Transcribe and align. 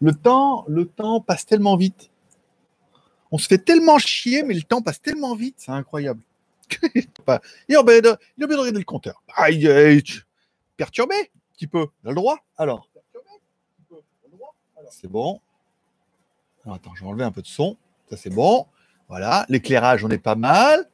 Le 0.00 0.12
temps, 0.12 0.64
le 0.68 0.86
temps 0.86 1.20
passe 1.20 1.46
tellement 1.46 1.76
vite. 1.76 2.10
On 3.30 3.38
se 3.38 3.46
fait 3.46 3.58
tellement 3.58 3.98
chier, 3.98 4.42
mais 4.42 4.54
le 4.54 4.62
temps 4.62 4.82
passe 4.82 5.00
tellement 5.00 5.34
vite, 5.34 5.56
c'est 5.58 5.70
incroyable. 5.70 6.22
il 6.94 7.76
a 7.76 7.82
bien 7.82 8.02
de 8.02 8.16
regarder 8.42 8.78
le 8.78 8.84
compteur. 8.84 9.22
Perturbé, 10.76 11.14
un 11.14 11.54
petit 11.54 11.66
peu. 11.66 11.86
Il 12.02 12.08
a 12.08 12.10
le 12.10 12.16
droit, 12.16 12.38
alors. 12.56 12.88
C'est 14.90 15.10
bon. 15.10 15.40
Attends, 16.66 16.94
je 16.94 17.04
vais 17.04 17.24
un 17.24 17.30
peu 17.30 17.42
de 17.42 17.46
son. 17.46 17.76
Ça, 18.10 18.16
c'est 18.16 18.30
bon. 18.30 18.66
Voilà, 19.08 19.46
l'éclairage, 19.48 20.04
on 20.04 20.10
est 20.10 20.18
pas 20.18 20.34
mal. 20.34 20.88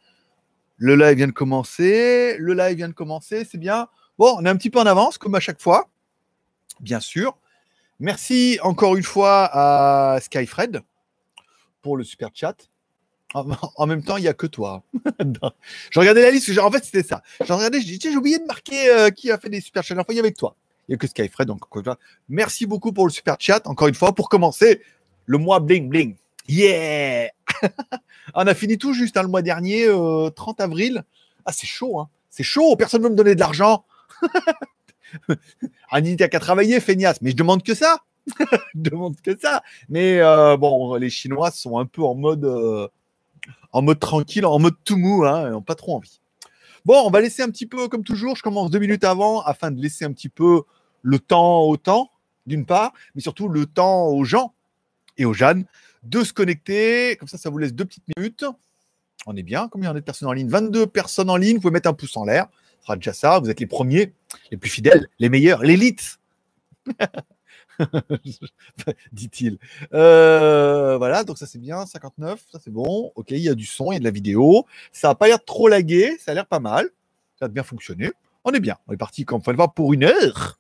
Le 0.77 0.97
live 0.97 1.17
vient 1.17 1.27
de 1.27 1.33
commencer. 1.33 2.37
Le 2.39 2.55
live 2.55 2.77
vient 2.77 2.89
de 2.89 2.95
commencer, 2.95 3.45
c'est 3.45 3.59
bien. 3.59 3.89
Bon, 4.19 4.37
on 4.39 4.45
est 4.45 4.49
un 4.49 4.57
petit 4.57 4.71
peu 4.71 4.79
en 4.79 4.87
avance, 4.87 5.19
comme 5.19 5.35
à 5.35 5.41
chaque 5.41 5.61
fois, 5.61 5.89
bien 6.81 7.01
sûr. 7.01 7.37
Merci 8.01 8.59
encore 8.63 8.97
une 8.97 9.03
fois 9.03 9.49
à 9.53 10.21
Skyfred 10.21 10.83
pour 11.83 11.97
le 11.97 12.05
super 12.05 12.31
chat. 12.35 12.57
En 13.35 13.87
même 13.87 14.03
temps, 14.03 14.17
il 14.17 14.23
n'y 14.23 14.29
a 14.29 14.35
que 14.35 14.47
toi. 14.47 14.83
je 15.91 15.99
regardais 15.99 16.23
la 16.23 16.31
liste, 16.31 16.57
en 16.59 16.71
fait, 16.71 16.85
c'était 16.85 17.03
ça. 17.03 17.23
Je 17.41 17.79
dis, 17.79 17.99
j'ai 18.01 18.17
oublié 18.17 18.39
de 18.39 18.45
marquer 18.45 18.89
euh, 18.89 19.11
qui 19.11 19.31
a 19.31 19.39
fait 19.39 19.49
des 19.49 19.61
super 19.61 19.83
chats. 19.83 19.95
Fois, 19.95 20.05
il 20.11 20.17
y 20.17 20.21
avait 20.21 20.33
que 20.33 20.39
toi. 20.39 20.57
Il 20.89 20.93
n'y 20.93 20.95
a 20.95 20.99
que 20.99 21.07
Skyfred. 21.07 21.49
Donc, 21.49 21.63
merci 22.29 22.67
beaucoup 22.67 22.93
pour 22.93 23.07
le 23.07 23.13
super 23.13 23.37
chat, 23.39 23.67
encore 23.67 23.89
une 23.89 23.95
fois, 23.95 24.15
pour 24.15 24.29
commencer 24.29 24.83
le 25.27 25.39
mois 25.39 25.61
bling 25.61 25.89
bling. 25.89 26.17
Yeah 26.47 27.31
On 28.35 28.47
a 28.47 28.55
fini 28.55 28.77
tout 28.77 28.93
juste 28.93 29.17
hein, 29.17 29.23
le 29.23 29.29
mois 29.29 29.43
dernier, 29.43 29.87
30 29.87 29.91
euh, 30.61 30.65
avril. 30.65 31.05
Ah, 31.45 31.53
c'est 31.53 31.67
chaud, 31.67 31.99
hein. 31.99 32.09
C'est 32.31 32.43
chaud, 32.43 32.75
personne 32.77 33.01
ne 33.03 33.07
veut 33.07 33.13
me 33.13 33.17
donner 33.17 33.35
de 33.35 33.41
l'argent. 33.41 33.85
Annie, 35.91 36.17
t'as 36.17 36.29
qu'à 36.29 36.41
travailler, 36.41 36.81
feignasse. 36.81 37.21
Mais 37.23 37.31
je 37.31 37.37
demande 37.37 37.63
que 37.63 37.75
ça. 37.75 37.99
je 38.39 38.45
demande 38.75 39.21
que 39.21 39.37
ça. 39.39 39.63
Mais 39.89 40.21
euh, 40.21 40.57
bon, 40.57 40.95
les 40.95 41.11
Chinois 41.11 41.51
sont 41.51 41.79
un 41.79 41.87
peu 41.87 42.03
en 42.03 42.15
mode, 42.15 42.45
euh, 42.45 42.89
en 43.73 43.83
mode 43.83 44.01
tranquille, 44.01 44.47
en 44.47 44.59
mode 44.59 44.77
tout 44.85 44.97
mou, 44.97 45.25
hein, 45.25 45.49
ils 45.49 45.53
n'ont 45.53 45.63
pas 45.63 45.75
trop 45.75 45.97
envie. 45.97 46.21
Bon, 46.85 47.03
on 47.07 47.11
va 47.11 47.21
laisser 47.21 47.43
un 47.43 47.49
petit 47.49 47.67
peu, 47.67 47.89
comme 47.89 48.05
toujours, 48.05 48.37
je 48.37 48.43
commence 48.43 48.71
deux 48.71 48.79
minutes 48.79 49.05
avant 49.05 49.41
afin 49.43 49.71
de 49.71 49.81
laisser 49.81 50.05
un 50.05 50.13
petit 50.13 50.29
peu 50.29 50.63
le 51.03 51.19
temps 51.19 51.63
au 51.63 51.77
temps, 51.77 52.11
d'une 52.47 52.67
part, 52.67 52.93
mais 53.15 53.21
surtout 53.21 53.49
le 53.49 53.67
temps 53.67 54.09
aux 54.09 54.25
gens 54.25 54.53
et 55.17 55.25
aux 55.25 55.33
Jeanne 55.33 55.65
de 56.03 56.23
se 56.23 56.33
connecter. 56.33 57.17
Comme 57.17 57.29
ça, 57.29 57.39
ça 57.39 57.51
vous 57.51 57.59
laisse 57.59 57.73
deux 57.73 57.85
petites 57.85 58.05
minutes. 58.17 58.45
On 59.27 59.37
est 59.37 59.43
bien. 59.43 59.69
Combien 59.69 59.93
on 59.93 59.97
est 59.97 60.01
de 60.01 60.05
personnes 60.05 60.29
en 60.29 60.33
ligne? 60.33 60.49
22 60.49 60.87
personnes 60.87 61.31
en 61.31 61.37
ligne. 61.37 61.57
Vous 61.57 61.63
pouvez 61.63 61.73
mettre 61.73 61.89
un 61.89 61.95
pouce 61.95 62.17
en 62.17 62.25
l'air. 62.25 62.49
Ça. 63.13 63.41
Vous 63.41 63.51
êtes 63.51 63.61
les 63.61 63.67
premiers, 63.67 64.13
les 64.51 64.57
plus 64.57 64.71
fidèles, 64.71 65.09
les 65.19 65.29
meilleurs, 65.29 65.63
l'élite. 65.63 66.19
dit-il. 69.13 69.59
Euh, 69.93 70.97
voilà, 70.99 71.25
donc 71.25 71.39
ça 71.39 71.47
c'est 71.47 71.59
bien, 71.59 71.87
59, 71.87 72.41
ça 72.53 72.59
c'est 72.63 72.71
bon. 72.71 73.13
Ok, 73.15 73.31
il 73.31 73.39
y 73.39 73.49
a 73.49 73.55
du 73.55 73.67
son, 73.67 73.91
il 73.91 73.95
y 73.95 73.97
a 73.97 74.01
de 74.01 74.05
la 74.05 74.11
vidéo. 74.11 74.67
Ça 74.93 75.09
n'a 75.09 75.15
pas 75.15 75.29
l'air 75.29 75.45
trop 75.45 75.69
lagué, 75.69 76.17
ça 76.19 76.33
a 76.33 76.35
l'air 76.35 76.47
pas 76.47 76.61
mal. 76.61 76.91
Ça 77.39 77.47
a 77.47 77.49
bien 77.49 77.63
fonctionné. 77.63 78.13
On 78.45 78.53
est 78.53 78.61
bien. 78.61 78.77
On 78.87 78.93
est 78.93 78.99
parti 78.99 79.25
comme 79.25 79.43
fois 79.43 79.75
pour 79.75 79.93
une 79.93 80.05
heure. 80.05 80.59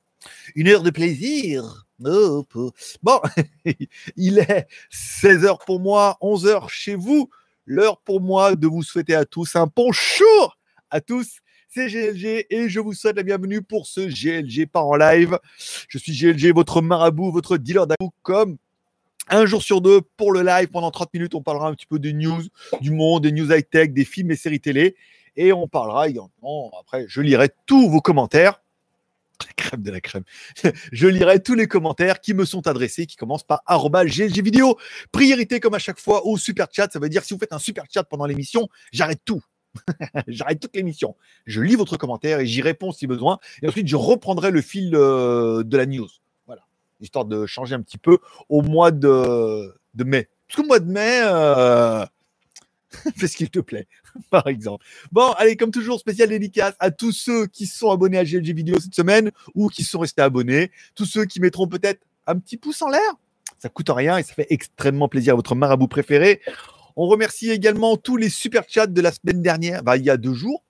Une 0.54 0.68
heure 0.68 0.82
de 0.82 0.90
plaisir. 0.90 1.86
Bon, 2.00 3.20
il 4.16 4.38
est 4.38 4.66
16h 4.90 5.64
pour 5.64 5.80
moi, 5.80 6.18
11h 6.20 6.68
chez 6.68 6.96
vous. 6.96 7.30
L'heure 7.66 7.98
pour 8.00 8.20
moi 8.20 8.56
de 8.56 8.66
vous 8.66 8.82
souhaiter 8.82 9.14
à 9.14 9.24
tous 9.24 9.56
un 9.56 9.70
bonjour 9.74 10.58
à 10.90 11.00
tous. 11.00 11.38
C'est 11.76 11.88
GLG 11.88 12.46
et 12.50 12.68
je 12.68 12.78
vous 12.78 12.92
souhaite 12.92 13.16
la 13.16 13.24
bienvenue 13.24 13.60
pour 13.60 13.88
ce 13.88 14.02
GLG 14.02 14.68
pas 14.70 14.80
en 14.80 14.94
live. 14.94 15.40
Je 15.88 15.98
suis 15.98 16.12
GLG, 16.12 16.54
votre 16.54 16.80
marabout, 16.80 17.32
votre 17.32 17.56
dealer 17.56 17.88
d'amour 17.88 18.12
comme 18.22 18.58
un 19.26 19.44
jour 19.44 19.60
sur 19.60 19.80
deux 19.80 20.00
pour 20.16 20.30
le 20.30 20.42
live. 20.42 20.68
Pendant 20.68 20.92
30 20.92 21.12
minutes, 21.14 21.34
on 21.34 21.42
parlera 21.42 21.66
un 21.66 21.74
petit 21.74 21.88
peu 21.88 21.98
des 21.98 22.12
news 22.12 22.44
du 22.80 22.92
monde, 22.92 23.24
des 23.24 23.32
news 23.32 23.52
high-tech, 23.52 23.92
des 23.92 24.04
films 24.04 24.30
et 24.30 24.36
séries 24.36 24.60
télé. 24.60 24.94
Et 25.34 25.52
on 25.52 25.66
parlera 25.66 26.08
également, 26.08 26.70
après, 26.80 27.06
je 27.08 27.20
lirai 27.20 27.48
tous 27.66 27.90
vos 27.90 28.00
commentaires 28.00 28.62
la 29.44 29.52
crème 29.56 29.82
de 29.82 29.90
la 29.90 30.00
crème. 30.00 30.22
Je 30.92 31.08
lirai 31.08 31.42
tous 31.42 31.56
les 31.56 31.66
commentaires 31.66 32.20
qui 32.20 32.34
me 32.34 32.44
sont 32.44 32.68
adressés, 32.68 33.04
qui 33.04 33.16
commencent 33.16 33.42
par 33.42 33.64
GLG 33.66 34.42
vidéo. 34.42 34.78
Priorité 35.10 35.58
comme 35.58 35.74
à 35.74 35.80
chaque 35.80 35.98
fois 35.98 36.24
au 36.24 36.38
super 36.38 36.68
chat. 36.70 36.92
Ça 36.92 37.00
veut 37.00 37.08
dire 37.08 37.24
si 37.24 37.34
vous 37.34 37.40
faites 37.40 37.52
un 37.52 37.58
super 37.58 37.84
chat 37.92 38.04
pendant 38.04 38.26
l'émission, 38.26 38.68
j'arrête 38.92 39.20
tout. 39.24 39.42
j'arrête 40.28 40.60
toute 40.60 40.74
l'émission. 40.76 41.16
Je 41.46 41.60
lis 41.60 41.76
votre 41.76 41.96
commentaire 41.96 42.40
et 42.40 42.46
j'y 42.46 42.62
réponds 42.62 42.92
si 42.92 43.06
besoin. 43.06 43.38
Et 43.62 43.68
ensuite, 43.68 43.88
je 43.88 43.96
reprendrai 43.96 44.50
le 44.50 44.60
fil 44.60 44.94
euh, 44.94 45.62
de 45.62 45.76
la 45.76 45.86
news. 45.86 46.08
Voilà. 46.46 46.62
Histoire 47.00 47.24
de 47.24 47.46
changer 47.46 47.74
un 47.74 47.82
petit 47.82 47.98
peu 47.98 48.18
au 48.48 48.62
mois 48.62 48.90
de, 48.90 49.74
mai. 49.96 50.28
Parce 50.46 50.60
qu'au 50.60 50.66
mois 50.66 50.80
de 50.80 50.90
mai, 50.90 51.20
euh, 51.24 52.04
fais 53.16 53.28
ce 53.28 53.36
qu'il 53.36 53.50
te 53.50 53.60
plaît, 53.60 53.86
par 54.30 54.46
exemple. 54.46 54.84
Bon, 55.12 55.32
allez, 55.32 55.56
comme 55.56 55.70
toujours, 55.70 55.98
spécial 55.98 56.28
dédicace 56.28 56.74
à 56.78 56.90
tous 56.90 57.12
ceux 57.12 57.46
qui 57.46 57.66
sont 57.66 57.90
abonnés 57.90 58.18
à 58.18 58.24
GLG 58.24 58.54
Vidéo 58.54 58.78
cette 58.80 58.94
semaine 58.94 59.30
ou 59.54 59.68
qui 59.68 59.84
sont 59.84 60.00
restés 60.00 60.22
abonnés, 60.22 60.70
tous 60.94 61.06
ceux 61.06 61.24
qui 61.24 61.40
mettront 61.40 61.68
peut-être 61.68 62.00
un 62.26 62.38
petit 62.38 62.56
pouce 62.56 62.82
en 62.82 62.88
l'air. 62.88 63.14
Ça 63.58 63.68
coûte 63.68 63.88
rien 63.88 64.18
et 64.18 64.22
ça 64.22 64.34
fait 64.34 64.46
extrêmement 64.50 65.08
plaisir 65.08 65.32
à 65.32 65.36
votre 65.36 65.54
marabout 65.54 65.88
préféré. 65.88 66.40
On 66.96 67.06
remercie 67.06 67.50
également 67.50 67.96
tous 67.96 68.16
les 68.16 68.28
super 68.28 68.64
chats 68.68 68.86
de 68.86 69.00
la 69.00 69.10
semaine 69.12 69.42
dernière, 69.42 69.82
bah, 69.82 69.96
il 69.96 70.04
y 70.04 70.10
a 70.10 70.16
deux 70.16 70.34
jours. 70.34 70.64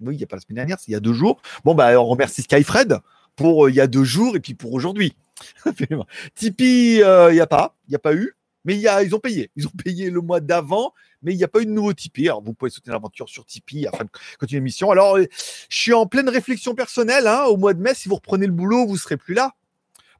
Oui, 0.00 0.14
il 0.14 0.18
n'y 0.18 0.24
a 0.24 0.26
pas 0.26 0.36
la 0.36 0.42
semaine 0.42 0.56
dernière, 0.56 0.78
c'est 0.78 0.88
il 0.88 0.92
y 0.92 0.96
a 0.96 1.00
deux 1.00 1.12
jours. 1.12 1.40
Bon, 1.64 1.74
bah, 1.74 2.00
on 2.00 2.06
remercie 2.06 2.42
Skyfred 2.42 3.00
pour 3.36 3.66
euh, 3.66 3.70
il 3.70 3.76
y 3.76 3.80
a 3.80 3.86
deux 3.86 4.04
jours 4.04 4.36
et 4.36 4.40
puis 4.40 4.54
pour 4.54 4.72
aujourd'hui. 4.72 5.16
Tipeee, 6.34 7.02
euh, 7.02 7.30
il 7.30 7.34
n'y 7.34 7.40
a 7.40 7.46
pas, 7.46 7.76
il 7.86 7.90
n'y 7.90 7.96
a 7.96 8.00
pas 8.00 8.14
eu. 8.14 8.34
Mais 8.64 8.76
y 8.76 8.88
a, 8.88 9.02
ils 9.02 9.14
ont 9.14 9.20
payé. 9.20 9.50
Ils 9.56 9.66
ont 9.66 9.72
payé 9.84 10.10
le 10.10 10.20
mois 10.20 10.40
d'avant, 10.40 10.92
mais 11.22 11.32
il 11.32 11.36
n'y 11.36 11.44
a 11.44 11.48
pas 11.48 11.60
eu 11.60 11.66
de 11.66 11.70
nouveau 11.70 11.92
Tipeee. 11.92 12.28
Alors, 12.28 12.42
vous 12.42 12.54
pouvez 12.54 12.70
soutenir 12.70 12.94
l'aventure 12.94 13.28
sur 13.28 13.46
Tipeee 13.46 13.86
afin 13.86 14.04
de 14.04 14.10
continuer 14.38 14.60
l'émission. 14.60 14.90
Alors, 14.90 15.16
euh, 15.16 15.26
je 15.68 15.78
suis 15.78 15.94
en 15.94 16.06
pleine 16.06 16.28
réflexion 16.28 16.74
personnelle. 16.74 17.26
Hein, 17.26 17.44
au 17.44 17.56
mois 17.56 17.72
de 17.72 17.80
mai, 17.80 17.94
si 17.94 18.08
vous 18.08 18.16
reprenez 18.16 18.46
le 18.46 18.52
boulot, 18.52 18.86
vous 18.86 18.94
ne 18.94 18.98
serez 18.98 19.16
plus 19.16 19.34
là. 19.34 19.54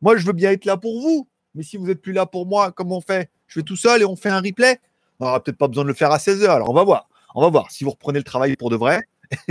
Moi, 0.01 0.17
je 0.17 0.25
veux 0.25 0.33
bien 0.33 0.53
être 0.53 0.65
là 0.65 0.77
pour 0.77 1.01
vous. 1.01 1.29
Mais 1.55 1.63
si 1.63 1.77
vous 1.77 1.87
n'êtes 1.87 2.01
plus 2.01 2.13
là 2.13 2.27
pour 2.27 2.47
moi, 2.47 2.73
comment 2.73 2.99
on 2.99 3.01
fait? 3.01 3.31
Je 3.49 3.55
fais 3.55 3.65
tout 3.65 3.77
seul 3.77 4.03
et 4.03 4.05
on 4.05 4.17
fait 4.17 4.29
un 4.29 4.41
replay? 4.41 4.81
On 5.21 5.27
n'aura 5.27 5.43
peut-être 5.43 5.59
pas 5.59 5.69
besoin 5.69 5.84
de 5.84 5.89
le 5.89 5.95
faire 5.95 6.12
à 6.12 6.19
16h. 6.19 6.49
Alors, 6.49 6.71
on 6.71 6.75
va 6.75 6.84
voir. 6.84 7.09
On 7.34 7.43
va 7.43 7.49
voir 7.49 7.71
si 7.71 7.84
vous 7.84 7.91
reprenez 7.91 8.19
le 8.19 8.25
travail 8.25 8.56
pour 8.56 8.71
de 8.71 8.77
vrai. 8.77 9.03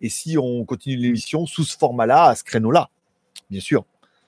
et 0.00 0.08
si 0.08 0.36
on 0.38 0.64
continue 0.64 0.96
l'émission 0.96 1.46
sous 1.46 1.64
ce 1.64 1.76
format-là, 1.76 2.26
à 2.26 2.34
ce 2.34 2.44
créneau-là, 2.44 2.90
bien 3.50 3.60
sûr 3.60 3.84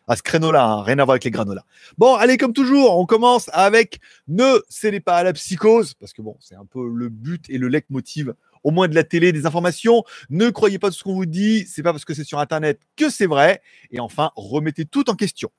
à 0.06 0.16
ce 0.16 0.22
créneau-là, 0.22 0.64
hein, 0.64 0.82
rien 0.82 0.98
à 0.98 1.04
voir 1.04 1.14
avec 1.14 1.24
les 1.24 1.30
granolas. 1.30 1.64
Bon, 1.96 2.14
allez, 2.14 2.36
comme 2.36 2.52
toujours, 2.52 2.98
on 2.98 3.06
commence 3.06 3.48
avec 3.52 4.00
ne 4.28 4.60
cédez 4.68 5.00
pas 5.00 5.16
à 5.16 5.22
la 5.22 5.32
psychose, 5.32 5.94
parce 5.94 6.12
que 6.12 6.22
bon, 6.22 6.36
c'est 6.40 6.54
un 6.54 6.66
peu 6.66 6.86
le 6.88 7.08
but 7.08 7.48
et 7.48 7.58
le 7.58 7.68
leitmotiv, 7.68 8.34
au 8.64 8.70
moins 8.70 8.88
de 8.88 8.94
la 8.94 9.04
télé, 9.04 9.32
des 9.32 9.46
informations. 9.46 10.04
Ne 10.30 10.50
croyez 10.50 10.78
pas 10.78 10.88
tout 10.88 10.96
ce 10.96 11.04
qu'on 11.04 11.14
vous 11.14 11.26
dit, 11.26 11.66
c'est 11.66 11.82
pas 11.82 11.92
parce 11.92 12.04
que 12.04 12.14
c'est 12.14 12.24
sur 12.24 12.38
Internet 12.38 12.80
que 12.96 13.08
c'est 13.08 13.26
vrai. 13.26 13.62
Et 13.90 14.00
enfin, 14.00 14.30
remettez 14.36 14.84
tout 14.84 15.08
en 15.10 15.14
question. 15.14 15.50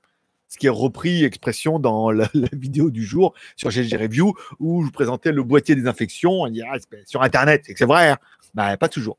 Ce 0.47 0.57
qui 0.57 0.67
est 0.67 0.69
repris, 0.69 1.23
expression, 1.23 1.79
dans 1.79 2.11
la, 2.11 2.29
vidéo 2.53 2.91
du 2.91 3.03
jour 3.03 3.33
sur 3.56 3.72
GG 3.72 3.97
Review, 3.97 4.33
où 4.59 4.81
je 4.81 4.85
vous 4.85 4.91
présentais 4.91 5.31
le 5.31 5.44
boîtier 5.44 5.75
des 5.75 5.88
infections. 5.88 6.41
On 6.41 6.50
dit, 6.50 6.61
ah, 6.61 6.78
sur 7.06 7.22
Internet, 7.22 7.63
c'est 7.66 7.73
que 7.73 7.79
c'est 7.79 7.85
vrai. 7.85 8.11
Hein. 8.11 8.17
Ben, 8.53 8.78
pas 8.78 8.89
toujours. 8.89 9.17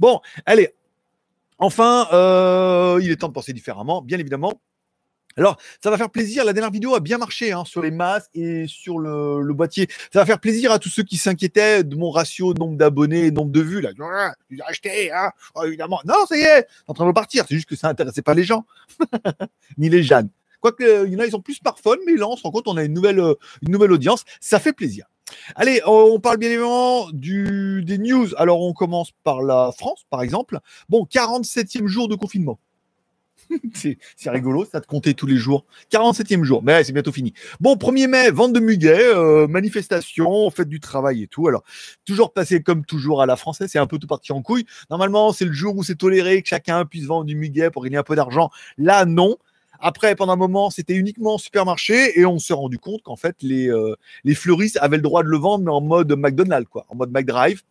Bon, 0.00 0.20
allez, 0.44 0.74
Enfin, 1.62 2.08
euh, 2.12 2.98
il 3.00 3.12
est 3.12 3.16
temps 3.16 3.28
de 3.28 3.32
penser 3.32 3.52
différemment, 3.52 4.02
bien 4.02 4.18
évidemment. 4.18 4.60
Alors, 5.36 5.58
ça 5.80 5.90
va 5.90 5.96
faire 5.96 6.10
plaisir. 6.10 6.44
La 6.44 6.52
dernière 6.52 6.72
vidéo 6.72 6.96
a 6.96 6.98
bien 6.98 7.18
marché 7.18 7.52
hein, 7.52 7.62
sur 7.64 7.82
les 7.82 7.92
masques 7.92 8.30
et 8.34 8.66
sur 8.66 8.98
le, 8.98 9.52
boîtier. 9.52 9.86
Ça 10.12 10.18
va 10.18 10.26
faire 10.26 10.40
plaisir 10.40 10.72
à 10.72 10.80
tous 10.80 10.88
ceux 10.88 11.04
qui 11.04 11.16
s'inquiétaient 11.16 11.84
de 11.84 11.94
mon 11.94 12.10
ratio 12.10 12.52
nombre 12.54 12.76
d'abonnés 12.76 13.26
et 13.26 13.30
nombre 13.30 13.52
de 13.52 13.60
vues. 13.60 13.80
Là, 13.80 13.90
tu 13.94 14.02
as 14.02 14.66
acheté, 14.66 15.12
hein 15.12 15.30
oh, 15.54 15.62
évidemment. 15.62 16.00
Non, 16.04 16.26
ça 16.28 16.36
y 16.36 16.40
est, 16.40 16.66
c'est 16.68 16.90
en 16.90 16.94
train 16.94 17.04
de 17.04 17.10
repartir. 17.10 17.44
C'est 17.48 17.54
juste 17.54 17.68
que 17.68 17.76
ça 17.76 17.86
n'intéressait 17.86 18.22
pas 18.22 18.34
les 18.34 18.42
gens, 18.42 18.66
ni 19.78 19.88
les 19.88 20.02
jeunes. 20.02 20.30
Quoique, 20.62 21.06
il 21.06 21.12
y 21.12 21.16
en 21.16 21.18
a, 21.18 21.26
ils 21.26 21.32
sont 21.32 21.42
plus 21.42 21.54
smartphones, 21.54 21.98
mais 22.06 22.14
là, 22.14 22.28
on 22.28 22.36
se 22.36 22.42
rend 22.44 22.52
compte, 22.52 22.68
on 22.68 22.76
a 22.76 22.84
une 22.84 22.94
nouvelle, 22.94 23.20
euh, 23.20 23.34
audience. 23.90 24.24
Ça 24.40 24.60
fait 24.60 24.72
plaisir. 24.72 25.06
Allez, 25.56 25.82
on 25.86 26.20
parle 26.20 26.38
bien 26.38 26.50
évidemment 26.50 27.08
des 27.12 27.98
news. 27.98 28.28
Alors, 28.36 28.62
on 28.62 28.72
commence 28.72 29.10
par 29.24 29.42
la 29.42 29.72
France, 29.76 30.06
par 30.08 30.22
exemple. 30.22 30.60
Bon, 30.88 31.04
47e 31.04 31.86
jour 31.86 32.08
de 32.08 32.14
confinement. 32.14 32.58
c'est 33.74 34.30
rigolo, 34.30 34.64
ça 34.70 34.80
te 34.80 34.86
compter 34.86 35.14
tous 35.14 35.26
les 35.26 35.36
jours. 35.36 35.64
47e 35.90 36.44
jour, 36.44 36.62
mais 36.62 36.84
c'est 36.84 36.92
bientôt 36.92 37.12
fini. 37.12 37.32
Bon, 37.60 37.74
1er 37.74 38.06
mai, 38.06 38.30
vente 38.30 38.52
de 38.52 38.60
muguet, 38.60 39.14
euh, 39.14 39.46
manifestation, 39.46 40.50
fête 40.50 40.68
du 40.68 40.80
travail 40.80 41.22
et 41.24 41.26
tout. 41.26 41.48
Alors, 41.48 41.62
toujours 42.04 42.32
passé 42.32 42.62
comme 42.62 42.84
toujours 42.84 43.22
à 43.22 43.26
la 43.26 43.36
française, 43.36 43.70
c'est 43.70 43.78
un 43.78 43.86
peu 43.86 43.98
tout 43.98 44.06
parti 44.06 44.32
en 44.32 44.42
couille. 44.42 44.66
Normalement, 44.90 45.32
c'est 45.32 45.44
le 45.44 45.52
jour 45.52 45.76
où 45.76 45.82
c'est 45.82 45.96
toléré 45.96 46.42
que 46.42 46.48
chacun 46.48 46.84
puisse 46.84 47.04
vendre 47.04 47.24
du 47.24 47.36
muguet 47.36 47.70
pour 47.70 47.82
gagner 47.84 47.96
un 47.96 48.02
peu 48.02 48.16
d'argent. 48.16 48.50
Là, 48.78 49.04
non. 49.04 49.36
Après, 49.84 50.14
pendant 50.14 50.34
un 50.34 50.36
moment, 50.36 50.70
c'était 50.70 50.94
uniquement 50.94 51.34
en 51.34 51.38
supermarché 51.38 52.18
et 52.18 52.24
on 52.24 52.38
s'est 52.38 52.54
rendu 52.54 52.78
compte 52.78 53.02
qu'en 53.02 53.16
fait, 53.16 53.34
les, 53.42 53.68
euh, 53.68 53.96
les 54.22 54.36
fleuristes 54.36 54.78
avaient 54.80 54.96
le 54.96 55.02
droit 55.02 55.24
de 55.24 55.28
le 55.28 55.36
vendre, 55.36 55.64
mais 55.64 55.72
en 55.72 55.80
mode 55.80 56.12
McDonald's, 56.16 56.70
en 56.88 56.94
mode 56.94 57.10
McDrive. 57.10 57.62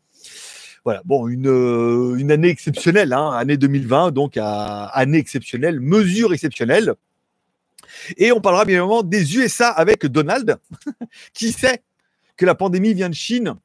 Voilà, 0.84 1.02
bon, 1.06 1.30
une, 1.30 1.48
euh, 1.48 2.30
année 2.30 2.50
exceptionnelle, 2.50 3.13
hein, 3.13 3.31
année 3.31 3.56
2020, 3.56 4.12
donc 4.12 4.34
année 4.36 5.19
exceptionnelle, 5.19 5.80
mesure 5.80 6.34
exceptionnelle. 6.34 6.96
Et 8.18 8.34
on 8.34 8.42
parlera 8.42 8.66
bien 8.66 8.75
évidemment 8.75 9.04
des 9.04 9.38
USA 9.38 9.69
avec 9.69 10.06
Donald, 10.06 10.58
qui 11.34 11.54
sait 11.54 11.81
que 12.36 12.46
la 12.46 12.56
pandémie 12.56 12.94
vient 12.94 13.10
de 13.10 13.16
Chine 13.16 13.56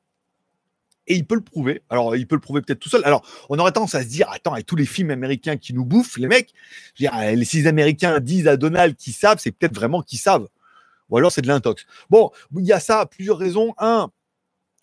et 1.07 1.15
il 1.15 1.27
peut 1.27 1.35
le 1.35 1.41
prouver. 1.41 1.83
Alors, 1.91 2.17
il 2.17 2.27
peut 2.27 2.37
le 2.37 2.41
prouver 2.41 2.63
peut-être 2.63 2.81
tout 2.81 2.89
seul. 2.89 3.03
Alors, 3.05 3.27
on 3.49 3.59
aurait 3.59 3.73
tendance 3.73 3.95
à 3.95 4.03
se 4.03 4.09
dire, 4.09 4.29
attends, 4.31 4.53
avec 4.53 4.67
tous 4.67 4.77
les 4.77 4.87
films 4.87 5.11
américains 5.11 5.57
qui 5.57 5.73
nous 5.75 5.85
bouffent, 5.85 6.17
les 6.19 6.27
mecs, 6.27 6.53
dire, 6.97 7.13
les 7.17 7.45
six 7.45 7.67
Américains 7.67 8.21
disent 8.21 8.49
à 8.49 8.57
Donald 8.57 8.97
qu'ils 8.97 9.13
savent, 9.13 9.39
c'est 9.41 9.53
peut-être 9.53 9.75
vraiment 9.75 10.03
qu'ils 10.03 10.19
savent. 10.19 10.49
Ou 11.09 11.19
alors 11.19 11.31
c'est 11.31 11.43
de 11.43 11.49
l'intox. 11.49 11.87
Bon, 12.11 12.31
il 12.57 12.65
y 12.65 12.73
a 12.73 12.81
ça, 12.81 13.07
plusieurs 13.07 13.39
raisons. 13.39 13.75
Un, 13.79 14.11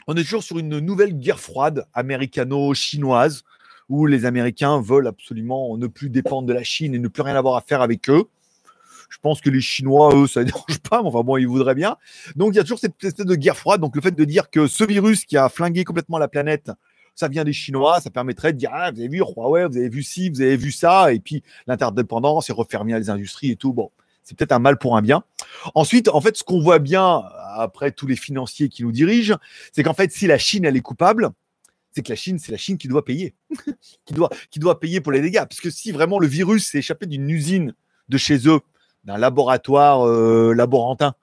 on 0.08 0.16
est 0.16 0.24
toujours 0.24 0.44
sur 0.44 0.58
une 0.60 0.80
nouvelle 0.80 1.18
guerre 1.18 1.40
froide 1.40 1.86
américano-chinoise 1.94 3.44
où 3.90 4.06
les 4.06 4.26
Américains 4.26 4.82
veulent 4.82 5.08
absolument 5.08 5.78
ne 5.78 5.88
plus 5.88 6.10
dépendre 6.10 6.48
de 6.48 6.54
la 6.54 6.64
Chine 6.64 6.96
et 6.96 7.00
ne 7.00 7.08
plus 7.08 7.22
rien 7.22 7.36
avoir 7.36 7.58
à 7.58 7.62
faire 7.62 7.82
avec 7.82 8.10
eux. 8.10 8.26
Je 9.14 9.20
pense 9.20 9.42
que 9.42 9.52
les 9.52 9.62
Chinois, 9.62 10.16
eux, 10.16 10.26
ça 10.26 10.40
ne 10.40 10.46
dérange 10.52 10.80
pas, 10.80 11.04
mais 11.04 11.08
enfin 11.08 11.22
bon, 11.22 11.38
ils 11.38 11.48
voudraient 11.48 11.76
bien. 11.76 11.98
Donc 12.36 12.54
il 12.54 12.58
y 12.58 12.60
a 12.60 12.64
toujours 12.64 12.80
cette 12.80 13.02
espèce 13.04 13.28
de 13.28 13.36
guerre 13.36 13.56
froide. 13.56 13.80
Donc 13.80 13.96
le 13.96 14.02
fait 14.02 14.12
de 14.12 14.24
dire 14.24 14.50
que 14.50 14.66
ce 14.66 14.84
virus 14.84 15.26
qui 15.26 15.38
a 15.38 15.50
flingué 15.50 15.84
complètement 15.84 16.18
la 16.18 16.28
planète, 16.28 16.72
ça 17.14 17.28
vient 17.28 17.44
des 17.44 17.54
Chinois, 17.54 18.02
ça 18.02 18.10
permettrait 18.10 18.54
de 18.54 18.58
dire 18.58 18.72
ah, 18.74 18.90
vous 18.90 19.00
avez 19.00 19.10
vu 19.10 19.20
Huawei, 19.20 19.68
vous 19.68 19.78
avez 19.78 19.90
vu 19.90 20.02
ci, 20.02 20.32
vous 20.32 20.42
avez 20.42 20.58
vu 20.58 20.72
ça, 20.72 21.14
et 21.14 21.20
puis 21.20 21.44
l'interdépendance 21.68 22.50
et 22.50 22.54
refermer 22.54 22.98
les 22.98 23.12
industries 23.12 23.52
et 23.52 23.56
tout. 23.56 23.72
Bon, 23.72 23.92
c'est 24.24 24.36
peut-être 24.36 24.52
un 24.52 24.60
mal 24.60 24.80
pour 24.80 24.98
un 24.98 25.04
bien. 25.04 25.24
Ensuite, 25.76 26.10
en 26.10 26.20
fait, 26.20 26.36
ce 26.36 26.44
qu'on 26.44 26.60
voit 26.60 26.80
bien 26.80 27.22
après 27.56 27.92
tous 27.92 28.08
les 28.08 28.16
financiers 28.16 28.68
qui 28.68 28.82
nous 28.82 28.92
dirigent, 28.92 29.38
c'est 29.74 29.84
qu'en 29.84 29.94
fait, 29.94 30.12
si 30.12 30.26
la 30.26 30.40
Chine 30.40 30.66
elle 30.66 30.76
est 30.76 30.82
coupable, 30.82 31.30
c'est 31.92 32.02
que 32.02 32.10
la 32.10 32.16
Chine, 32.16 32.40
c'est 32.40 32.52
la 32.52 32.58
Chine 32.58 32.80
qui 32.80 32.88
doit 32.88 33.06
payer, 33.06 33.36
qui 34.06 34.16
doit, 34.16 34.32
qui 34.50 34.58
doit 34.58 34.80
payer 34.80 35.02
pour 35.02 35.12
les 35.12 35.22
dégâts. 35.22 35.46
Parce 35.48 35.62
que 35.62 35.70
si 35.70 35.92
vraiment 35.92 36.18
le 36.18 36.26
virus 36.26 36.72
s'est 36.72 36.80
échappé 36.80 37.06
d'une 37.06 37.30
usine 37.30 37.76
de 38.10 38.18
chez 38.18 38.48
eux, 38.48 38.62
d'un 39.04 39.18
laboratoire 39.18 40.08
euh, 40.08 40.54
laborantin 40.54 41.16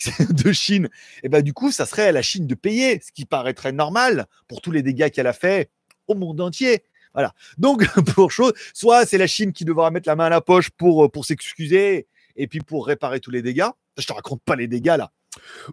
de 0.30 0.52
Chine, 0.52 0.86
et 0.86 1.20
eh 1.24 1.28
ben 1.28 1.42
du 1.42 1.52
coup, 1.52 1.72
ça 1.72 1.86
serait 1.86 2.08
à 2.08 2.12
la 2.12 2.22
Chine 2.22 2.46
de 2.46 2.54
payer, 2.54 3.00
ce 3.04 3.10
qui 3.10 3.24
paraîtrait 3.24 3.72
normal 3.72 4.26
pour 4.46 4.60
tous 4.60 4.70
les 4.70 4.82
dégâts 4.82 5.10
qu'elle 5.10 5.26
a 5.26 5.32
fait 5.32 5.70
au 6.06 6.14
monde 6.14 6.40
entier. 6.40 6.84
Voilà. 7.14 7.34
Donc, 7.56 7.86
pour 8.14 8.30
chose, 8.30 8.52
soit 8.74 9.06
c'est 9.06 9.18
la 9.18 9.26
Chine 9.26 9.52
qui 9.52 9.64
devra 9.64 9.90
mettre 9.90 10.08
la 10.08 10.16
main 10.16 10.26
à 10.26 10.30
la 10.30 10.40
poche 10.40 10.70
pour, 10.70 11.04
euh, 11.04 11.08
pour 11.08 11.24
s'excuser 11.24 12.06
et 12.36 12.46
puis 12.46 12.60
pour 12.60 12.86
réparer 12.86 13.20
tous 13.20 13.30
les 13.30 13.42
dégâts. 13.42 13.68
Je 13.96 14.06
te 14.06 14.12
raconte 14.12 14.42
pas 14.42 14.54
les 14.54 14.68
dégâts 14.68 14.96
là. 14.96 15.10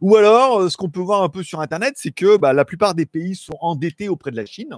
Ou 0.02 0.16
alors, 0.16 0.62
euh, 0.62 0.70
ce 0.70 0.78
qu'on 0.78 0.90
peut 0.90 1.00
voir 1.00 1.24
un 1.24 1.30
peu 1.30 1.44
sur 1.44 1.62
Internet, 1.62 1.94
c'est 1.98 2.12
que 2.12 2.38
bah, 2.38 2.54
la 2.54 2.66
plupart 2.66 2.96
des 2.96 3.06
pays 3.06 3.36
sont 3.36 3.58
endettés 3.62 4.10
auprès 4.10 4.32
de 4.32 4.36
la 4.36 4.46
Chine 4.46 4.76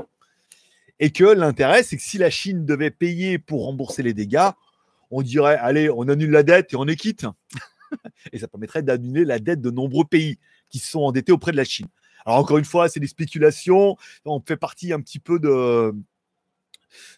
et 0.99 1.11
que 1.11 1.23
l'intérêt, 1.23 1.83
c'est 1.83 1.97
que 1.97 2.03
si 2.03 2.17
la 2.17 2.29
Chine 2.29 2.65
devait 2.65 2.91
payer 2.91 3.37
pour 3.37 3.65
rembourser 3.65 4.03
les 4.03 4.13
dégâts, 4.13 4.49
on 5.11 5.21
dirait, 5.21 5.57
allez, 5.57 5.89
on 5.89 6.07
annule 6.07 6.31
la 6.31 6.43
dette 6.43 6.73
et 6.73 6.75
on 6.75 6.87
est 6.87 6.95
quitte. 6.95 7.25
et 8.31 8.39
ça 8.39 8.47
permettrait 8.47 8.83
d'annuler 8.83 9.25
la 9.25 9.39
dette 9.39 9.61
de 9.61 9.71
nombreux 9.71 10.05
pays 10.05 10.39
qui 10.69 10.79
sont 10.79 11.01
endettés 11.01 11.31
auprès 11.31 11.51
de 11.51 11.57
la 11.57 11.63
Chine. 11.63 11.87
Alors 12.25 12.39
encore 12.39 12.57
une 12.57 12.65
fois, 12.65 12.89
c'est 12.89 12.99
des 12.99 13.07
spéculations. 13.07 13.95
On 14.25 14.41
fait 14.41 14.57
partie 14.57 14.91
un 14.91 14.99
petit 14.99 15.19
peu 15.19 15.39
de, 15.39 15.93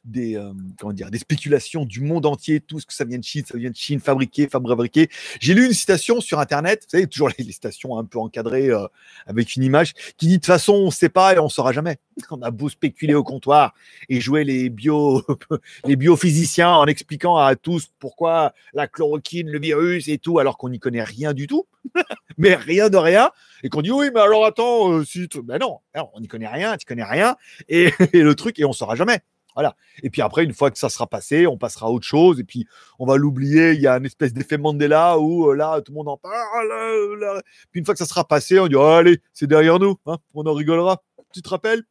des, 0.03 0.35
euh, 0.35 0.53
comment 0.79 0.93
dire, 0.93 1.11
des 1.11 1.17
spéculations 1.17 1.85
du 1.85 2.01
monde 2.01 2.25
entier, 2.25 2.59
tout 2.59 2.79
ce 2.79 2.85
que 2.85 2.93
ça 2.93 3.05
vient 3.05 3.17
de 3.17 3.23
Chine, 3.23 3.43
ça 3.45 3.57
vient 3.57 3.69
de 3.69 3.75
Chine, 3.75 3.99
fabriqué, 3.99 4.47
fabriqué. 4.47 5.09
J'ai 5.39 5.53
lu 5.53 5.65
une 5.65 5.73
citation 5.73 6.21
sur 6.21 6.39
Internet, 6.39 6.83
vous 6.83 6.89
savez, 6.91 7.07
toujours 7.07 7.29
les, 7.37 7.43
citations 7.51 7.97
un 7.97 8.05
peu 8.05 8.19
encadrées 8.19 8.69
euh, 8.69 8.87
avec 9.25 9.55
une 9.55 9.63
image, 9.63 9.93
qui 10.17 10.27
dit 10.27 10.33
de 10.33 10.37
toute 10.37 10.45
façon, 10.45 10.73
on 10.73 10.85
ne 10.87 10.91
sait 10.91 11.09
pas 11.09 11.33
et 11.33 11.39
on 11.39 11.45
ne 11.45 11.49
saura 11.49 11.71
jamais. 11.71 11.97
On 12.31 12.41
a 12.41 12.51
beau 12.51 12.69
spéculer 12.69 13.13
au 13.13 13.23
comptoir 13.23 13.73
et 14.09 14.19
jouer 14.19 14.43
les, 14.43 14.69
bio, 14.69 15.23
les 15.85 15.95
biophysiciens 15.95 16.69
en 16.69 16.85
expliquant 16.85 17.37
à 17.37 17.55
tous 17.55 17.87
pourquoi 17.99 18.53
la 18.73 18.87
chloroquine, 18.87 19.49
le 19.49 19.59
virus 19.59 20.07
et 20.07 20.17
tout, 20.17 20.39
alors 20.39 20.57
qu'on 20.57 20.69
n'y 20.69 20.79
connaît 20.79 21.03
rien 21.03 21.33
du 21.33 21.47
tout, 21.47 21.65
mais 22.37 22.55
rien 22.55 22.89
de 22.89 22.97
rien, 22.97 23.31
et 23.63 23.69
qu'on 23.69 23.81
dit 23.81 23.91
oui, 23.91 24.09
mais 24.13 24.21
alors 24.21 24.45
attends, 24.45 24.91
euh, 24.91 25.05
si 25.05 25.27
ben 25.43 25.57
non, 25.59 25.79
on 26.13 26.19
n'y 26.19 26.27
connaît 26.27 26.47
rien, 26.47 26.77
tu 26.77 26.85
connais 26.85 27.03
rien, 27.03 27.35
et, 27.67 27.91
et 28.13 28.21
le 28.21 28.35
truc, 28.35 28.59
et 28.59 28.65
on 28.65 28.69
ne 28.69 28.73
saura 28.73 28.95
jamais. 28.95 29.21
Voilà. 29.55 29.75
Et 30.03 30.09
puis 30.09 30.21
après, 30.21 30.43
une 30.43 30.53
fois 30.53 30.71
que 30.71 30.77
ça 30.77 30.89
sera 30.89 31.07
passé, 31.07 31.47
on 31.47 31.57
passera 31.57 31.87
à 31.87 31.89
autre 31.89 32.05
chose. 32.05 32.39
Et 32.39 32.43
puis, 32.43 32.67
on 32.97 33.05
va 33.05 33.17
l'oublier. 33.17 33.73
Il 33.73 33.81
y 33.81 33.87
a 33.87 33.97
une 33.97 34.05
espèce 34.05 34.33
d'effet 34.33 34.57
Mandela 34.57 35.17
où 35.19 35.49
euh, 35.49 35.55
là, 35.55 35.81
tout 35.81 35.91
le 35.91 35.97
monde 35.97 36.09
en 36.09 36.17
parle. 36.17 37.41
Puis, 37.71 37.79
une 37.79 37.85
fois 37.85 37.93
que 37.93 37.99
ça 37.99 38.05
sera 38.05 38.27
passé, 38.27 38.59
on 38.59 38.67
dit 38.67 38.75
oh, 38.75 38.83
allez, 38.83 39.21
c'est 39.33 39.47
derrière 39.47 39.79
nous. 39.79 39.97
Hein, 40.05 40.17
on 40.33 40.45
en 40.45 40.53
rigolera. 40.53 41.01
Tu 41.33 41.41
te 41.41 41.49
rappelles 41.49 41.83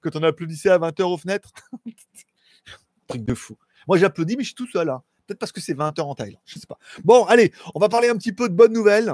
quand 0.00 0.16
on 0.16 0.22
a 0.22 0.28
applaudissé 0.28 0.68
à 0.68 0.78
20h 0.78 1.02
aux 1.02 1.16
fenêtres? 1.16 1.50
Truc 3.08 3.24
de 3.24 3.34
fou. 3.34 3.56
Moi, 3.88 3.98
j'applaudis, 3.98 4.36
mais 4.36 4.42
je 4.42 4.48
suis 4.48 4.54
tout 4.54 4.68
seul. 4.68 4.88
Hein. 4.88 5.02
Peut-être 5.26 5.38
parce 5.38 5.52
que 5.52 5.60
c'est 5.60 5.74
20h 5.74 6.00
en 6.02 6.14
Thaïlande. 6.14 6.40
Je 6.44 6.58
sais 6.58 6.66
pas. 6.66 6.78
Bon, 7.04 7.24
allez, 7.24 7.52
on 7.74 7.80
va 7.80 7.88
parler 7.88 8.08
un 8.08 8.16
petit 8.16 8.32
peu 8.32 8.48
de 8.48 8.54
bonnes 8.54 8.72
nouvelles. 8.72 9.12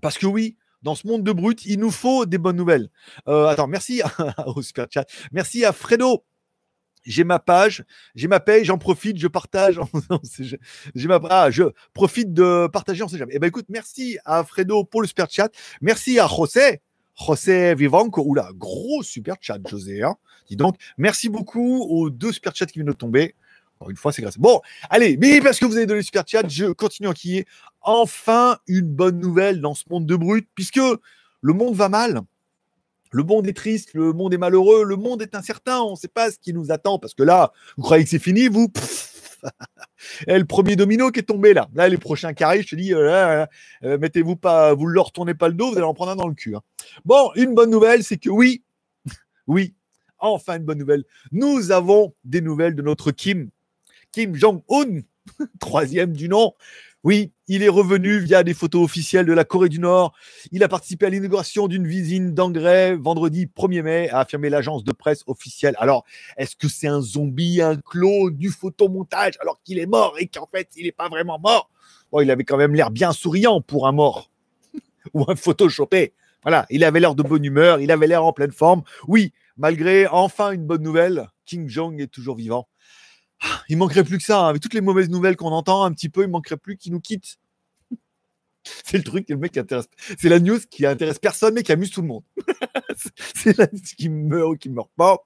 Parce 0.00 0.18
que 0.18 0.26
oui, 0.26 0.56
dans 0.82 0.94
ce 0.94 1.06
monde 1.06 1.22
de 1.22 1.32
brut, 1.32 1.64
il 1.64 1.80
nous 1.80 1.90
faut 1.90 2.26
des 2.26 2.38
bonnes 2.38 2.56
nouvelles. 2.56 2.90
Euh, 3.28 3.46
attends, 3.46 3.66
merci 3.66 4.02
au 4.46 4.62
super 4.62 4.86
chat. 4.90 5.06
Merci 5.32 5.64
à 5.64 5.72
Fredo 5.72 6.24
j'ai 7.06 7.24
ma 7.24 7.38
page, 7.38 7.84
j'ai 8.14 8.28
ma 8.28 8.40
paye, 8.40 8.64
j'en 8.64 8.78
profite, 8.78 9.18
je 9.18 9.28
partage. 9.28 9.80
j'ai 10.94 11.08
ma, 11.08 11.20
ah, 11.30 11.50
je 11.50 11.64
profite 11.94 12.32
de 12.32 12.66
partager, 12.66 13.02
on 13.02 13.08
sait 13.08 13.18
jamais. 13.18 13.32
Eh 13.34 13.38
ben 13.38 13.46
écoute, 13.46 13.66
merci 13.68 14.18
à 14.24 14.44
Fredo 14.44 14.84
pour 14.84 15.00
le 15.00 15.08
super 15.08 15.30
chat. 15.30 15.50
Merci 15.80 16.18
à 16.18 16.26
José, 16.26 16.82
José 17.18 17.74
Vivanco. 17.74 18.22
Oula, 18.26 18.50
gros 18.54 19.02
super 19.02 19.36
chat, 19.40 19.58
José. 19.68 20.02
Hein. 20.02 20.16
Dis 20.48 20.56
donc, 20.56 20.76
merci 20.98 21.28
beaucoup 21.28 21.82
aux 21.88 22.10
deux 22.10 22.32
super 22.32 22.54
chats 22.54 22.66
qui 22.66 22.80
viennent 22.80 22.86
de 22.86 22.92
tomber. 22.92 23.34
Encore 23.78 23.90
une 23.90 23.96
fois, 23.96 24.12
c'est 24.12 24.22
grâce. 24.22 24.38
Bon, 24.38 24.60
allez, 24.88 25.16
mais 25.18 25.40
parce 25.40 25.58
que 25.58 25.66
vous 25.66 25.76
avez 25.76 25.86
donné 25.86 26.00
le 26.00 26.04
super 26.04 26.24
chat, 26.26 26.48
je 26.48 26.66
continue 26.72 27.08
à 27.08 27.10
enquiller. 27.10 27.46
Enfin, 27.82 28.58
une 28.66 28.88
bonne 28.88 29.18
nouvelle 29.18 29.60
dans 29.60 29.74
ce 29.74 29.84
monde 29.90 30.06
de 30.06 30.16
brut, 30.16 30.48
puisque 30.54 30.80
le 31.42 31.52
monde 31.52 31.74
va 31.74 31.88
mal. 31.88 32.22
Le 33.10 33.22
monde 33.22 33.46
est 33.46 33.56
triste, 33.56 33.94
le 33.94 34.12
monde 34.12 34.34
est 34.34 34.38
malheureux, 34.38 34.84
le 34.84 34.96
monde 34.96 35.22
est 35.22 35.34
incertain, 35.34 35.80
on 35.80 35.92
ne 35.92 35.96
sait 35.96 36.08
pas 36.08 36.30
ce 36.30 36.38
qui 36.38 36.52
nous 36.52 36.70
attend 36.70 36.98
parce 36.98 37.14
que 37.14 37.22
là, 37.22 37.52
vous 37.76 37.82
croyez 37.82 38.04
que 38.04 38.10
c'est 38.10 38.18
fini, 38.18 38.48
vous? 38.48 38.70
Et 40.26 40.38
le 40.38 40.44
premier 40.44 40.76
domino 40.76 41.10
qui 41.10 41.20
est 41.20 41.24
tombé 41.24 41.54
là. 41.54 41.68
Là, 41.74 41.88
les 41.88 41.98
prochains 41.98 42.32
carrés, 42.32 42.62
je 42.62 42.68
te 42.68 42.76
dis, 42.76 42.94
euh, 42.94 43.46
euh, 43.84 43.98
mettez-vous 43.98 44.36
pas, 44.36 44.74
vous 44.74 44.88
ne 44.88 44.92
leur 44.92 45.12
tournez 45.12 45.34
pas 45.34 45.48
le 45.48 45.54
dos, 45.54 45.70
vous 45.70 45.76
allez 45.76 45.86
en 45.86 45.94
prendre 45.94 46.12
un 46.12 46.16
dans 46.16 46.28
le 46.28 46.34
cul. 46.34 46.56
Hein. 46.56 46.62
Bon, 47.04 47.30
une 47.34 47.54
bonne 47.54 47.70
nouvelle, 47.70 48.02
c'est 48.02 48.18
que 48.18 48.30
oui, 48.30 48.62
oui, 49.46 49.74
enfin 50.18 50.56
une 50.56 50.64
bonne 50.64 50.78
nouvelle. 50.78 51.04
Nous 51.32 51.70
avons 51.70 52.14
des 52.24 52.40
nouvelles 52.40 52.74
de 52.74 52.82
notre 52.82 53.10
Kim, 53.10 53.50
Kim 54.12 54.34
Jong-un, 54.34 55.00
troisième 55.60 56.12
du 56.12 56.28
nom, 56.28 56.54
oui, 57.04 57.32
il 57.48 57.62
est 57.62 57.68
revenu 57.68 58.18
via 58.18 58.42
des 58.42 58.54
photos 58.54 58.84
officielles 58.84 59.26
de 59.26 59.32
la 59.32 59.44
Corée 59.44 59.68
du 59.68 59.78
Nord. 59.78 60.12
Il 60.50 60.64
a 60.64 60.68
participé 60.68 61.06
à 61.06 61.10
l'inauguration 61.10 61.68
d'une 61.68 61.86
visite 61.86 62.34
d'engrais 62.34 62.96
vendredi 62.96 63.46
1er 63.46 63.82
mai, 63.82 64.10
a 64.10 64.20
affirmé 64.20 64.50
l'agence 64.50 64.84
de 64.84 64.92
presse 64.92 65.22
officielle. 65.26 65.74
Alors, 65.78 66.04
est-ce 66.36 66.56
que 66.56 66.68
c'est 66.68 66.88
un 66.88 67.00
zombie, 67.00 67.62
un 67.62 67.76
clone, 67.76 68.34
du 68.36 68.50
photomontage 68.50 69.34
alors 69.40 69.60
qu'il 69.62 69.78
est 69.78 69.86
mort 69.86 70.16
et 70.18 70.26
qu'en 70.26 70.46
fait, 70.46 70.70
il 70.76 70.84
n'est 70.84 70.92
pas 70.92 71.08
vraiment 71.08 71.38
mort? 71.38 71.70
Bon, 72.10 72.20
il 72.20 72.30
avait 72.30 72.44
quand 72.44 72.56
même 72.56 72.74
l'air 72.74 72.90
bien 72.90 73.12
souriant 73.12 73.60
pour 73.60 73.86
un 73.86 73.92
mort 73.92 74.30
ou 75.14 75.24
un 75.28 75.36
photoshopé. 75.36 76.14
Voilà, 76.42 76.66
il 76.70 76.84
avait 76.84 77.00
l'air 77.00 77.14
de 77.14 77.22
bonne 77.22 77.44
humeur, 77.44 77.80
il 77.80 77.90
avait 77.90 78.06
l'air 78.06 78.24
en 78.24 78.32
pleine 78.32 78.52
forme. 78.52 78.82
Oui, 79.08 79.32
malgré 79.56 80.06
enfin 80.06 80.52
une 80.52 80.64
bonne 80.64 80.82
nouvelle, 80.82 81.28
Kim 81.44 81.68
Jong 81.68 82.00
est 82.00 82.06
toujours 82.06 82.36
vivant. 82.36 82.68
Ah, 83.40 83.62
il 83.68 83.76
manquerait 83.76 84.04
plus 84.04 84.18
que 84.18 84.24
ça. 84.24 84.40
Hein. 84.40 84.48
Avec 84.48 84.62
toutes 84.62 84.74
les 84.74 84.80
mauvaises 84.80 85.10
nouvelles 85.10 85.36
qu'on 85.36 85.52
entend 85.52 85.84
un 85.84 85.92
petit 85.92 86.08
peu, 86.08 86.22
il 86.22 86.28
manquerait 86.28 86.56
plus 86.56 86.76
qu'il 86.76 86.92
nous 86.92 87.00
quitte. 87.00 87.38
C'est 88.84 88.98
le 88.98 89.04
truc, 89.04 89.28
le 89.28 89.36
mec 89.36 89.56
intéresse. 89.56 89.88
C'est 90.18 90.28
la 90.28 90.40
news 90.40 90.58
qui 90.70 90.86
intéresse 90.86 91.18
personne, 91.18 91.54
mais 91.54 91.62
qui 91.62 91.72
amuse 91.72 91.90
tout 91.90 92.02
le 92.02 92.08
monde. 92.08 92.24
c'est 93.34 93.56
la 93.58 93.66
news 93.66 93.80
qui 93.96 94.08
meurt 94.08 94.50
ou 94.50 94.56
qui 94.56 94.70
meurt 94.70 94.90
pas. 94.96 95.18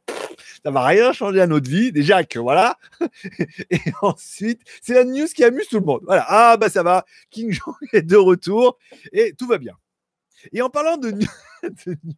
Ça 0.65 0.71
va 0.71 0.85
rien 0.85 1.13
changer 1.13 1.41
à 1.41 1.47
notre 1.47 1.71
vie. 1.71 1.93
Déjà 1.93 2.25
que 2.25 2.39
voilà. 2.39 2.77
Et 3.71 3.81
ensuite, 4.03 4.61
c'est 4.83 4.95
la 4.95 5.05
news 5.05 5.27
qui 5.35 5.45
amuse 5.45 5.69
tout 5.69 5.79
le 5.79 5.87
monde. 5.87 6.01
Voilà. 6.05 6.25
Ah 6.29 6.57
bah 6.57 6.69
ça 6.69 6.83
va. 6.83 7.05
King 7.31 7.53
Jong 7.53 7.75
est 7.93 8.03
de 8.03 8.17
retour 8.17 8.79
et 9.13 9.33
tout 9.39 9.47
va 9.47 9.59
bien. 9.59 9.75
Et 10.53 10.63
en 10.63 10.71
parlant 10.71 10.97
de, 10.97 11.11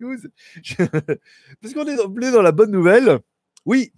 news, 0.01 0.19
parce 1.61 1.75
qu'on 1.75 1.87
est 1.87 2.33
dans 2.33 2.43
la 2.43 2.53
bonne 2.53 2.71
nouvelle. 2.71 3.21
Oui, 3.65 3.93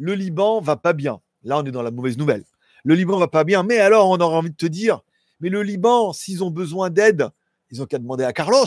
le 0.00 0.14
Liban 0.14 0.60
va 0.60 0.76
pas 0.76 0.94
bien. 0.94 1.20
Là, 1.44 1.58
on 1.58 1.64
est 1.64 1.70
dans 1.70 1.82
la 1.82 1.90
mauvaise 1.90 2.16
nouvelle. 2.16 2.44
Le 2.84 2.94
Liban 2.94 3.18
va 3.18 3.28
pas 3.28 3.44
bien. 3.44 3.62
Mais 3.62 3.78
alors, 3.78 4.08
on 4.08 4.18
aurait 4.18 4.36
envie 4.36 4.50
de 4.50 4.56
te 4.56 4.66
dire, 4.66 5.02
mais 5.40 5.50
le 5.50 5.62
Liban, 5.62 6.12
s'ils 6.14 6.42
ont 6.42 6.50
besoin 6.50 6.88
d'aide, 6.88 7.28
ils 7.70 7.82
ont 7.82 7.86
qu'à 7.86 7.98
demander 7.98 8.24
à 8.24 8.32
Carlos. 8.32 8.64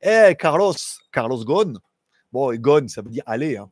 Eh, 0.00 0.34
Carlos, 0.38 0.74
Carlos 1.12 1.44
Ghosn. 1.44 1.78
Bon, 2.32 2.52
et 2.52 2.58
Ghosn, 2.58 2.88
ça 2.88 3.02
veut 3.02 3.10
dire 3.10 3.24
aller. 3.26 3.56
Hein. 3.56 3.68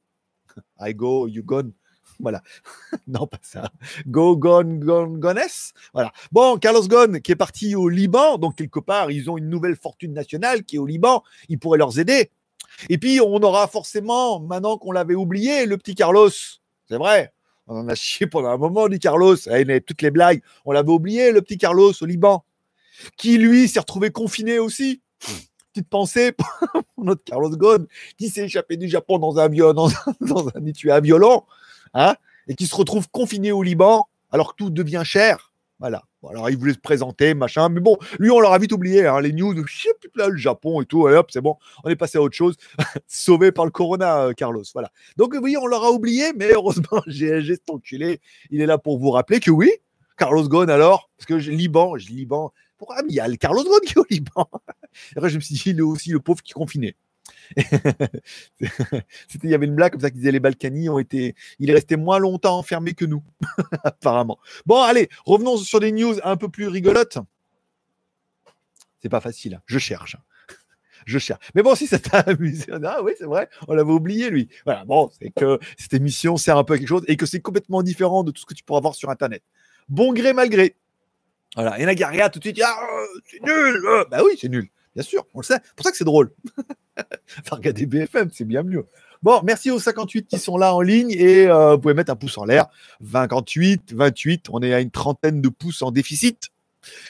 I 0.80 0.92
go, 0.92 1.28
you 1.28 1.44
gone. 1.44 1.72
Voilà. 2.18 2.42
non, 3.06 3.28
pas 3.28 3.38
ça. 3.42 3.70
Go, 4.08 4.36
gone, 4.36 4.80
gone, 4.80 5.20
gones. 5.20 5.38
Voilà. 5.94 6.12
Bon, 6.32 6.58
Carlos 6.58 6.86
Ghosn, 6.88 7.20
qui 7.20 7.30
est 7.30 7.36
parti 7.36 7.76
au 7.76 7.88
Liban, 7.88 8.38
donc 8.38 8.56
quelque 8.56 8.80
part, 8.80 9.12
ils 9.12 9.30
ont 9.30 9.38
une 9.38 9.48
nouvelle 9.48 9.76
fortune 9.76 10.12
nationale 10.12 10.64
qui 10.64 10.76
est 10.76 10.80
au 10.80 10.86
Liban. 10.86 11.22
Il 11.48 11.60
pourrait 11.60 11.78
leur 11.78 11.96
aider. 11.96 12.32
Et 12.88 12.98
puis, 12.98 13.20
on 13.20 13.36
aura 13.36 13.68
forcément, 13.68 14.40
maintenant 14.40 14.78
qu'on 14.78 14.90
l'avait 14.90 15.14
oublié, 15.14 15.64
le 15.64 15.76
petit 15.78 15.94
Carlos 15.94 16.30
c'est 16.88 16.96
vrai. 16.96 17.32
On 17.66 17.76
en 17.76 17.88
a 17.88 17.94
chié 17.94 18.26
pendant 18.26 18.48
un 18.48 18.56
moment 18.56 18.88
du 18.88 18.98
Carlos. 18.98 19.36
Eh, 19.50 19.80
toutes 19.82 20.02
les 20.02 20.10
blagues, 20.10 20.42
on 20.64 20.72
l'avait 20.72 20.90
oublié, 20.90 21.32
le 21.32 21.42
petit 21.42 21.58
Carlos 21.58 21.92
au 22.00 22.06
Liban, 22.06 22.44
qui 23.16 23.36
lui 23.36 23.68
s'est 23.68 23.80
retrouvé 23.80 24.10
confiné 24.10 24.58
aussi. 24.58 25.02
Petite 25.72 25.88
pensée 25.88 26.32
pour 26.32 26.48
notre 27.04 27.22
Carlos 27.24 27.50
Ghosn, 27.50 27.86
qui 28.16 28.30
s'est 28.30 28.46
échappé 28.46 28.78
du 28.78 28.88
Japon 28.88 29.18
dans 29.18 29.38
un 29.38 29.44
avion, 29.44 29.74
dans, 29.74 29.88
dans 30.20 30.48
un 30.48 30.90
à 30.90 31.00
violon, 31.00 31.44
hein, 31.92 32.16
et 32.48 32.54
qui 32.54 32.66
se 32.66 32.74
retrouve 32.74 33.08
confiné 33.10 33.52
au 33.52 33.62
Liban 33.62 34.08
alors 34.30 34.52
que 34.52 34.64
tout 34.64 34.70
devient 34.70 35.02
cher. 35.04 35.52
Voilà. 35.78 36.02
Alors, 36.26 36.50
il 36.50 36.56
voulait 36.56 36.72
se 36.72 36.78
présenter, 36.78 37.34
machin. 37.34 37.68
Mais 37.68 37.80
bon, 37.80 37.96
lui, 38.18 38.30
on 38.30 38.40
l'aura 38.40 38.58
vite 38.58 38.72
oublié. 38.72 39.06
Hein, 39.06 39.20
les 39.20 39.32
news, 39.32 39.54
le 39.54 40.36
Japon 40.36 40.82
et 40.82 40.86
tout. 40.86 41.06
hop, 41.06 41.30
c'est 41.30 41.40
bon. 41.40 41.56
On 41.84 41.90
est 41.90 41.96
passé 41.96 42.18
à 42.18 42.22
autre 42.22 42.34
chose. 42.34 42.56
Sauvé 43.06 43.52
par 43.52 43.64
le 43.64 43.70
Corona, 43.70 44.24
euh, 44.24 44.32
Carlos. 44.32 44.64
Voilà. 44.72 44.90
Donc, 45.16 45.34
oui, 45.40 45.56
on 45.56 45.66
l'aura 45.66 45.92
oublié. 45.92 46.32
Mais 46.36 46.52
heureusement, 46.52 47.02
j'ai 47.06 47.44
cet 47.44 47.70
enculé. 47.70 48.20
Il 48.50 48.60
est 48.60 48.66
là 48.66 48.78
pour 48.78 48.98
vous 48.98 49.10
rappeler 49.10 49.38
que 49.38 49.50
oui, 49.50 49.70
Carlos 50.16 50.48
Ghosn, 50.48 50.70
alors, 50.70 51.08
parce 51.16 51.26
que 51.26 51.38
je, 51.38 51.52
Liban, 51.52 51.96
je 51.98 52.08
Liban. 52.08 52.52
Pourquoi 52.76 52.96
il 53.08 53.14
y 53.14 53.20
a 53.20 53.28
le 53.28 53.36
Carlos 53.36 53.64
Ghosn 53.64 53.80
qui 53.86 53.92
est 53.92 53.98
au 53.98 54.06
Liban? 54.10 54.48
Après, 55.16 55.30
je 55.30 55.36
me 55.36 55.40
suis 55.40 55.54
dit, 55.54 55.62
il 55.66 55.78
est 55.78 55.82
aussi 55.82 56.10
le 56.10 56.20
pauvre 56.20 56.42
qui 56.42 56.50
est 56.50 56.54
confiné. 56.54 56.96
il 58.60 59.50
y 59.50 59.54
avait 59.54 59.66
une 59.66 59.74
blague 59.74 59.92
comme 59.92 60.00
ça 60.00 60.10
qui 60.10 60.18
disait 60.18 60.32
les 60.32 60.40
Balkany 60.40 60.88
ont 60.88 60.98
été, 60.98 61.34
il 61.58 61.70
est 61.70 61.74
resté 61.74 61.96
moins 61.96 62.18
longtemps 62.18 62.58
enfermé 62.58 62.94
que 62.94 63.04
nous, 63.04 63.22
apparemment. 63.84 64.38
Bon, 64.66 64.80
allez, 64.82 65.08
revenons 65.24 65.56
sur 65.56 65.80
des 65.80 65.92
news 65.92 66.16
un 66.24 66.36
peu 66.36 66.48
plus 66.48 66.68
rigolotes. 66.68 67.18
C'est 69.00 69.08
pas 69.08 69.20
facile, 69.20 69.54
hein. 69.54 69.62
je 69.66 69.78
cherche. 69.78 70.16
Je 71.06 71.18
cherche. 71.18 71.48
Mais 71.54 71.62
bon, 71.62 71.74
si 71.74 71.86
ça 71.86 71.98
t'a 71.98 72.18
amusé, 72.18 72.66
ah 72.84 73.02
oui, 73.02 73.12
c'est 73.16 73.24
vrai, 73.24 73.48
on 73.66 73.74
l'avait 73.74 73.92
oublié, 73.92 74.28
lui. 74.28 74.48
Voilà, 74.66 74.84
bon, 74.84 75.10
c'est 75.18 75.30
que 75.30 75.58
cette 75.78 75.94
émission 75.94 76.36
sert 76.36 76.58
un 76.58 76.64
peu 76.64 76.74
à 76.74 76.78
quelque 76.78 76.88
chose 76.88 77.04
et 77.08 77.16
que 77.16 77.24
c'est 77.24 77.40
complètement 77.40 77.82
différent 77.82 78.24
de 78.24 78.30
tout 78.30 78.42
ce 78.42 78.46
que 78.46 78.52
tu 78.52 78.62
pourras 78.62 78.80
voir 78.80 78.94
sur 78.94 79.08
Internet. 79.08 79.42
Bon 79.88 80.12
gré, 80.12 80.34
malgré. 80.34 80.76
Voilà, 81.54 81.78
et 81.78 81.86
la 81.86 81.94
guerrière 81.94 82.30
tout 82.30 82.40
de 82.40 82.44
suite, 82.44 82.60
ah, 82.62 82.76
c'est 83.24 83.42
nul. 83.42 83.80
bah 84.10 84.20
oui, 84.22 84.36
c'est 84.38 84.50
nul. 84.50 84.68
Bien 84.94 85.04
sûr, 85.04 85.26
on 85.34 85.40
le 85.40 85.44
sait. 85.44 85.58
C'est 85.64 85.74
pour 85.74 85.84
ça 85.84 85.90
que 85.90 85.96
c'est 85.96 86.04
drôle. 86.04 86.32
enfin, 87.40 87.56
regarder 87.56 87.86
BFM, 87.86 88.30
c'est 88.32 88.44
bien 88.44 88.62
mieux. 88.62 88.86
Bon, 89.22 89.40
merci 89.42 89.70
aux 89.70 89.80
58 89.80 90.28
qui 90.28 90.38
sont 90.38 90.56
là 90.56 90.74
en 90.74 90.80
ligne 90.80 91.10
et 91.10 91.48
euh, 91.48 91.72
vous 91.72 91.80
pouvez 91.80 91.94
mettre 91.94 92.12
un 92.12 92.16
pouce 92.16 92.38
en 92.38 92.44
l'air. 92.44 92.66
58, 93.00 93.92
28, 93.92 94.46
on 94.50 94.62
est 94.62 94.72
à 94.72 94.80
une 94.80 94.92
trentaine 94.92 95.40
de 95.40 95.48
pouces 95.48 95.82
en 95.82 95.90
déficit. 95.90 96.50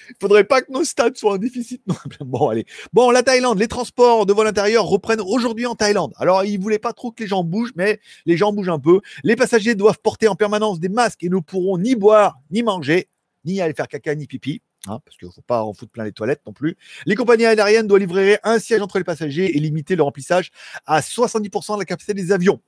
Il 0.08 0.16
faudrait 0.20 0.44
pas 0.44 0.62
que 0.62 0.72
nos 0.72 0.84
stades 0.84 1.16
soient 1.16 1.34
en 1.34 1.38
déficit. 1.38 1.82
bon, 2.20 2.48
allez. 2.48 2.64
Bon, 2.92 3.10
la 3.10 3.22
Thaïlande, 3.22 3.58
les 3.58 3.68
transports 3.68 4.26
de 4.26 4.32
vol 4.32 4.46
intérieur 4.46 4.86
reprennent 4.86 5.20
aujourd'hui 5.20 5.66
en 5.66 5.74
Thaïlande. 5.74 6.14
Alors, 6.16 6.44
ils 6.44 6.58
voulaient 6.58 6.78
pas 6.78 6.94
trop 6.94 7.10
que 7.10 7.22
les 7.22 7.28
gens 7.28 7.44
bougent, 7.44 7.72
mais 7.76 8.00
les 8.24 8.36
gens 8.36 8.52
bougent 8.52 8.70
un 8.70 8.78
peu. 8.78 9.00
Les 9.22 9.36
passagers 9.36 9.74
doivent 9.74 10.00
porter 10.02 10.28
en 10.28 10.34
permanence 10.34 10.80
des 10.80 10.88
masques 10.88 11.22
et 11.22 11.28
ne 11.28 11.38
pourront 11.38 11.78
ni 11.78 11.94
boire, 11.94 12.38
ni 12.50 12.62
manger, 12.62 13.08
ni 13.44 13.60
aller 13.60 13.74
faire 13.74 13.88
caca, 13.88 14.14
ni 14.14 14.26
pipi. 14.26 14.62
Hein, 14.86 15.00
parce 15.04 15.16
qu'il 15.16 15.26
ne 15.26 15.32
faut 15.32 15.42
pas 15.42 15.64
en 15.64 15.72
foutre 15.72 15.90
plein 15.90 16.04
les 16.04 16.12
toilettes 16.12 16.42
non 16.46 16.52
plus. 16.52 16.76
Les 17.04 17.16
compagnies 17.16 17.46
aériennes 17.46 17.88
doivent 17.88 18.00
livrer 18.00 18.38
un 18.44 18.58
siège 18.58 18.80
entre 18.80 18.98
les 18.98 19.04
passagers 19.04 19.56
et 19.56 19.60
limiter 19.60 19.96
le 19.96 20.04
remplissage 20.04 20.50
à 20.86 21.00
70% 21.00 21.74
de 21.74 21.80
la 21.80 21.84
capacité 21.84 22.14
des 22.14 22.30
avions. 22.30 22.60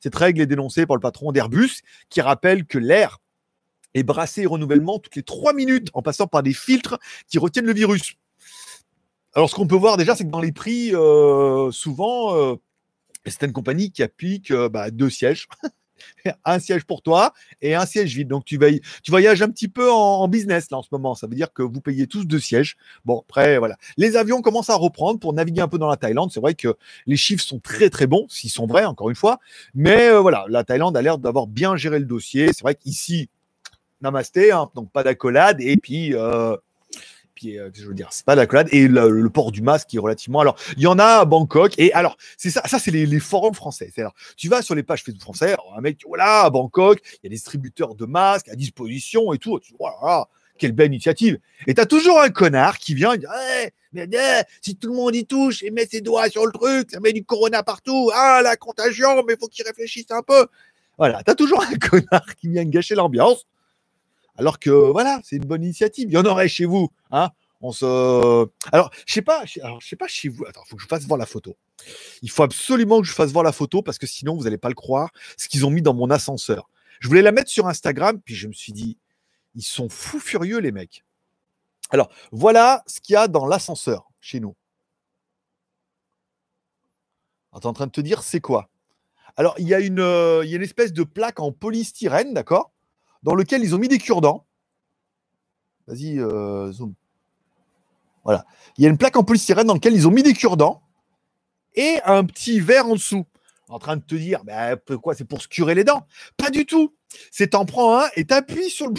Cette 0.00 0.14
règle 0.14 0.40
est 0.40 0.46
dénoncée 0.46 0.86
par 0.86 0.96
le 0.96 1.00
patron 1.00 1.30
d'Airbus 1.30 1.82
qui 2.08 2.20
rappelle 2.20 2.64
que 2.64 2.78
l'air 2.78 3.18
est 3.94 4.02
brassé 4.02 4.46
renouvellement 4.46 4.98
toutes 4.98 5.16
les 5.16 5.22
3 5.22 5.52
minutes 5.52 5.88
en 5.92 6.02
passant 6.02 6.26
par 6.26 6.42
des 6.42 6.54
filtres 6.54 6.98
qui 7.28 7.38
retiennent 7.38 7.66
le 7.66 7.74
virus. 7.74 8.14
Alors 9.34 9.50
ce 9.50 9.54
qu'on 9.54 9.66
peut 9.66 9.76
voir 9.76 9.96
déjà, 9.96 10.16
c'est 10.16 10.24
que 10.24 10.30
dans 10.30 10.40
les 10.40 10.52
prix, 10.52 10.94
euh, 10.94 11.70
souvent, 11.70 12.34
euh, 12.36 12.56
une 13.42 13.52
compagnie 13.52 13.92
qui 13.92 14.02
applique 14.02 14.50
euh, 14.50 14.68
bah, 14.68 14.90
deux 14.90 15.10
sièges. 15.10 15.48
un 16.44 16.58
siège 16.58 16.84
pour 16.84 17.02
toi 17.02 17.32
et 17.62 17.74
un 17.74 17.86
siège 17.86 18.14
vide. 18.14 18.28
Donc 18.28 18.44
tu, 18.44 18.58
tu 19.02 19.10
voyages 19.10 19.42
un 19.42 19.48
petit 19.48 19.68
peu 19.68 19.90
en, 19.90 20.28
business 20.28 20.70
là 20.70 20.78
en 20.78 20.82
ce 20.82 20.88
moment. 20.92 21.14
Ça 21.14 21.26
veut 21.26 21.34
dire 21.34 21.52
que 21.52 21.62
vous 21.62 21.80
payez 21.80 22.06
tous 22.06 22.24
deux 22.24 22.38
sièges. 22.38 22.76
Bon, 23.04 23.20
après, 23.20 23.58
voilà. 23.58 23.76
Les 23.96 24.16
avions 24.16 24.42
commencent 24.42 24.70
à 24.70 24.76
reprendre 24.76 25.20
pour 25.20 25.32
naviguer 25.32 25.60
un 25.60 25.68
peu 25.68 25.78
dans 25.78 25.88
la 25.88 25.96
Thaïlande. 25.96 26.30
C'est 26.32 26.40
vrai 26.40 26.54
que 26.54 26.76
les 27.06 27.16
chiffres 27.16 27.44
sont 27.44 27.60
très 27.60 27.90
très 27.90 28.06
bons, 28.06 28.26
s'ils 28.28 28.50
sont 28.50 28.66
vrais, 28.66 28.84
encore 28.84 29.10
une 29.10 29.16
fois. 29.16 29.38
Mais 29.74 30.08
euh, 30.08 30.20
voilà, 30.20 30.44
la 30.48 30.64
Thaïlande 30.64 30.96
a 30.96 31.02
l'air 31.02 31.18
d'avoir 31.18 31.46
bien 31.46 31.76
géré 31.76 31.98
le 31.98 32.04
dossier. 32.04 32.48
C'est 32.48 32.62
vrai 32.62 32.74
qu'ici, 32.74 33.28
namasté, 34.00 34.52
hein, 34.52 34.70
donc 34.74 34.90
pas 34.90 35.02
d'accolade. 35.02 35.60
Et 35.60 35.76
puis, 35.76 36.14
euh, 36.14 36.56
euh, 37.44 37.70
je 37.72 37.86
veux 37.86 37.94
dire, 37.94 38.08
c'est 38.10 38.24
pas 38.24 38.34
l'accolade. 38.34 38.68
Et 38.72 38.88
le, 38.88 39.28
port 39.30 39.52
du 39.52 39.62
masque 39.62 39.88
qui 39.88 39.96
est 39.96 40.00
relativement. 40.00 40.40
Alors, 40.40 40.56
il 40.76 40.82
y 40.82 40.86
en 40.86 40.98
a 40.98 41.04
à 41.04 41.24
Bangkok. 41.24 41.74
Et 41.78 41.92
alors, 41.92 42.16
c'est 42.36 42.50
ça, 42.50 42.62
ça 42.66 42.78
c'est 42.78 42.90
les, 42.90 43.20
forums 43.20 43.54
français. 43.54 43.92
Alors, 43.96 44.14
tu 44.36 44.48
vas 44.48 44.62
sur 44.62 44.74
les 44.74 44.82
pages 44.82 45.02
Facebook 45.02 45.22
français, 45.22 45.56
un 45.76 45.80
mec, 45.80 46.00
voilà, 46.06 46.42
à 46.42 46.50
Bangkok, 46.50 47.00
il 47.04 47.18
y 47.24 47.26
a 47.26 47.30
des 47.30 47.36
distributeurs 47.36 47.94
de 47.94 48.06
masques 48.06 48.48
à 48.48 48.54
disposition 48.54 49.32
et 49.32 49.38
tout. 49.38 49.58
Tu 49.60 49.74
vois, 49.78 50.28
quelle 50.58 50.72
belle 50.72 50.88
initiative. 50.88 51.38
Et 51.66 51.74
tu 51.74 51.80
as 51.80 51.86
toujours 51.86 52.20
un 52.20 52.30
connard 52.30 52.78
qui 52.78 52.94
vient 52.94 53.12
et 53.12 53.18
dit 53.18 53.26
mais, 53.92 54.06
si 54.60 54.76
tout 54.76 54.90
le 54.90 54.96
monde 54.96 55.16
y 55.16 55.24
touche 55.24 55.62
et 55.62 55.70
met 55.70 55.86
ses 55.86 56.02
doigts 56.02 56.28
sur 56.28 56.44
le 56.44 56.52
truc, 56.52 56.90
ça 56.90 57.00
met 57.00 57.12
du 57.12 57.24
corona 57.24 57.62
partout. 57.62 58.10
Ah, 58.14 58.40
la 58.42 58.56
contagion, 58.56 59.22
mais 59.26 59.36
faut 59.40 59.48
qu'il 59.48 59.64
réfléchisse 59.64 60.10
un 60.10 60.22
peu. 60.22 60.46
Voilà, 60.98 61.22
tu 61.24 61.30
as 61.30 61.34
toujours 61.34 61.62
un 61.62 61.74
connard 61.78 62.36
qui 62.36 62.48
vient 62.48 62.64
gâcher 62.64 62.94
l'ambiance. 62.94 63.46
Alors 64.38 64.58
que 64.58 64.70
voilà, 64.70 65.20
c'est 65.24 65.36
une 65.36 65.44
bonne 65.44 65.62
initiative. 65.62 66.08
Il 66.08 66.14
y 66.14 66.16
en 66.16 66.24
aurait 66.24 66.48
chez 66.48 66.64
vous. 66.64 66.88
Hein 67.10 67.30
on 67.60 67.72
se. 67.72 68.48
Alors, 68.72 68.90
je 69.06 69.12
sais 69.12 69.22
pas. 69.22 69.44
Alors, 69.62 69.80
je 69.80 69.88
sais 69.88 69.96
pas 69.96 70.08
chez 70.08 70.28
vous. 70.28 70.46
Attends, 70.46 70.62
il 70.64 70.68
faut 70.68 70.76
que 70.76 70.82
je 70.82 70.88
fasse 70.88 71.04
voir 71.06 71.18
la 71.18 71.26
photo. 71.26 71.56
Il 72.22 72.30
faut 72.30 72.42
absolument 72.42 73.00
que 73.00 73.06
je 73.06 73.12
fasse 73.12 73.32
voir 73.32 73.44
la 73.44 73.52
photo 73.52 73.82
parce 73.82 73.98
que 73.98 74.06
sinon 74.06 74.36
vous 74.36 74.44
n'allez 74.44 74.58
pas 74.58 74.68
le 74.68 74.74
croire. 74.74 75.10
Ce 75.36 75.48
qu'ils 75.48 75.66
ont 75.66 75.70
mis 75.70 75.82
dans 75.82 75.94
mon 75.94 76.10
ascenseur. 76.10 76.70
Je 77.00 77.08
voulais 77.08 77.22
la 77.22 77.32
mettre 77.32 77.50
sur 77.50 77.68
Instagram, 77.68 78.20
puis 78.24 78.34
je 78.34 78.48
me 78.48 78.52
suis 78.52 78.72
dit, 78.72 78.98
ils 79.54 79.62
sont 79.62 79.88
fous 79.88 80.18
furieux 80.18 80.58
les 80.58 80.72
mecs. 80.72 81.04
Alors, 81.90 82.10
voilà 82.32 82.82
ce 82.86 83.00
qu'il 83.00 83.14
y 83.14 83.16
a 83.16 83.28
dans 83.28 83.46
l'ascenseur 83.46 84.10
chez 84.20 84.40
nous. 84.40 84.54
Tu 87.54 87.60
es 87.60 87.66
en 87.66 87.72
train 87.72 87.86
de 87.86 87.92
te 87.92 88.00
dire, 88.00 88.22
c'est 88.22 88.40
quoi? 88.40 88.68
Alors, 89.36 89.54
il 89.58 89.66
y, 89.66 89.74
a 89.74 89.80
une, 89.80 90.00
euh, 90.00 90.42
il 90.44 90.50
y 90.50 90.54
a 90.54 90.56
une 90.56 90.62
espèce 90.62 90.92
de 90.92 91.02
plaque 91.02 91.40
en 91.40 91.52
polystyrène, 91.52 92.34
d'accord? 92.34 92.72
Dans 93.22 93.34
lequel 93.34 93.62
ils 93.62 93.74
ont 93.74 93.78
mis 93.78 93.88
des 93.88 93.98
cure-dents. 93.98 94.46
Vas-y, 95.86 96.18
euh, 96.20 96.70
zoom. 96.72 96.94
Voilà. 98.24 98.44
Il 98.76 98.84
y 98.84 98.86
a 98.86 98.90
une 98.90 98.98
plaque 98.98 99.16
en 99.16 99.24
polystyrène 99.24 99.66
dans 99.66 99.74
laquelle 99.74 99.94
ils 99.94 100.06
ont 100.06 100.10
mis 100.10 100.22
des 100.22 100.34
cure-dents 100.34 100.82
et 101.74 101.98
un 102.04 102.24
petit 102.24 102.60
verre 102.60 102.86
en 102.86 102.94
dessous. 102.94 103.26
En 103.68 103.78
train 103.78 103.96
de 103.96 104.02
te 104.02 104.14
dire, 104.14 104.44
bah, 104.44 104.76
pourquoi 104.76 105.14
c'est 105.14 105.24
pour 105.24 105.42
se 105.42 105.48
curer 105.48 105.74
les 105.74 105.84
dents? 105.84 106.06
Pas 106.36 106.50
du 106.50 106.66
tout. 106.66 106.94
C'est 107.30 107.48
t'en 107.48 107.64
prends 107.64 108.00
un 108.00 108.08
et 108.16 108.24
t'appuies 108.24 108.70
sur 108.70 108.88
le 108.88 108.94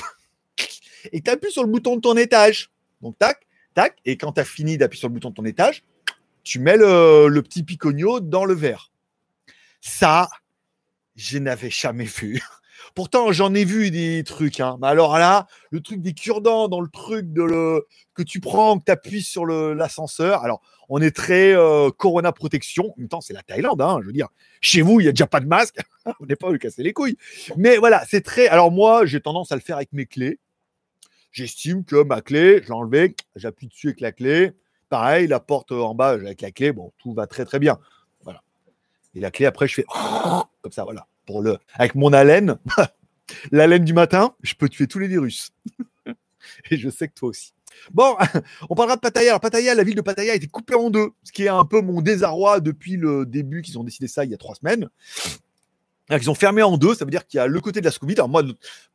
et 1.12 1.22
sur 1.50 1.64
le 1.64 1.72
bouton 1.72 1.96
de 1.96 2.02
ton 2.02 2.18
étage. 2.18 2.72
Donc 3.02 3.18
tac, 3.18 3.48
tac, 3.74 3.98
et 4.06 4.18
quand 4.18 4.34
tu 4.34 4.42
as 4.42 4.46
fini 4.46 4.78
d'appuyer 4.78 5.00
sur 5.00 5.10
le 5.10 5.14
bouton 5.14 5.30
de 5.30 5.36
ton 5.36 5.46
étage, 5.46 5.84
tu 6.44 6.60
mets 6.60 6.78
le, 6.78 7.28
le 7.28 7.42
petit 7.42 7.64
picogno 7.64 8.20
dans 8.20 8.46
le 8.46 8.54
verre. 8.54 8.92
Ça, 9.82 10.30
je 11.16 11.38
n'avais 11.38 11.70
jamais 11.70 12.06
vu. 12.06 12.42
Pourtant, 12.96 13.32
j'en 13.32 13.54
ai 13.54 13.66
vu 13.66 13.92
des 13.92 14.24
trucs. 14.24 14.60
Hein. 14.60 14.78
Mais 14.82 14.88
alors 14.88 15.18
là, 15.18 15.48
le 15.72 15.82
truc 15.82 16.02
des 16.02 16.14
cure-dents 16.14 16.68
dans 16.68 16.82
le 16.82 16.90
truc 16.90 17.32
de 17.32 17.44
le, 17.44 17.88
que 18.14 18.24
tu 18.24 18.40
prends, 18.40 18.80
que 18.80 18.86
tu 18.86 18.92
appuies 18.92 19.22
sur 19.22 19.46
l'ascenseur. 19.46 20.44
Alors, 20.44 20.62
on 20.90 21.02
est 21.02 21.16
très 21.16 21.54
euh, 21.54 21.92
Corona 21.92 22.32
protection. 22.32 22.92
En 22.92 22.96
même 22.98 23.08
temps, 23.08 23.22
c'est 23.22 23.34
la 23.34 23.44
Thaïlande. 23.44 23.82
Hein, 23.82 24.00
je 24.02 24.08
veux 24.08 24.14
dire, 24.14 24.28
chez 24.62 24.82
vous, 24.82 25.00
il 25.00 25.04
n'y 25.04 25.10
a 25.10 25.12
déjà 25.12 25.28
pas 25.28 25.40
de 25.40 25.48
masque. 25.48 25.80
on 26.20 26.26
n'est 26.26 26.36
pas 26.36 26.50
le 26.52 26.58
casser 26.58 26.84
les 26.84 26.94
couilles. 26.94 27.18
Mais 27.58 27.78
voilà, 27.78 28.04
c'est 28.08 28.22
très. 28.22 28.48
Alors, 28.48 28.72
moi, 28.72 29.06
j'ai 29.06 29.22
tendance 29.22 29.52
à 29.52 29.56
le 29.56 29.62
faire 29.62 29.78
avec 29.78 29.94
mes 29.94 30.06
clés. 30.06 30.40
J'estime 31.32 31.86
que 31.86 32.04
ma 32.04 32.22
clé, 32.22 32.62
je 32.64 32.68
l'ai 32.68 32.74
enlevée, 32.74 33.16
j'appuie 33.36 33.68
dessus 33.68 33.90
avec 33.90 34.02
la 34.02 34.12
clé. 34.12 34.52
Pareil, 34.90 35.28
la 35.28 35.40
porte 35.40 35.72
en 35.72 35.94
bas 35.94 36.10
avec 36.10 36.42
la 36.42 36.52
clé, 36.52 36.72
bon, 36.72 36.92
tout 36.98 37.14
va 37.14 37.28
très 37.28 37.46
très 37.46 37.60
bien. 37.60 37.78
Voilà. 38.24 38.42
Et 39.14 39.20
la 39.20 39.30
clé, 39.30 39.46
après, 39.46 39.68
je 39.68 39.76
fais 39.76 39.86
comme 40.62 40.72
ça, 40.72 40.84
voilà 40.86 41.06
le, 41.42 41.58
avec 41.74 41.96
mon 41.96 42.12
haleine, 42.14 42.58
l'haleine 43.52 43.86
du 43.86 43.94
matin, 43.94 44.34
je 44.42 44.56
peux 44.56 44.70
tuer 44.70 44.88
tous 44.88 45.00
les 45.00 45.08
virus. 45.08 45.52
Et 46.72 46.78
je 46.78 46.90
sais 46.90 47.08
que 47.08 47.14
toi 47.14 47.30
aussi. 47.30 47.54
Bon, 47.92 48.16
on 48.70 48.76
parlera 48.76 48.96
de 48.96 49.02
Pattaya. 49.02 49.30
Alors, 49.30 49.40
Pattaya, 49.40 49.76
la 49.76 49.84
ville 49.84 49.96
de 49.96 50.02
Pattaya 50.02 50.34
a 50.34 50.36
été 50.36 50.48
coupée 50.48 50.76
en 50.76 50.90
deux, 50.90 51.10
ce 51.24 51.32
qui 51.32 51.44
est 51.44 51.50
un 51.50 51.66
peu 51.66 51.82
mon 51.82 52.02
désarroi 52.02 52.60
depuis 52.60 52.98
le 52.98 53.26
début 53.26 53.62
qu'ils 53.62 53.78
ont 53.80 53.84
décidé 53.84 54.08
ça 54.08 54.26
il 54.26 54.32
y 54.32 54.34
a 54.34 54.38
trois 54.38 54.56
semaines. 54.56 54.90
Ils 56.10 56.30
ont 56.30 56.36
fermé 56.36 56.64
en 56.64 56.78
deux, 56.78 56.96
ça 56.96 57.06
veut 57.06 57.12
dire 57.12 57.26
qu'il 57.28 57.38
y 57.38 57.42
a 57.42 57.48
le 57.48 57.62
côté 57.62 57.82
de 57.82 57.86
la 57.86 57.92
Scoumite. 57.92 58.18
Alors 58.20 58.30
moi, 58.30 58.44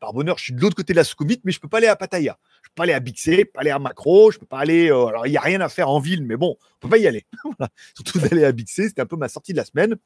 par 0.00 0.12
bonheur, 0.12 0.36
je 0.38 0.44
suis 0.44 0.52
de 0.52 0.60
l'autre 0.60 0.74
côté 0.74 0.92
de 0.92 0.96
la 0.96 1.04
Scoumite, 1.04 1.42
mais 1.44 1.52
je 1.52 1.60
peux 1.60 1.68
pas 1.68 1.78
aller 1.78 1.86
à 1.86 1.96
Pattaya. 1.96 2.38
Je 2.62 2.68
peux 2.70 2.74
pas 2.74 2.82
aller 2.84 2.92
à 2.92 3.00
Bixé, 3.00 3.44
pas 3.44 3.60
aller 3.60 3.70
à 3.70 3.78
Macro, 3.78 4.30
je 4.32 4.38
peux 4.38 4.46
pas 4.46 4.58
aller. 4.58 4.90
Euh, 4.90 5.06
alors 5.06 5.26
il 5.26 5.32
y 5.32 5.36
a 5.36 5.40
rien 5.40 5.60
à 5.60 5.68
faire 5.68 5.88
en 5.88 6.00
ville, 6.00 6.24
mais 6.24 6.36
bon, 6.36 6.56
on 6.58 6.80
peut 6.80 6.88
pas 6.88 6.98
y 6.98 7.06
aller. 7.06 7.26
Surtout 7.94 8.18
d'aller 8.18 8.44
à 8.44 8.52
Bixé, 8.52 8.88
c'était 8.88 9.02
un 9.02 9.06
peu 9.06 9.16
ma 9.16 9.28
sortie 9.28 9.52
de 9.52 9.58
la 9.58 9.64
semaine. 9.64 9.96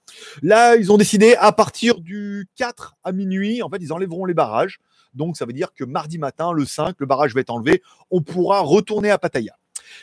Là, 0.42 0.76
ils 0.76 0.92
ont 0.92 0.98
décidé 0.98 1.34
à 1.38 1.52
partir 1.52 2.00
du 2.00 2.46
4 2.56 2.96
à 3.04 3.12
minuit, 3.12 3.62
en 3.62 3.70
fait, 3.70 3.78
ils 3.80 3.92
enlèveront 3.92 4.26
les 4.26 4.34
barrages. 4.34 4.78
Donc 5.14 5.36
ça 5.36 5.46
veut 5.46 5.54
dire 5.54 5.72
que 5.74 5.84
mardi 5.84 6.18
matin, 6.18 6.52
le 6.52 6.66
5, 6.66 6.96
le 6.98 7.06
barrage 7.06 7.34
va 7.34 7.40
être 7.40 7.50
enlevé. 7.50 7.82
On 8.10 8.20
pourra 8.20 8.60
retourner 8.60 9.10
à 9.10 9.18
Pattaya. 9.18 9.54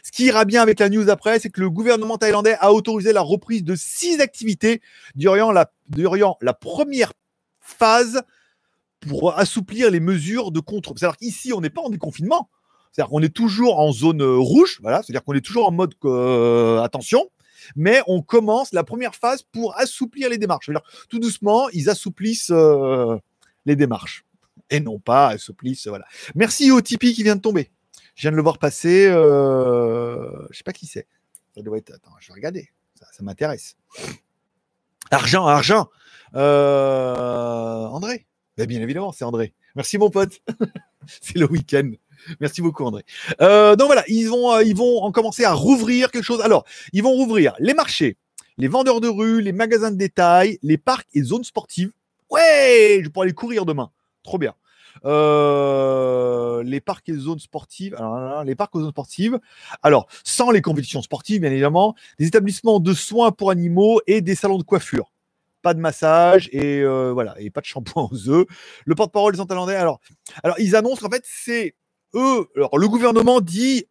Ce 0.03 0.11
qui 0.11 0.25
ira 0.25 0.45
bien 0.45 0.61
avec 0.61 0.79
la 0.79 0.89
news 0.89 1.09
après, 1.09 1.39
c'est 1.39 1.49
que 1.49 1.61
le 1.61 1.69
gouvernement 1.69 2.17
thaïlandais 2.17 2.57
a 2.59 2.73
autorisé 2.73 3.13
la 3.13 3.21
reprise 3.21 3.63
de 3.63 3.75
six 3.75 4.19
activités 4.19 4.81
durant 5.15 5.51
la, 5.51 5.69
première 6.53 7.13
phase 7.59 8.21
pour 8.99 9.37
assouplir 9.37 9.91
les 9.91 9.99
mesures 9.99 10.51
de 10.51 10.59
contrôle. 10.59 10.97
C'est-à-dire 10.97 11.17
qu'ici, 11.17 11.53
on 11.53 11.61
n'est 11.61 11.69
pas 11.69 11.81
en 11.81 11.89
déconfinement. 11.89 12.49
C'est-à-dire 12.91 13.09
qu'on 13.09 13.21
est 13.21 13.33
toujours 13.33 13.79
en 13.79 13.91
zone 13.91 14.21
euh, 14.21 14.37
rouge, 14.37 14.79
voilà, 14.81 15.03
c'est-à-dire 15.03 15.23
qu'on 15.23 15.33
est 15.33 15.45
toujours 15.45 15.67
en 15.67 15.71
mode 15.71 15.95
euh, 16.05 16.81
attention, 16.81 17.29
mais 17.75 18.01
on 18.07 18.21
commence 18.21 18.71
la 18.71 18.85
première 18.85 19.15
phase 19.15 19.43
pour 19.43 19.77
assouplir 19.77 20.29
les 20.29 20.37
démarches. 20.37 20.69
tout 21.09 21.19
doucement, 21.19 21.67
ils 21.73 21.89
assouplissent 21.89 22.51
euh, 22.51 23.17
les 23.65 23.75
démarches 23.75 24.23
et 24.69 24.79
non 24.79 24.99
pas 24.99 25.29
assouplissent. 25.29 25.87
Voilà. 25.87 26.05
Merci 26.35 26.71
au 26.71 26.81
Tipeee 26.81 27.13
qui 27.13 27.23
vient 27.23 27.35
de 27.35 27.41
tomber. 27.41 27.69
Je 28.15 28.21
viens 28.21 28.31
de 28.31 28.35
le 28.37 28.41
voir 28.41 28.57
passer. 28.57 29.07
Euh, 29.07 30.47
je 30.49 30.57
sais 30.57 30.63
pas 30.63 30.73
qui 30.73 30.87
c'est. 30.87 31.07
Ça 31.55 31.61
doit 31.61 31.77
être. 31.77 31.93
Attends, 31.93 32.15
je 32.19 32.29
vais 32.29 32.33
regarder. 32.33 32.69
Ça, 32.95 33.23
m'intéresse. 33.23 33.75
Argent, 35.11 35.45
argent. 35.45 35.89
André. 36.33 38.25
Ben, 38.57 38.67
bien 38.67 38.81
évidemment, 38.81 39.11
c'est 39.11 39.25
André. 39.25 39.53
Merci 39.75 39.97
mon 39.97 40.09
pote. 40.09 40.39
c'est 41.07 41.37
le 41.37 41.45
week-end. 41.49 41.91
Merci 42.39 42.61
beaucoup, 42.61 42.85
André. 42.85 43.03
Euh, 43.41 43.75
donc 43.75 43.87
voilà, 43.87 44.03
ils 44.07 44.25
vont, 44.25 44.53
euh, 44.53 44.63
ils 44.63 44.75
vont 44.75 45.03
en 45.03 45.11
commencer 45.11 45.43
à 45.43 45.53
rouvrir 45.53 46.11
quelque 46.11 46.23
chose. 46.23 46.41
Alors, 46.41 46.65
ils 46.93 47.03
vont 47.03 47.11
rouvrir 47.11 47.53
les 47.59 47.73
marchés, 47.73 48.17
les 48.57 48.67
vendeurs 48.67 49.01
de 49.01 49.07
rue, 49.07 49.41
les 49.41 49.51
magasins 49.51 49.91
de 49.91 49.97
détail, 49.97 50.57
les 50.63 50.77
parcs 50.77 51.07
et 51.13 51.21
zones 51.21 51.43
sportives. 51.43 51.91
Ouais, 52.29 53.01
je 53.03 53.09
pourrais 53.09 53.25
aller 53.25 53.33
courir 53.33 53.65
demain. 53.65 53.91
Trop 54.23 54.37
bien. 54.37 54.55
Euh, 55.03 56.63
les 56.63 56.79
parcs 56.79 57.09
et 57.09 57.13
zones 57.13 57.39
sportives. 57.39 57.95
Alors, 57.95 58.43
les 58.43 58.55
parcs 58.55 58.75
et 58.75 58.79
zones 58.79 58.91
sportives. 58.91 59.39
Alors, 59.83 60.07
sans 60.23 60.51
les 60.51 60.61
compétitions 60.61 61.01
sportives, 61.01 61.41
bien 61.41 61.51
évidemment, 61.51 61.95
des 62.19 62.27
établissements 62.27 62.79
de 62.79 62.93
soins 62.93 63.31
pour 63.31 63.51
animaux 63.51 64.01
et 64.07 64.21
des 64.21 64.35
salons 64.35 64.57
de 64.57 64.63
coiffure. 64.63 65.11
Pas 65.61 65.73
de 65.73 65.79
massage 65.79 66.47
et 66.51 66.83
voilà 66.85 67.35
et 67.39 67.49
pas 67.49 67.61
de 67.61 67.65
shampoing 67.65 68.07
aux 68.11 68.29
œufs. 68.29 68.45
Le 68.85 68.95
porte-parole 68.95 69.33
des 69.33 69.39
Antalandais. 69.39 69.75
Alors, 69.75 69.99
alors 70.43 70.59
ils 70.59 70.75
annoncent 70.75 71.01
qu'en 71.01 71.09
fait 71.09 71.23
c'est 71.25 71.75
eux, 72.15 72.47
le 72.55 72.87
gouvernement 72.87 73.41
dit, 73.41 73.85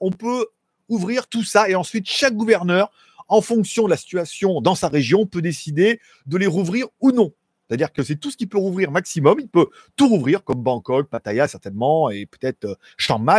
on 0.00 0.10
peut 0.10 0.46
ouvrir 0.88 1.28
tout 1.28 1.44
ça 1.44 1.68
et 1.68 1.74
ensuite 1.74 2.08
chaque 2.08 2.34
gouverneur, 2.34 2.90
en 3.28 3.42
fonction 3.42 3.84
de 3.84 3.90
la 3.90 3.96
situation 3.96 4.60
dans 4.60 4.74
sa 4.74 4.88
région, 4.88 5.26
peut 5.26 5.42
décider 5.42 6.00
de 6.26 6.38
les 6.38 6.46
rouvrir 6.46 6.86
ou 7.00 7.12
non. 7.12 7.32
C'est-à-dire 7.68 7.92
que 7.92 8.02
c'est 8.02 8.16
tout 8.16 8.30
ce 8.30 8.36
qu'il 8.36 8.48
peut 8.48 8.58
rouvrir 8.58 8.90
maximum. 8.90 9.38
Il 9.40 9.48
peut 9.48 9.68
tout 9.96 10.08
rouvrir, 10.08 10.42
comme 10.42 10.62
Bangkok, 10.62 11.08
Pattaya 11.08 11.48
certainement, 11.48 12.10
et 12.10 12.26
peut-être 12.26 12.64
euh, 12.64 12.74
Chiang. 12.96 13.24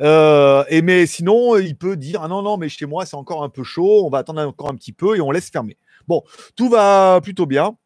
Euh, 0.00 0.64
mais 0.82 1.06
sinon, 1.06 1.56
il 1.56 1.76
peut 1.76 1.96
dire 1.96 2.20
ah 2.22 2.28
non 2.28 2.42
non, 2.42 2.56
mais 2.56 2.68
chez 2.68 2.84
moi 2.84 3.06
c'est 3.06 3.14
encore 3.14 3.44
un 3.44 3.48
peu 3.48 3.62
chaud. 3.62 4.04
On 4.04 4.10
va 4.10 4.18
attendre 4.18 4.40
encore 4.40 4.68
un 4.68 4.74
petit 4.74 4.92
peu 4.92 5.16
et 5.16 5.20
on 5.20 5.30
laisse 5.30 5.50
fermer. 5.50 5.76
Bon, 6.08 6.24
tout 6.56 6.68
va 6.68 7.20
plutôt 7.22 7.46
bien. 7.46 7.76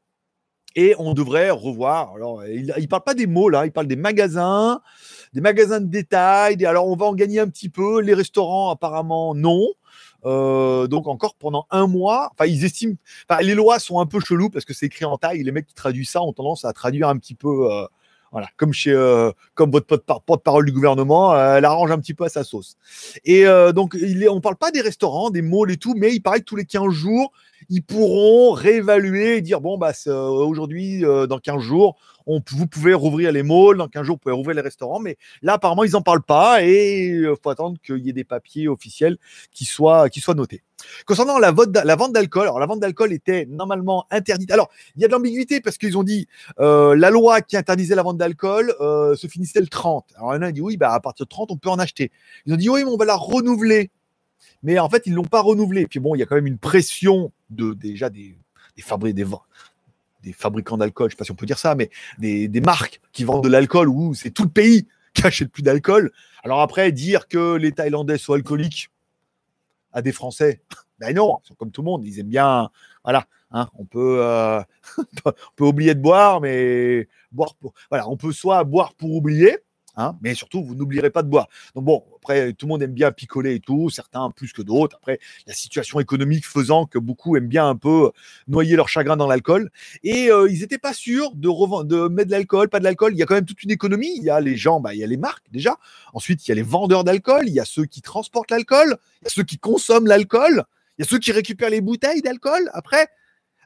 Et 0.76 0.94
on 0.98 1.14
devrait 1.14 1.50
revoir. 1.50 2.14
Alors, 2.14 2.44
il 2.46 2.66
ne 2.66 2.86
parle 2.86 3.02
pas 3.02 3.14
des 3.14 3.26
mots 3.26 3.48
là, 3.48 3.66
il 3.66 3.72
parle 3.72 3.88
des 3.88 3.96
magasins, 3.96 4.80
des 5.32 5.40
magasins 5.40 5.80
de 5.80 5.86
détail. 5.86 6.64
alors, 6.64 6.86
on 6.86 6.96
va 6.96 7.06
en 7.06 7.14
gagner 7.14 7.40
un 7.40 7.48
petit 7.48 7.68
peu. 7.68 8.00
Les 8.00 8.14
restaurants, 8.14 8.70
apparemment, 8.70 9.34
non. 9.34 9.66
Euh, 10.24 10.86
donc 10.86 11.06
encore 11.06 11.34
pendant 11.34 11.66
un 11.70 11.86
mois, 11.86 12.30
enfin 12.32 12.46
ils 12.46 12.64
estiment, 12.64 12.94
enfin 13.28 13.40
les 13.42 13.54
lois 13.54 13.78
sont 13.78 14.00
un 14.00 14.06
peu 14.06 14.20
cheloues 14.20 14.50
parce 14.50 14.64
que 14.64 14.74
c'est 14.74 14.86
écrit 14.86 15.04
en 15.04 15.16
taille. 15.16 15.42
Les 15.42 15.52
mecs 15.52 15.66
qui 15.66 15.74
traduisent 15.74 16.10
ça 16.10 16.22
ont 16.22 16.32
tendance 16.32 16.64
à 16.64 16.72
traduire 16.72 17.08
un 17.08 17.16
petit 17.16 17.34
peu, 17.34 17.72
euh, 17.72 17.86
voilà, 18.32 18.48
comme 18.56 18.72
chez, 18.72 18.92
euh, 18.92 19.32
comme 19.54 19.70
votre 19.70 19.96
porte-parole 19.96 20.64
du 20.64 20.72
gouvernement, 20.72 21.36
elle 21.36 21.64
arrange 21.64 21.90
un 21.90 21.98
petit 21.98 22.14
peu 22.14 22.24
à 22.24 22.28
sa 22.28 22.44
sauce. 22.44 22.76
Et 23.24 23.44
donc 23.74 23.96
il 24.00 24.22
est, 24.22 24.28
on 24.28 24.40
parle 24.40 24.56
pas 24.56 24.70
des 24.70 24.80
restaurants, 24.80 25.30
des 25.30 25.42
malls 25.42 25.70
et 25.70 25.76
tout, 25.76 25.94
mais 25.96 26.14
il 26.14 26.20
paraît 26.20 26.40
que 26.40 26.44
tous 26.44 26.56
les 26.56 26.64
15 26.64 26.90
jours, 26.90 27.32
ils 27.68 27.82
pourront 27.82 28.52
réévaluer 28.52 29.36
et 29.36 29.40
dire 29.42 29.60
bon, 29.60 29.76
bah, 29.78 29.92
aujourd'hui, 30.06 31.04
euh, 31.04 31.26
dans 31.26 31.38
15 31.38 31.60
jours, 31.60 31.96
vous 32.26 32.66
pouvez 32.66 32.94
rouvrir 32.94 33.32
les 33.32 33.42
malls, 33.42 33.76
dans 33.76 33.88
15 33.88 34.04
jours, 34.04 34.16
vous 34.16 34.20
pouvez 34.20 34.34
rouvrir 34.34 34.54
les 34.56 34.62
restaurants, 34.62 35.00
mais 35.00 35.16
là, 35.42 35.54
apparemment, 35.54 35.84
ils 35.84 35.92
n'en 35.92 36.02
parlent 36.02 36.22
pas 36.22 36.62
et 36.62 37.06
il 37.06 37.26
euh, 37.26 37.34
faut 37.40 37.50
attendre 37.50 37.78
qu'il 37.84 37.98
y 37.98 38.10
ait 38.10 38.14
des 38.14 38.24
papiers 38.24 38.68
officiels 38.68 39.18
qui 39.52 39.64
soient, 39.64 40.08
qui 40.08 40.20
soient 40.20 40.34
notés. 40.34 40.62
Concernant 41.06 41.38
la, 41.38 41.52
vente 41.52 42.12
d'alcool, 42.12 42.42
alors 42.42 42.58
la 42.58 42.66
vente 42.66 42.80
d'alcool 42.80 43.12
était 43.12 43.46
normalement 43.46 44.06
interdite. 44.10 44.50
Alors, 44.50 44.70
il 44.96 45.02
y 45.02 45.04
a 45.04 45.08
de 45.08 45.12
l'ambiguïté 45.12 45.60
parce 45.60 45.78
qu'ils 45.78 45.96
ont 45.98 46.02
dit 46.02 46.28
euh, 46.58 46.94
la 46.96 47.10
loi 47.10 47.40
qui 47.40 47.56
interdisait 47.56 47.94
la 47.94 48.02
vente 48.02 48.18
d'alcool 48.18 48.74
se 48.78 49.26
finissait 49.26 49.60
le 49.60 49.68
30. 49.68 50.06
Alors, 50.16 50.34
il 50.34 50.36
y 50.36 50.38
en 50.38 50.42
a 50.42 50.52
dit 50.52 50.60
oui, 50.60 50.76
bah, 50.76 50.92
à 50.92 51.00
partir 51.00 51.26
de 51.26 51.30
30, 51.30 51.50
on 51.50 51.56
peut 51.56 51.70
en 51.70 51.78
acheter. 51.78 52.10
Ils 52.46 52.54
ont 52.54 52.56
dit 52.56 52.68
oui, 52.68 52.84
mais 52.84 52.90
on 52.90 52.96
va 52.96 53.04
la 53.04 53.16
renouveler 53.16 53.90
mais 54.62 54.78
en 54.78 54.88
fait, 54.88 55.06
ils 55.06 55.10
ne 55.10 55.16
l'ont 55.16 55.24
pas 55.24 55.40
renouvelé. 55.40 55.86
Puis 55.86 56.00
bon, 56.00 56.14
il 56.14 56.18
y 56.18 56.22
a 56.22 56.26
quand 56.26 56.34
même 56.34 56.46
une 56.46 56.58
pression 56.58 57.32
de 57.50 57.72
déjà 57.74 58.10
des 58.10 58.36
fabricants 60.32 60.76
d'alcool, 60.78 61.10
je 61.10 61.14
ne 61.14 61.16
sais 61.16 61.18
pas 61.18 61.24
si 61.24 61.32
on 61.32 61.36
peut 61.36 61.46
dire 61.46 61.58
ça, 61.58 61.74
mais 61.74 61.90
des, 62.18 62.48
des 62.48 62.60
marques 62.60 63.00
qui 63.12 63.24
vendent 63.24 63.44
de 63.44 63.48
l'alcool 63.48 63.88
où 63.88 64.14
c'est 64.14 64.30
tout 64.30 64.44
le 64.44 64.50
pays 64.50 64.86
qui 65.14 65.22
achète 65.26 65.50
plus 65.50 65.62
d'alcool. 65.62 66.12
Alors 66.42 66.60
après, 66.60 66.92
dire 66.92 67.28
que 67.28 67.56
les 67.56 67.72
Thaïlandais 67.72 68.18
sont 68.18 68.34
alcooliques 68.34 68.90
à 69.92 70.02
des 70.02 70.12
Français, 70.12 70.62
ben 70.98 71.14
non, 71.14 71.38
comme 71.58 71.70
tout 71.70 71.82
le 71.82 71.86
monde, 71.86 72.04
ils 72.04 72.18
aiment 72.18 72.28
bien, 72.28 72.70
voilà, 73.04 73.26
hein, 73.50 73.68
on 73.78 73.84
peut, 73.84 74.18
euh, 74.22 74.60
on 75.24 75.32
peut 75.56 75.64
oublier 75.64 75.94
de 75.94 76.00
boire, 76.00 76.40
mais 76.40 77.08
boire 77.32 77.54
pour, 77.56 77.74
voilà, 77.90 78.08
on 78.08 78.16
peut 78.16 78.32
soit 78.32 78.64
boire 78.64 78.94
pour 78.94 79.14
oublier, 79.14 79.58
Hein, 80.00 80.16
mais 80.22 80.34
surtout, 80.34 80.64
vous 80.64 80.74
n'oublierez 80.74 81.10
pas 81.10 81.22
de 81.22 81.28
boire. 81.28 81.48
Donc 81.74 81.84
bon, 81.84 82.04
après, 82.16 82.54
tout 82.54 82.64
le 82.64 82.70
monde 82.70 82.82
aime 82.82 82.94
bien 82.94 83.12
picoler 83.12 83.56
et 83.56 83.60
tout, 83.60 83.90
certains 83.90 84.30
plus 84.30 84.54
que 84.54 84.62
d'autres. 84.62 84.96
Après, 84.96 85.18
la 85.46 85.52
situation 85.52 86.00
économique 86.00 86.46
faisant 86.46 86.86
que 86.86 86.98
beaucoup 86.98 87.36
aiment 87.36 87.48
bien 87.48 87.68
un 87.68 87.76
peu 87.76 88.10
noyer 88.48 88.76
leur 88.76 88.88
chagrin 88.88 89.18
dans 89.18 89.26
l'alcool. 89.26 89.70
Et 90.02 90.30
euh, 90.30 90.48
ils 90.50 90.60
n'étaient 90.60 90.78
pas 90.78 90.94
sûrs 90.94 91.34
de, 91.34 91.84
de 91.84 92.08
mettre 92.08 92.28
de 92.28 92.32
l'alcool, 92.32 92.70
pas 92.70 92.78
de 92.78 92.84
l'alcool. 92.84 93.12
Il 93.12 93.18
y 93.18 93.22
a 93.22 93.26
quand 93.26 93.34
même 93.34 93.44
toute 93.44 93.62
une 93.62 93.70
économie. 93.70 94.12
Il 94.16 94.22
y 94.22 94.30
a 94.30 94.40
les 94.40 94.56
gens, 94.56 94.80
bah, 94.80 94.94
il 94.94 95.00
y 95.00 95.04
a 95.04 95.06
les 95.06 95.18
marques 95.18 95.44
déjà. 95.52 95.76
Ensuite, 96.14 96.48
il 96.48 96.50
y 96.50 96.52
a 96.52 96.54
les 96.54 96.62
vendeurs 96.62 97.04
d'alcool, 97.04 97.42
il 97.46 97.52
y 97.52 97.60
a 97.60 97.66
ceux 97.66 97.84
qui 97.84 98.00
transportent 98.00 98.50
l'alcool, 98.50 98.96
il 99.20 99.24
y 99.24 99.26
a 99.26 99.30
ceux 99.30 99.44
qui 99.44 99.58
consomment 99.58 100.06
l'alcool, 100.06 100.64
il 100.98 101.02
y 101.02 101.04
a 101.04 101.08
ceux 101.08 101.18
qui 101.18 101.32
récupèrent 101.32 101.68
les 101.68 101.82
bouteilles 101.82 102.22
d'alcool. 102.22 102.70
Après, 102.72 103.06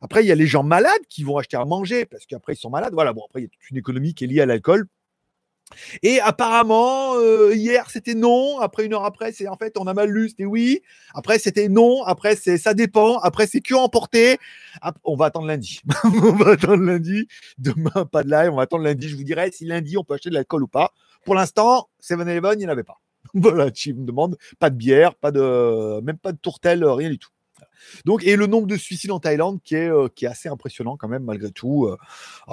après, 0.01 0.25
il 0.25 0.27
y 0.27 0.33
a 0.33 0.35
les 0.35 0.49
gens 0.49 0.65
malades 0.65 1.07
qui 1.09 1.23
vont 1.23 1.39
acheter 1.39 1.57
à 1.57 1.65
manger 1.65 2.07
parce 2.07 2.27
qu'après, 2.27 2.55
ils 2.55 2.59
sont 2.59 2.71
malades. 2.71 2.93
Voilà, 2.93 3.13
bon, 3.13 3.23
après, 3.25 3.41
il 3.41 3.45
y 3.45 3.47
a 3.47 3.49
toute 3.49 3.71
une 3.71 3.77
économie 3.77 4.15
qui 4.15 4.25
est 4.25 4.27
liée 4.27 4.41
à 4.41 4.47
l'alcool. 4.47 4.89
Et 6.03 6.21
apparemment, 6.21 7.15
euh, 7.17 7.55
hier 7.55 7.91
c'était 7.91 8.15
non. 8.15 8.59
Après 8.61 8.85
une 8.85 8.95
heure 8.95 9.05
après, 9.05 9.33
c'est 9.33 9.49
en 9.49 9.57
fait 9.57 9.77
on 9.79 9.87
a 9.87 9.95
mal 9.95 10.11
lu, 10.11 10.29
c'était 10.29 10.45
oui. 10.45 10.83
Après 11.15 11.39
c'était 11.39 11.69
non. 11.69 12.03
Après 12.05 12.37
c'est 12.37 12.59
ça 12.59 12.75
dépend. 12.75 13.19
Après 13.19 13.47
c'est 13.47 13.61
que 13.61 13.75
emporté. 13.75 14.39
on 15.05 15.17
va 15.17 15.27
attendre 15.27 15.47
lundi. 15.47 15.81
on 16.05 16.33
va 16.33 16.53
attendre 16.53 16.83
lundi. 16.83 17.27
Demain 17.59 18.05
pas 18.11 18.23
de 18.23 18.31
live. 18.31 18.51
On 18.53 18.57
va 18.57 18.63
attendre 18.63 18.85
lundi. 18.85 19.09
Je 19.09 19.17
vous 19.17 19.25
dirai 19.25 19.51
si 19.51 19.65
lundi 19.65 19.97
on 19.97 20.05
peut 20.05 20.15
acheter 20.15 20.31
de 20.31 20.35
l'alcool 20.35 20.63
ou 20.63 20.69
pas. 20.69 20.93
Pour 21.25 21.35
l'instant, 21.35 21.89
7-Eleven, 22.03 22.55
il 22.55 22.59
n'y 22.59 22.67
en 22.67 22.71
avait 22.71 22.83
pas. 22.83 23.01
voilà, 23.35 23.71
tu 23.71 23.95
me 23.95 24.05
demande 24.05 24.37
pas 24.59 24.71
de 24.71 24.77
bière, 24.77 25.15
pas 25.15 25.31
de 25.31 26.01
même 26.03 26.19
pas 26.19 26.33
de 26.33 26.39
tourtelle, 26.39 26.85
rien 26.85 27.11
du 27.11 27.19
tout. 27.19 27.31
Donc, 28.05 28.25
et 28.25 28.37
le 28.37 28.47
nombre 28.47 28.67
de 28.67 28.77
suicides 28.77 29.11
en 29.11 29.21
Thaïlande 29.21 29.61
qui 29.63 29.75
est, 29.75 29.89
euh, 29.89 30.09
qui 30.15 30.25
est 30.25 30.29
assez 30.29 30.49
impressionnant 30.49 30.97
quand 30.97 31.09
même, 31.09 31.25
malgré 31.25 31.51
tout. 31.51 31.87
Euh. 31.87 31.97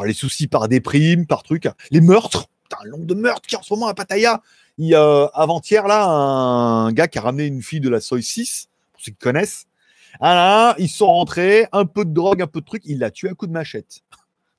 les 0.05 0.13
soucis 0.13 0.47
par 0.47 0.67
déprime, 0.67 1.25
par 1.25 1.43
truc, 1.43 1.67
les 1.91 2.01
meurtres, 2.01 2.47
un 2.81 2.85
long 2.85 3.03
de 3.03 3.13
meurtre 3.13 3.47
qui 3.47 3.55
en 3.55 3.61
ce 3.61 3.73
moment 3.73 3.87
à 3.87 3.93
Pattaya. 3.93 4.41
Il 4.77 4.95
a 4.95 5.25
avant-hier, 5.33 5.87
là, 5.87 6.05
un 6.05 6.91
gars 6.91 7.07
qui 7.07 7.19
a 7.19 7.21
ramené 7.21 7.45
une 7.45 7.61
fille 7.61 7.81
de 7.81 7.89
la 7.89 7.99
Soy 7.99 8.23
6, 8.23 8.69
pour 8.93 9.01
ceux 9.01 9.11
qui 9.11 9.17
connaissent. 9.17 9.65
Ah 10.19 10.75
ils 10.77 10.89
sont 10.89 11.07
rentrés, 11.07 11.67
un 11.71 11.85
peu 11.85 12.05
de 12.05 12.13
drogue, 12.13 12.41
un 12.41 12.47
peu 12.47 12.61
de 12.61 12.65
truc, 12.65 12.83
il 12.85 12.99
l'a 12.99 13.11
tué 13.11 13.29
à 13.29 13.33
coup 13.33 13.47
de 13.47 13.51
machette. 13.51 14.01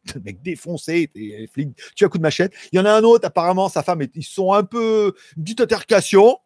Le 0.15 0.21
mec 0.21 0.43
défoncé, 0.43 1.11
les 1.15 1.47
flics, 1.47 1.77
tué 1.95 2.07
à 2.07 2.09
coup 2.09 2.19
de 2.19 2.23
machette. 2.23 2.53
Il 2.73 2.77
y 2.77 2.81
en 2.81 2.85
a 2.85 2.93
un 2.93 3.03
autre, 3.03 3.27
apparemment, 3.27 3.69
sa 3.69 3.83
femme, 3.83 4.03
ils 4.15 4.25
sont 4.25 4.53
un 4.53 4.65
peu. 4.65 5.15
Une 5.37 5.45
petite 5.45 5.61
altercation. 5.61 6.39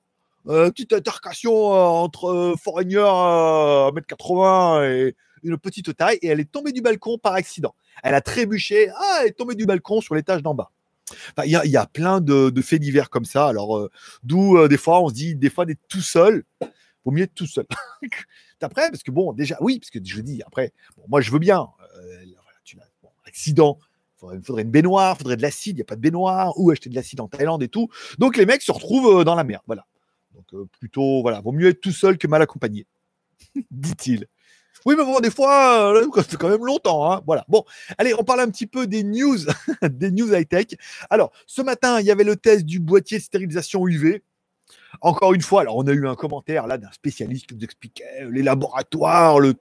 Euh, 0.48 0.70
petite 0.70 0.92
altercation 0.92 1.74
euh, 1.74 1.86
entre 1.86 2.26
euh, 2.26 2.54
foreigners 2.56 2.98
à 2.98 3.90
1m80 3.92 4.84
et 4.84 5.16
une 5.42 5.58
petite 5.58 5.96
taille. 5.96 6.18
Et 6.22 6.28
elle 6.28 6.40
est 6.40 6.50
tombée 6.50 6.72
du 6.72 6.82
balcon 6.82 7.18
par 7.18 7.32
accident. 7.34 7.74
Elle 8.02 8.14
a 8.14 8.20
trébuché. 8.20 8.90
Ah, 8.94 9.20
elle 9.22 9.28
est 9.28 9.32
tombée 9.32 9.54
du 9.54 9.66
balcon 9.66 10.00
sur 10.00 10.14
l'étage 10.14 10.42
d'en 10.42 10.54
bas. 10.54 10.70
Il 11.44 11.50
y, 11.50 11.76
a, 11.76 11.86
plein 11.86 12.20
de, 12.20 12.62
faits 12.62 12.80
divers 12.80 13.10
comme 13.10 13.24
ça. 13.24 13.46
Alors, 13.46 13.76
euh, 13.76 13.90
d'où 14.22 14.56
euh, 14.56 14.68
des 14.68 14.76
fois, 14.76 15.02
on 15.02 15.08
se 15.08 15.14
dit, 15.14 15.34
des 15.34 15.50
fois, 15.50 15.64
d'être 15.64 15.80
tout 15.88 16.00
seul, 16.00 16.44
vaut 17.04 17.10
mieux 17.10 17.24
être 17.24 17.34
tout 17.34 17.46
seul. 17.46 17.66
après, 18.60 18.90
parce 18.90 19.02
que 19.02 19.10
bon, 19.10 19.32
déjà, 19.32 19.56
oui, 19.60 19.78
parce 19.78 19.90
que 19.90 19.98
je 20.04 20.20
dis, 20.20 20.42
après, 20.46 20.72
moi, 21.08 21.20
je 21.20 21.30
veux 21.30 21.38
bien. 21.38 21.68
Euh, 22.02 22.24
accident, 23.24 23.78
il 24.32 24.40
faudrait, 24.42 24.62
une 24.62 24.70
baignoire, 24.70 25.16
il 25.16 25.18
faudrait 25.18 25.36
de 25.36 25.42
l'acide, 25.42 25.76
il 25.76 25.80
n'y 25.80 25.82
a 25.82 25.84
pas 25.84 25.96
de 25.96 26.00
baignoire, 26.00 26.58
ou 26.58 26.70
acheter 26.70 26.88
de 26.88 26.94
l'acide 26.94 27.20
en 27.20 27.28
Thaïlande 27.28 27.62
et 27.62 27.68
tout. 27.68 27.88
Donc, 28.18 28.36
les 28.36 28.46
mecs 28.46 28.62
se 28.62 28.72
retrouvent 28.72 29.24
dans 29.24 29.34
la 29.34 29.44
merde. 29.44 29.62
Voilà. 29.66 29.84
Donc, 30.34 30.68
plutôt, 30.78 31.22
voilà, 31.22 31.40
vaut 31.40 31.52
mieux 31.52 31.68
être 31.68 31.80
tout 31.80 31.92
seul 31.92 32.16
que 32.16 32.26
mal 32.26 32.40
accompagné, 32.40 32.86
dit-il. 33.70 34.26
Oui, 34.84 34.94
mais 34.96 35.04
bon, 35.04 35.20
des 35.20 35.30
fois, 35.30 35.94
euh, 35.94 36.06
c'est 36.28 36.36
quand 36.36 36.48
même 36.48 36.64
longtemps. 36.64 37.10
Hein. 37.10 37.22
Voilà. 37.26 37.44
Bon, 37.48 37.64
allez, 37.98 38.14
on 38.18 38.24
parle 38.24 38.40
un 38.40 38.50
petit 38.50 38.66
peu 38.66 38.86
des 38.86 39.02
news, 39.02 39.38
des 39.82 40.10
news 40.10 40.34
high-tech. 40.34 40.66
Alors, 41.10 41.32
ce 41.46 41.62
matin, 41.62 42.00
il 42.00 42.06
y 42.06 42.10
avait 42.10 42.24
le 42.24 42.36
test 42.36 42.64
du 42.64 42.80
boîtier 42.80 43.18
de 43.18 43.22
stérilisation 43.22 43.86
UV. 43.86 44.22
Encore 45.00 45.34
une 45.34 45.42
fois, 45.42 45.60
alors 45.60 45.76
on 45.76 45.86
a 45.86 45.92
eu 45.92 46.08
un 46.08 46.14
commentaire 46.14 46.66
là 46.66 46.78
d'un 46.78 46.90
spécialiste 46.90 47.46
qui 47.46 47.54
nous 47.54 47.64
expliquait 47.64 48.26
les 48.30 48.42
laboratoires, 48.42 49.38
le 49.38 49.54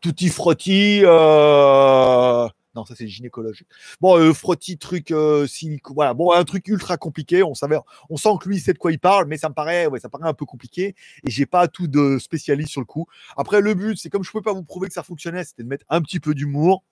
tutti 0.00 0.28
frotti. 0.28 1.02
Euh... 1.04 2.48
Non, 2.78 2.84
ça 2.84 2.94
c'est 2.94 3.08
gynécologique. 3.08 3.66
Bon, 4.00 4.16
euh, 4.16 4.32
frottis, 4.32 4.78
truc 4.78 5.10
euh, 5.10 5.48
voilà. 5.86 6.14
Bon, 6.14 6.30
un 6.30 6.44
truc 6.44 6.68
ultra 6.68 6.96
compliqué. 6.96 7.42
On 7.42 7.54
savait, 7.54 7.76
on 8.08 8.16
sent 8.16 8.28
que 8.40 8.48
lui 8.48 8.60
sait 8.60 8.72
de 8.72 8.78
quoi 8.78 8.92
il 8.92 9.00
parle, 9.00 9.26
mais 9.26 9.36
ça 9.36 9.48
me 9.48 9.54
paraît, 9.54 9.88
ouais, 9.88 9.98
ça 9.98 10.08
paraît 10.08 10.28
un 10.28 10.32
peu 10.32 10.44
compliqué. 10.44 10.94
Et 11.24 11.30
j'ai 11.30 11.44
pas 11.44 11.66
tout 11.66 11.88
de 11.88 12.18
spécialiste 12.20 12.70
sur 12.70 12.80
le 12.80 12.86
coup. 12.86 13.08
Après, 13.36 13.60
le 13.60 13.74
but, 13.74 13.98
c'est 13.98 14.10
comme 14.10 14.22
je 14.22 14.30
pouvais 14.30 14.44
pas 14.44 14.52
vous 14.52 14.62
prouver 14.62 14.86
que 14.86 14.94
ça 14.94 15.02
fonctionnait, 15.02 15.42
c'était 15.42 15.64
de 15.64 15.68
mettre 15.68 15.86
un 15.88 16.00
petit 16.00 16.20
peu 16.20 16.34
d'humour. 16.34 16.84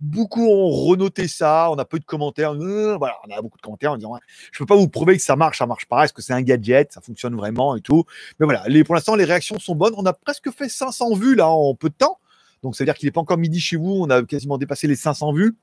Beaucoup 0.00 0.48
ont 0.48 0.70
renoté 0.70 1.28
ça. 1.28 1.70
On 1.70 1.76
a 1.76 1.84
peu 1.84 1.98
de 1.98 2.06
commentaires. 2.06 2.54
Euh, 2.54 2.96
voilà, 2.96 3.16
on 3.28 3.36
a 3.36 3.42
beaucoup 3.42 3.58
de 3.58 3.62
commentaires 3.62 3.92
en 3.92 3.98
disant, 3.98 4.18
je 4.50 4.58
peux 4.60 4.66
pas 4.66 4.76
vous 4.76 4.88
prouver 4.88 5.14
que 5.18 5.22
ça 5.22 5.36
marche, 5.36 5.58
ça 5.58 5.66
marche 5.66 5.84
pas. 5.84 6.04
Est-ce 6.06 6.14
que 6.14 6.22
c'est 6.22 6.32
un 6.32 6.40
gadget, 6.40 6.90
ça 6.90 7.02
fonctionne 7.02 7.36
vraiment 7.36 7.76
et 7.76 7.82
tout. 7.82 8.04
Mais 8.40 8.46
voilà, 8.46 8.62
les, 8.66 8.82
pour 8.82 8.94
l'instant, 8.94 9.14
les 9.14 9.24
réactions 9.24 9.58
sont 9.58 9.74
bonnes. 9.74 9.92
On 9.98 10.06
a 10.06 10.14
presque 10.14 10.50
fait 10.52 10.70
500 10.70 11.16
vues 11.16 11.34
là 11.34 11.50
en 11.50 11.74
peu 11.74 11.90
de 11.90 11.94
temps. 11.94 12.18
Donc, 12.64 12.74
ça 12.74 12.82
veut 12.82 12.86
dire 12.86 12.94
qu'il 12.94 13.06
n'est 13.06 13.12
pas 13.12 13.20
encore 13.20 13.36
midi 13.36 13.60
chez 13.60 13.76
vous. 13.76 13.92
On 14.00 14.08
a 14.08 14.22
quasiment 14.22 14.56
dépassé 14.56 14.86
les 14.86 14.96
500 14.96 15.34
vues. 15.34 15.54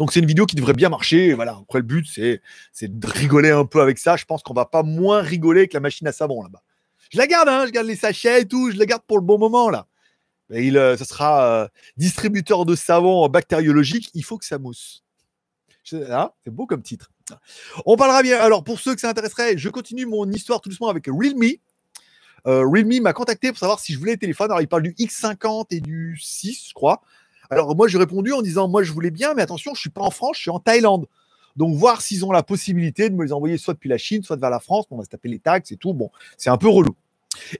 Donc, 0.00 0.12
c'est 0.12 0.18
une 0.18 0.26
vidéo 0.26 0.44
qui 0.44 0.56
devrait 0.56 0.72
bien 0.74 0.88
marcher. 0.88 1.32
voilà. 1.34 1.58
Après, 1.62 1.78
le 1.78 1.84
but, 1.84 2.04
c'est, 2.06 2.40
de 2.82 3.06
rigoler 3.06 3.50
un 3.50 3.64
peu 3.64 3.80
avec 3.80 3.98
ça. 3.98 4.16
Je 4.16 4.24
pense 4.24 4.42
qu'on 4.42 4.54
va 4.54 4.66
pas 4.66 4.82
moins 4.82 5.22
rigoler 5.22 5.68
que 5.68 5.74
la 5.74 5.80
machine 5.80 6.06
à 6.08 6.12
savon 6.12 6.42
là-bas. 6.42 6.62
Je 7.10 7.16
la 7.16 7.28
garde, 7.28 7.48
hein, 7.48 7.64
je 7.66 7.70
garde 7.70 7.86
les 7.86 7.94
sachets 7.94 8.42
et 8.42 8.44
tout. 8.44 8.72
Je 8.72 8.76
la 8.76 8.86
garde 8.86 9.02
pour 9.06 9.18
le 9.18 9.24
bon 9.24 9.38
moment 9.38 9.70
là. 9.70 9.86
Et 10.52 10.66
il, 10.66 10.76
euh, 10.76 10.96
sera 10.96 11.46
euh, 11.46 11.68
distributeur 11.96 12.66
de 12.66 12.74
savon 12.74 13.28
bactériologique. 13.28 14.10
Il 14.14 14.24
faut 14.24 14.36
que 14.36 14.44
ça 14.44 14.58
mousse. 14.58 15.04
Hein, 15.92 16.30
c'est 16.42 16.50
beau 16.50 16.66
comme 16.66 16.82
titre. 16.82 17.12
On 17.86 17.96
parlera 17.96 18.22
bien. 18.22 18.40
Alors, 18.40 18.64
pour 18.64 18.80
ceux 18.80 18.96
que 18.96 19.00
ça 19.00 19.10
intéresserait, 19.10 19.56
je 19.56 19.68
continue 19.68 20.06
mon 20.06 20.28
histoire 20.30 20.60
tout 20.60 20.68
doucement 20.70 20.88
avec 20.88 21.06
Realme. 21.06 21.56
Euh, 22.46 22.64
Realme 22.66 23.00
m'a 23.00 23.12
contacté 23.12 23.48
pour 23.48 23.58
savoir 23.58 23.80
si 23.80 23.92
je 23.92 23.98
voulais 23.98 24.12
les 24.12 24.18
téléphones. 24.18 24.50
Alors, 24.50 24.60
il 24.60 24.68
parle 24.68 24.82
du 24.82 24.92
X50 24.92 25.66
et 25.70 25.80
du 25.80 26.18
6, 26.20 26.68
je 26.68 26.74
crois. 26.74 27.02
Alors, 27.50 27.74
moi, 27.76 27.88
j'ai 27.88 27.98
répondu 27.98 28.32
en 28.32 28.42
disant 28.42 28.68
Moi, 28.68 28.82
je 28.82 28.92
voulais 28.92 29.10
bien, 29.10 29.34
mais 29.34 29.42
attention, 29.42 29.72
je 29.74 29.78
ne 29.78 29.80
suis 29.80 29.90
pas 29.90 30.02
en 30.02 30.10
France, 30.10 30.36
je 30.36 30.42
suis 30.42 30.50
en 30.50 30.58
Thaïlande. 30.58 31.06
Donc, 31.56 31.74
voir 31.76 32.02
s'ils 32.02 32.24
ont 32.24 32.32
la 32.32 32.42
possibilité 32.42 33.08
de 33.08 33.14
me 33.14 33.24
les 33.24 33.32
envoyer 33.32 33.58
soit 33.58 33.74
depuis 33.74 33.88
la 33.88 33.98
Chine, 33.98 34.22
soit 34.22 34.36
vers 34.36 34.50
la 34.50 34.60
France. 34.60 34.86
on 34.90 34.98
va 34.98 35.04
se 35.04 35.08
taper 35.08 35.28
les 35.28 35.38
taxes 35.38 35.72
et 35.72 35.76
tout. 35.76 35.94
Bon, 35.94 36.10
c'est 36.36 36.50
un 36.50 36.56
peu 36.56 36.68
relou. 36.68 36.94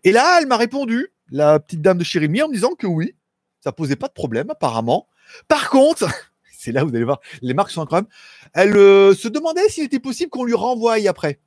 Et 0.03 0.13
là, 0.13 0.39
elle 0.41 0.47
m'a 0.47 0.57
répondu, 0.57 1.13
la 1.31 1.61
petite 1.61 1.81
dame 1.81 1.99
de 1.99 2.05
chez 2.05 2.19
Realme, 2.19 2.37
en 2.45 2.49
me 2.49 2.55
disant 2.55 2.75
que 2.75 2.87
oui, 2.87 3.15
ça 3.61 3.73
posait 3.73 3.97
pas 3.97 4.09
de 4.09 4.13
problème, 4.13 4.51
apparemment. 4.51 5.07
Par 5.49 5.71
contre, 5.71 6.09
c'est 6.53 6.73
là 6.73 6.85
où 6.85 6.89
vous 6.89 6.95
allez 6.95 7.05
voir, 7.05 7.21
les 7.41 7.55
marques 7.55 7.71
sont 7.71 7.83
incroyables. 7.83 8.09
Elle 8.53 8.77
euh, 8.77 9.15
se 9.15 9.29
demandait 9.29 9.69
s'il 9.69 9.85
était 9.85 10.01
possible 10.01 10.31
qu'on 10.31 10.45
lui 10.45 10.55
renvoie 10.55 10.97
après. 11.09 11.41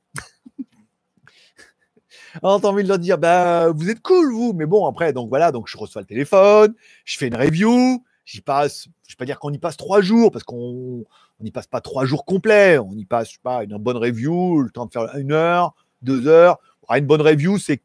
T'as 2.42 2.48
envie 2.48 2.82
de 2.82 2.88
leur 2.88 2.98
dire, 2.98 3.18
bah, 3.18 3.70
vous 3.70 3.90
êtes 3.90 4.00
cool, 4.02 4.32
vous. 4.32 4.52
Mais 4.52 4.66
bon, 4.66 4.86
après, 4.86 5.12
donc 5.12 5.28
voilà, 5.28 5.52
donc 5.52 5.68
je 5.68 5.76
reçois 5.76 6.02
le 6.02 6.06
téléphone, 6.06 6.74
je 7.04 7.18
fais 7.18 7.28
une 7.28 7.36
review, 7.36 8.04
j'y 8.24 8.40
passe, 8.40 8.88
je 9.06 9.14
vais 9.14 9.16
pas 9.16 9.24
dire 9.24 9.38
qu'on 9.38 9.52
y 9.52 9.58
passe 9.58 9.76
trois 9.76 10.00
jours, 10.00 10.30
parce 10.30 10.44
qu'on 10.44 11.04
n'y 11.40 11.50
passe 11.50 11.66
pas 11.66 11.80
trois 11.80 12.04
jours 12.04 12.24
complets. 12.24 12.78
On 12.78 12.92
y 12.92 13.04
passe, 13.04 13.28
je 13.28 13.32
sais 13.34 13.40
pas, 13.42 13.64
une 13.64 13.76
bonne 13.78 13.96
review, 13.96 14.60
le 14.60 14.70
temps 14.70 14.86
de 14.86 14.92
faire 14.92 15.14
une 15.16 15.32
heure, 15.32 15.74
deux 16.02 16.26
heures. 16.26 16.58
Une 16.90 17.06
bonne 17.06 17.22
review, 17.22 17.58
c'est 17.58 17.82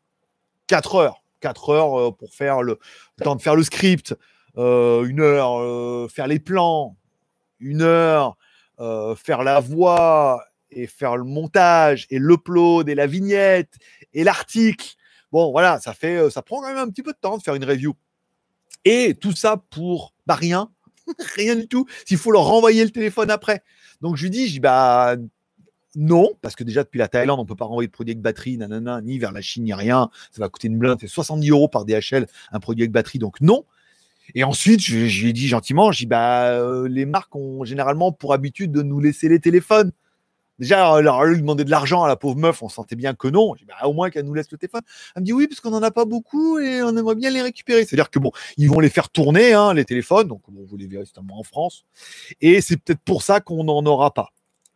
quatre 0.67 0.95
heures. 0.95 1.23
Quatre 1.39 1.69
heures 1.69 1.99
euh, 1.99 2.11
pour 2.11 2.33
faire 2.33 2.61
le, 2.61 2.79
temps 3.21 3.35
de 3.35 3.41
faire 3.41 3.55
le 3.55 3.63
script, 3.63 4.15
euh, 4.57 5.05
une 5.05 5.19
heure, 5.19 5.59
euh, 5.59 6.07
faire 6.07 6.27
les 6.27 6.39
plans, 6.39 6.95
une 7.59 7.81
heure, 7.81 8.37
faire 9.15 9.43
la 9.43 9.59
voix, 9.59 10.43
et 10.75 10.87
faire 10.87 11.17
le 11.17 11.23
montage 11.23 12.07
et 12.09 12.19
l'upload 12.19 12.89
et 12.89 12.95
la 12.95 13.07
vignette 13.07 13.73
et 14.13 14.23
l'article. 14.23 14.95
Bon, 15.31 15.51
voilà, 15.51 15.79
ça 15.79 15.93
fait, 15.93 16.17
euh, 16.17 16.29
ça 16.29 16.41
prend 16.41 16.61
quand 16.61 16.67
même 16.67 16.77
un 16.77 16.89
petit 16.89 17.03
peu 17.03 17.11
de 17.11 17.17
temps 17.19 17.37
de 17.37 17.43
faire 17.43 17.55
une 17.55 17.65
review. 17.65 17.95
Et 18.85 19.15
tout 19.19 19.31
ça 19.31 19.57
pour 19.71 20.13
bah, 20.27 20.35
rien, 20.35 20.69
rien 21.35 21.55
du 21.55 21.67
tout. 21.67 21.87
S'il 22.05 22.17
faut 22.17 22.31
leur 22.31 22.43
renvoyer 22.43 22.83
le 22.83 22.91
téléphone 22.91 23.31
après. 23.31 23.63
Donc 24.01 24.17
je 24.17 24.23
lui 24.23 24.29
dis, 24.29 24.47
je 24.47 24.53
dis 24.53 24.59
bah 24.59 25.15
non, 25.95 26.31
parce 26.41 26.55
que 26.55 26.63
déjà 26.63 26.83
depuis 26.83 26.97
la 26.97 27.07
Thaïlande, 27.07 27.39
on 27.39 27.45
peut 27.45 27.55
pas 27.55 27.65
renvoyer 27.65 27.87
de 27.87 27.91
produit 27.91 28.11
avec 28.11 28.21
batterie, 28.21 28.57
nanana, 28.57 29.01
ni 29.01 29.19
vers 29.19 29.31
la 29.31 29.41
Chine, 29.41 29.63
ni 29.63 29.73
rien. 29.73 30.09
Ça 30.31 30.41
va 30.41 30.49
coûter 30.49 30.67
une 30.67 30.77
blinde, 30.77 30.97
c'est 30.99 31.07
70 31.07 31.49
euros 31.51 31.67
par 31.67 31.85
DHL 31.85 32.27
un 32.51 32.59
produit 32.59 32.83
avec 32.83 32.91
batterie, 32.91 33.19
donc 33.19 33.41
non. 33.41 33.65
Et 34.35 34.43
ensuite, 34.43 34.81
je, 34.81 34.97
lui 34.97 35.29
ai 35.29 35.33
dit 35.33 35.47
gentiment, 35.47 35.91
je 35.91 35.99
dis 35.99 36.05
bah 36.05 36.47
euh, 36.47 36.87
les 36.87 37.05
marques 37.05 37.35
ont 37.35 37.63
généralement 37.63 38.11
pour 38.11 38.33
habitude 38.33 38.71
de 38.71 38.81
nous 38.81 38.99
laisser 38.99 39.29
les 39.29 39.39
téléphones. 39.39 39.91
Déjà, 40.63 40.93
alors, 40.93 41.25
lui 41.25 41.41
demander 41.41 41.65
de 41.65 41.69
l'argent 41.69 42.05
à 42.05 42.07
la 42.07 42.15
pauvre 42.15 42.37
meuf, 42.37 42.63
on 42.63 42.69
sentait 42.69 42.95
bien 42.95 43.13
que 43.13 43.27
non. 43.27 43.53
Bah, 43.67 43.73
au 43.83 43.91
moins 43.91 44.09
qu'elle 44.09 44.23
nous 44.23 44.33
laisse 44.33 44.49
le 44.49 44.57
téléphone. 44.57 44.79
Elle 45.13 45.23
me 45.23 45.25
dit 45.25 45.33
oui, 45.33 45.45
parce 45.45 45.59
qu'on 45.59 45.71
n'en 45.71 45.83
a 45.83 45.91
pas 45.91 46.05
beaucoup 46.05 46.57
et 46.57 46.81
on 46.81 46.95
aimerait 46.95 47.15
bien 47.15 47.31
les 47.31 47.41
récupérer. 47.41 47.83
C'est-à-dire 47.83 48.09
que 48.09 48.17
bon, 48.17 48.31
ils 48.55 48.69
vont 48.69 48.79
les 48.79 48.87
faire 48.87 49.09
tourner, 49.09 49.51
hein, 49.51 49.73
les 49.73 49.83
téléphones. 49.83 50.29
Donc, 50.29 50.41
vous 50.47 50.77
les 50.77 50.87
verrez 50.87 51.03
certainement 51.03 51.37
en 51.37 51.43
France. 51.43 51.83
Et 52.39 52.61
c'est 52.61 52.77
peut-être 52.77 53.01
pour 53.01 53.23
ça 53.23 53.41
qu'on 53.41 53.65
n'en 53.65 53.85
aura 53.85 54.13
pas. 54.13 54.29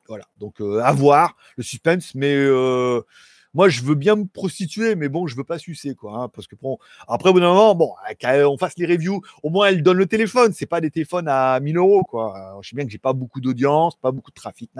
Voilà. 0.09 0.25
Donc, 0.37 0.59
euh, 0.59 0.81
à 0.81 0.91
voir 0.91 1.37
le 1.55 1.63
suspense. 1.63 2.15
Mais 2.15 2.33
euh, 2.35 3.01
moi, 3.53 3.69
je 3.69 3.81
veux 3.81 3.95
bien 3.95 4.15
me 4.15 4.25
prostituer, 4.25 4.95
mais 4.95 5.09
bon, 5.09 5.27
je 5.27 5.35
veux 5.35 5.43
pas 5.43 5.59
sucer, 5.59 5.95
quoi. 5.95 6.13
Hein, 6.17 6.29
parce 6.29 6.47
que 6.47 6.55
bon, 6.55 6.77
après, 7.07 7.29
au 7.29 7.33
bout 7.33 7.39
d'un 7.39 7.49
moment, 7.49 7.75
bon, 7.75 7.93
on 8.23 8.57
fasse 8.57 8.77
les 8.77 8.85
reviews, 8.85 9.21
au 9.43 9.49
moins, 9.49 9.67
elle 9.67 9.83
donne 9.83 9.97
le 9.97 10.05
téléphone. 10.05 10.53
C'est 10.53 10.65
pas 10.65 10.81
des 10.81 10.91
téléphones 10.91 11.27
à 11.27 11.59
1000 11.59 11.77
euros, 11.77 12.03
quoi. 12.03 12.59
je 12.61 12.69
sais 12.69 12.75
bien 12.75 12.85
que 12.85 12.91
j'ai 12.91 12.97
pas 12.97 13.13
beaucoup 13.13 13.41
d'audience, 13.41 13.95
pas 13.95 14.11
beaucoup 14.11 14.31
de 14.31 14.35
trafic, 14.35 14.71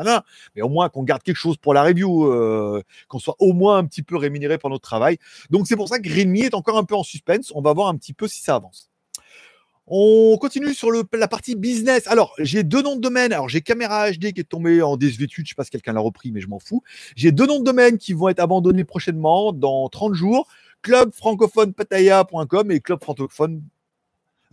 mais 0.56 0.62
au 0.62 0.70
moins 0.70 0.90
qu'on 0.90 1.04
garde 1.04 1.24
quelque 1.24 1.38
chose 1.38 1.58
pour 1.58 1.74
la 1.74 1.84
review, 1.84 2.26
euh, 2.26 2.82
qu'on 3.08 3.20
soit 3.20 3.36
au 3.40 3.54
moins 3.54 3.78
un 3.78 3.86
petit 3.86 4.04
peu 4.04 4.18
rémunéré 4.18 4.58
pour 4.58 4.70
notre 4.70 4.84
travail. 4.84 5.18
Donc, 5.50 5.68
c'est 5.68 5.76
pour 5.76 5.88
ça 5.88 6.00
que 6.00 6.10
Redmi 6.10 6.42
est 6.42 6.54
encore 6.54 6.78
un 6.78 6.84
peu 6.84 6.96
en 6.96 7.04
suspense. 7.04 7.52
On 7.56 7.62
va 7.62 7.74
voir 7.74 7.88
un 7.88 7.98
petit 7.98 8.14
peu 8.14 8.28
si 8.28 8.42
ça 8.42 8.56
avance. 8.56 8.90
On 9.90 10.38
continue 10.38 10.74
sur 10.74 10.90
la 10.92 11.28
partie 11.30 11.56
business. 11.56 12.08
Alors, 12.08 12.34
j'ai 12.40 12.64
deux 12.64 12.82
noms 12.82 12.98
de 12.98 13.02
domaine. 13.02 13.32
Alors, 13.32 13.48
j'ai 13.48 13.62
Caméra 13.62 14.12
HD 14.12 14.34
qui 14.34 14.42
est 14.42 14.50
tombé 14.50 14.82
en 14.82 14.98
désuétude. 14.98 15.46
Je 15.46 15.52
sais 15.52 15.56
pas 15.56 15.64
si 15.64 15.70
quelqu'un 15.70 15.94
l'a 15.94 16.02
repris, 16.02 16.34
mais 16.34 16.42
je 16.42 16.50
m'en 16.50 16.60
fous. 16.60 16.84
J'ai 17.16 17.32
deux 17.32 17.48
noms 17.48 17.60
de 17.60 17.64
domaine 17.64 17.98
qui 17.98 18.12
vont 18.12 18.28
être 18.28 18.42
abandonnés 18.42 18.84
prochainement, 18.84 19.54
dans 19.54 19.88
30 19.88 20.14
jours. 20.14 20.50
Club 20.82 21.12
et 22.70 22.80
club 22.82 23.02
francophone. 23.02 23.64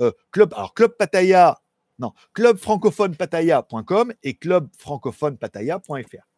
Euh, 0.01 0.13
club, 0.31 0.55
alors, 0.55 0.73
club 0.73 0.93
pataya. 0.97 1.61
Non, 1.99 2.13
club 2.33 2.57
francophone 2.57 3.17
pataya.com 3.17 4.13
et 4.23 4.35
club 4.35 4.69
francophone 4.79 5.37
pataya.fr. 5.37 6.34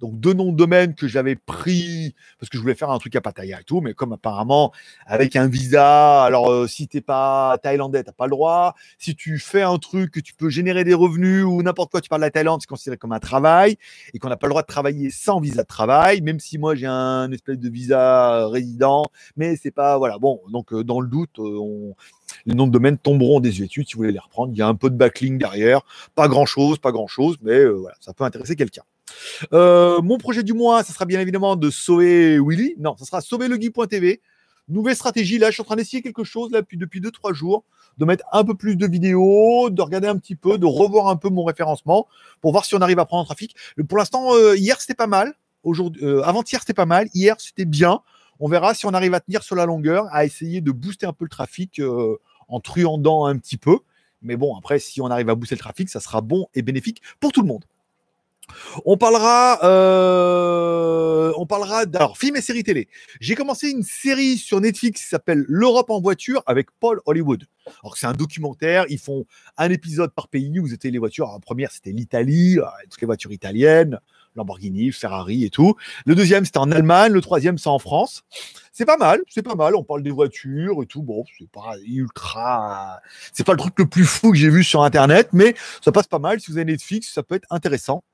Donc 0.00 0.20
deux 0.20 0.34
noms 0.34 0.52
de 0.52 0.56
domaine 0.56 0.94
que 0.94 1.08
j'avais 1.08 1.36
pris 1.36 2.14
parce 2.38 2.50
que 2.50 2.58
je 2.58 2.62
voulais 2.62 2.74
faire 2.74 2.90
un 2.90 2.98
truc 2.98 3.16
à 3.16 3.20
Pattaya 3.20 3.60
et 3.60 3.64
tout, 3.64 3.80
mais 3.80 3.94
comme 3.94 4.12
apparemment 4.12 4.72
avec 5.06 5.36
un 5.36 5.48
visa, 5.48 6.22
alors 6.24 6.50
euh, 6.50 6.66
si 6.66 6.86
t'es 6.86 7.00
pas 7.00 7.58
thaïlandais, 7.62 8.04
t'as 8.04 8.12
pas 8.12 8.26
le 8.26 8.30
droit. 8.30 8.74
Si 8.98 9.14
tu 9.14 9.38
fais 9.38 9.62
un 9.62 9.78
truc 9.78 10.10
que 10.10 10.20
tu 10.20 10.34
peux 10.34 10.50
générer 10.50 10.84
des 10.84 10.94
revenus 10.94 11.44
ou 11.44 11.62
n'importe 11.62 11.90
quoi, 11.90 12.00
tu 12.00 12.08
parles 12.08 12.20
de 12.20 12.26
la 12.26 12.30
Thaïlande, 12.30 12.60
c'est 12.60 12.68
considéré 12.68 12.98
comme 12.98 13.12
un 13.12 13.20
travail 13.20 13.76
et 14.12 14.18
qu'on 14.18 14.28
n'a 14.28 14.36
pas 14.36 14.46
le 14.46 14.50
droit 14.50 14.62
de 14.62 14.66
travailler 14.66 15.10
sans 15.10 15.40
visa 15.40 15.62
de 15.62 15.66
travail, 15.66 16.20
même 16.20 16.40
si 16.40 16.58
moi 16.58 16.74
j'ai 16.74 16.86
un 16.86 17.30
espèce 17.32 17.58
de 17.58 17.68
visa 17.70 18.48
résident, 18.48 19.04
mais 19.36 19.56
c'est 19.56 19.70
pas 19.70 19.96
voilà. 19.98 20.18
Bon, 20.18 20.40
donc 20.50 20.72
euh, 20.72 20.84
dans 20.84 21.00
le 21.00 21.08
doute, 21.08 21.38
euh, 21.38 21.92
les 22.44 22.54
noms 22.54 22.66
de 22.66 22.72
domaine 22.72 22.98
tomberont 22.98 23.40
des 23.40 23.62
études 23.62 23.88
si 23.88 23.94
vous 23.94 24.00
voulez 24.00 24.12
les 24.12 24.18
reprendre. 24.18 24.52
Il 24.52 24.58
y 24.58 24.62
a 24.62 24.68
un 24.68 24.74
peu 24.74 24.90
de 24.90 24.96
backlink 24.96 25.38
derrière, 25.38 25.80
pas 26.14 26.28
grand 26.28 26.44
chose, 26.46 26.78
pas 26.78 26.92
grand 26.92 27.06
chose, 27.06 27.36
mais 27.42 27.64
voilà, 27.64 27.96
ça 28.00 28.12
peut 28.12 28.24
intéresser 28.24 28.56
quelqu'un. 28.56 28.82
Euh, 29.52 30.00
mon 30.02 30.18
projet 30.18 30.42
du 30.42 30.52
mois, 30.52 30.82
ça 30.82 30.92
sera 30.92 31.04
bien 31.04 31.20
évidemment 31.20 31.56
de 31.56 31.70
sauver 31.70 32.38
Willy. 32.38 32.74
Non, 32.78 32.96
ça 32.96 33.04
sera 33.04 33.20
sauver 33.20 33.48
le 33.48 33.56
guy.tv. 33.56 34.20
Nouvelle 34.68 34.96
stratégie. 34.96 35.38
Là, 35.38 35.48
je 35.48 35.54
suis 35.54 35.62
en 35.62 35.64
train 35.64 35.76
d'essayer 35.76 36.02
quelque 36.02 36.24
chose 36.24 36.50
depuis, 36.50 36.76
depuis 36.76 37.00
2-3 37.00 37.32
jours, 37.34 37.64
de 37.98 38.04
mettre 38.04 38.24
un 38.32 38.44
peu 38.44 38.54
plus 38.54 38.76
de 38.76 38.86
vidéos, 38.86 39.70
de 39.70 39.80
regarder 39.80 40.08
un 40.08 40.16
petit 40.16 40.34
peu, 40.34 40.58
de 40.58 40.66
revoir 40.66 41.08
un 41.08 41.16
peu 41.16 41.28
mon 41.28 41.44
référencement 41.44 42.08
pour 42.40 42.52
voir 42.52 42.64
si 42.64 42.74
on 42.74 42.80
arrive 42.80 42.98
à 42.98 43.04
prendre 43.04 43.22
un 43.22 43.26
trafic. 43.26 43.54
Pour 43.88 43.98
l'instant, 43.98 44.34
euh, 44.34 44.56
hier, 44.56 44.80
c'était 44.80 44.94
pas 44.94 45.06
mal. 45.06 45.34
Euh, 45.66 46.22
avant-hier, 46.22 46.60
c'était 46.60 46.74
pas 46.74 46.86
mal. 46.86 47.08
Hier, 47.14 47.36
c'était 47.38 47.64
bien. 47.64 48.00
On 48.38 48.48
verra 48.48 48.74
si 48.74 48.86
on 48.86 48.90
arrive 48.90 49.14
à 49.14 49.20
tenir 49.20 49.42
sur 49.42 49.56
la 49.56 49.66
longueur, 49.66 50.06
à 50.10 50.24
essayer 50.24 50.60
de 50.60 50.70
booster 50.70 51.06
un 51.06 51.12
peu 51.12 51.24
le 51.24 51.30
trafic 51.30 51.80
en 52.48 52.60
truandant 52.60 53.24
un 53.24 53.38
petit 53.38 53.56
peu. 53.56 53.78
Mais 54.20 54.36
bon, 54.36 54.56
après, 54.56 54.78
si 54.78 55.00
on 55.00 55.06
arrive 55.06 55.30
à 55.30 55.34
booster 55.34 55.54
le 55.54 55.60
trafic, 55.60 55.88
ça 55.88 56.00
sera 56.00 56.20
bon 56.20 56.48
et 56.54 56.62
bénéfique 56.62 57.00
pour 57.18 57.32
tout 57.32 57.40
le 57.40 57.48
monde. 57.48 57.64
On 58.84 58.96
parlera, 58.96 59.60
euh, 59.64 61.32
on 61.36 61.46
parlera 61.46 61.84
alors 61.94 62.18
films 62.18 62.36
et 62.36 62.40
séries 62.40 62.64
télé. 62.64 62.88
J'ai 63.20 63.34
commencé 63.34 63.70
une 63.70 63.82
série 63.82 64.36
sur 64.36 64.60
Netflix 64.60 65.02
qui 65.02 65.08
s'appelle 65.08 65.44
L'Europe 65.48 65.90
en 65.90 66.00
voiture 66.00 66.42
avec 66.46 66.68
Paul 66.78 67.00
Hollywood. 67.06 67.44
Alors 67.82 67.96
c'est 67.96 68.06
un 68.06 68.12
documentaire, 68.12 68.84
ils 68.88 68.98
font 68.98 69.24
un 69.56 69.70
épisode 69.70 70.12
par 70.12 70.28
pays 70.28 70.60
où 70.60 70.66
étaient 70.72 70.90
les 70.90 70.98
voitures. 70.98 71.30
la 71.32 71.38
première 71.40 71.72
c'était 71.72 71.92
l'Italie, 71.92 72.58
euh, 72.58 72.64
toutes 72.90 73.00
les 73.00 73.06
voitures 73.06 73.32
italiennes, 73.32 73.98
Lamborghini, 74.36 74.92
Ferrari 74.92 75.44
et 75.44 75.50
tout. 75.50 75.74
Le 76.04 76.14
deuxième 76.14 76.44
c'était 76.44 76.58
en 76.58 76.70
Allemagne, 76.70 77.12
le 77.12 77.20
troisième 77.20 77.58
c'est 77.58 77.68
en 77.68 77.78
France. 77.78 78.22
C'est 78.72 78.84
pas 78.84 78.98
mal, 78.98 79.22
c'est 79.28 79.42
pas 79.42 79.54
mal. 79.54 79.74
On 79.74 79.82
parle 79.82 80.02
des 80.02 80.10
voitures 80.10 80.82
et 80.82 80.86
tout. 80.86 81.02
Bon, 81.02 81.24
c'est 81.38 81.50
pas 81.50 81.76
ultra, 81.86 83.00
c'est 83.32 83.44
pas 83.44 83.52
le 83.52 83.58
truc 83.58 83.72
le 83.78 83.86
plus 83.86 84.04
fou 84.04 84.32
que 84.32 84.36
j'ai 84.36 84.50
vu 84.50 84.62
sur 84.62 84.82
internet, 84.82 85.30
mais 85.32 85.54
ça 85.82 85.92
passe 85.92 86.06
pas 86.06 86.18
mal. 86.18 86.40
Si 86.40 86.50
vous 86.50 86.58
avez 86.58 86.66
Netflix, 86.66 87.10
ça 87.12 87.22
peut 87.22 87.36
être 87.36 87.46
intéressant. 87.48 88.04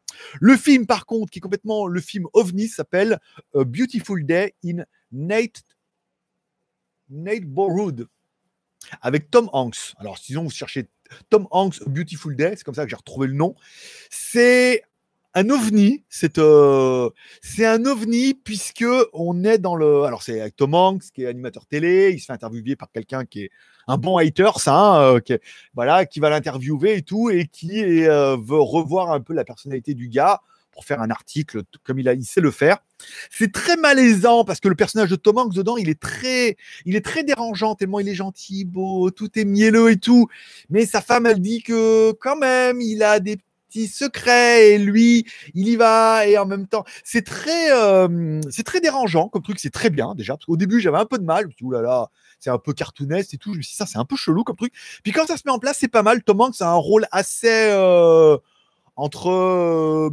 Le 0.40 0.56
film, 0.56 0.86
par 0.86 1.06
contre, 1.06 1.30
qui 1.30 1.38
est 1.38 1.42
complètement 1.42 1.86
le 1.86 2.00
film 2.00 2.26
ovni, 2.32 2.68
s'appelle 2.68 3.20
A 3.54 3.64
Beautiful 3.64 4.24
Day 4.24 4.54
in 4.64 4.84
Nate, 5.12 5.62
Nate 7.10 7.44
avec 9.00 9.30
Tom 9.30 9.48
Hanks. 9.52 9.94
Alors, 9.98 10.18
sinon, 10.18 10.44
vous 10.44 10.50
cherchez 10.50 10.88
Tom 11.30 11.46
Hanks, 11.50 11.82
Beautiful 11.86 12.36
Day, 12.36 12.54
c'est 12.56 12.64
comme 12.64 12.74
ça 12.74 12.84
que 12.84 12.90
j'ai 12.90 12.96
retrouvé 12.96 13.28
le 13.28 13.34
nom. 13.34 13.54
C'est 14.10 14.82
un 15.34 15.48
ovni, 15.50 16.04
c'est 16.08 16.38
euh, 16.38 17.08
c'est 17.40 17.66
un 17.66 17.84
ovni 17.86 18.34
puisque 18.34 18.84
on 19.12 19.44
est 19.44 19.58
dans 19.58 19.76
le. 19.76 20.02
Alors 20.02 20.22
c'est 20.22 20.40
avec 20.40 20.56
Tom 20.56 20.74
Hanks 20.74 21.04
qui 21.14 21.24
est 21.24 21.26
animateur 21.26 21.66
télé, 21.66 22.10
il 22.12 22.20
se 22.20 22.26
fait 22.26 22.32
interviewer 22.32 22.76
par 22.76 22.90
quelqu'un 22.90 23.24
qui 23.24 23.44
est 23.44 23.50
un 23.88 23.96
bon 23.96 24.18
hater, 24.18 24.50
ça, 24.58 24.74
hein, 24.74 25.14
euh, 25.14 25.20
qui, 25.20 25.34
voilà, 25.74 26.06
qui 26.06 26.20
va 26.20 26.30
l'interviewer 26.30 26.96
et 26.96 27.02
tout 27.02 27.30
et 27.30 27.46
qui 27.46 28.06
euh, 28.06 28.36
veut 28.36 28.60
revoir 28.60 29.10
un 29.10 29.20
peu 29.20 29.32
la 29.32 29.44
personnalité 29.44 29.94
du 29.94 30.08
gars 30.08 30.40
pour 30.70 30.84
faire 30.84 31.00
un 31.02 31.10
article 31.10 31.62
comme 31.82 31.98
il, 31.98 32.08
a, 32.08 32.14
il 32.14 32.24
sait 32.24 32.40
le 32.40 32.50
faire. 32.50 32.78
C'est 33.30 33.52
très 33.52 33.76
malaisant 33.76 34.44
parce 34.44 34.60
que 34.60 34.68
le 34.68 34.74
personnage 34.74 35.10
de 35.10 35.16
Tom 35.16 35.38
Hanks 35.38 35.54
dedans, 35.54 35.76
il 35.76 35.88
est 35.88 36.00
très, 36.00 36.56
il 36.86 36.96
est 36.96 37.04
très 37.04 37.24
dérangeant 37.24 37.74
tellement 37.74 38.00
il 38.00 38.08
est 38.08 38.14
gentil, 38.14 38.64
beau, 38.64 39.10
tout 39.10 39.38
est 39.38 39.44
mielleux 39.44 39.90
et 39.90 39.96
tout. 39.96 40.28
Mais 40.70 40.86
sa 40.86 41.00
femme, 41.00 41.26
elle 41.26 41.40
dit 41.40 41.62
que 41.62 42.12
quand 42.12 42.36
même, 42.36 42.80
il 42.80 43.02
a 43.02 43.20
des 43.20 43.38
secrets 43.86 44.72
et 44.72 44.78
lui, 44.78 45.26
il 45.54 45.68
y 45.68 45.76
va 45.76 46.26
et 46.26 46.38
en 46.38 46.46
même 46.46 46.66
temps, 46.66 46.84
c'est 47.04 47.24
très, 47.24 47.72
euh, 47.72 48.40
c'est 48.50 48.64
très 48.64 48.80
dérangeant 48.80 49.28
comme 49.28 49.42
truc. 49.42 49.58
C'est 49.58 49.70
très 49.70 49.90
bien 49.90 50.14
déjà. 50.14 50.36
Parce 50.36 50.58
début, 50.58 50.80
j'avais 50.80 50.98
un 50.98 51.06
peu 51.06 51.18
de 51.18 51.24
mal. 51.24 51.48
C'est 52.38 52.50
un 52.50 52.58
peu 52.58 52.72
cartoonesque 52.72 53.34
et 53.34 53.38
tout. 53.38 53.52
Je 53.52 53.58
me 53.58 53.62
suis 53.62 53.72
dit, 53.72 53.76
ça, 53.76 53.86
c'est 53.86 53.98
un 53.98 54.04
peu 54.04 54.16
chelou 54.16 54.44
comme 54.44 54.56
truc. 54.56 54.72
Puis 55.02 55.12
quand 55.12 55.26
ça 55.26 55.36
se 55.36 55.42
met 55.46 55.52
en 55.52 55.58
place, 55.58 55.78
c'est 55.80 55.88
pas 55.88 56.02
mal. 56.02 56.22
Tom 56.22 56.40
Hanks 56.40 56.60
a 56.60 56.68
un 56.68 56.74
rôle 56.74 57.06
assez 57.12 57.48
euh, 57.70 58.36
entre, 58.96 59.30
euh, 59.30 60.10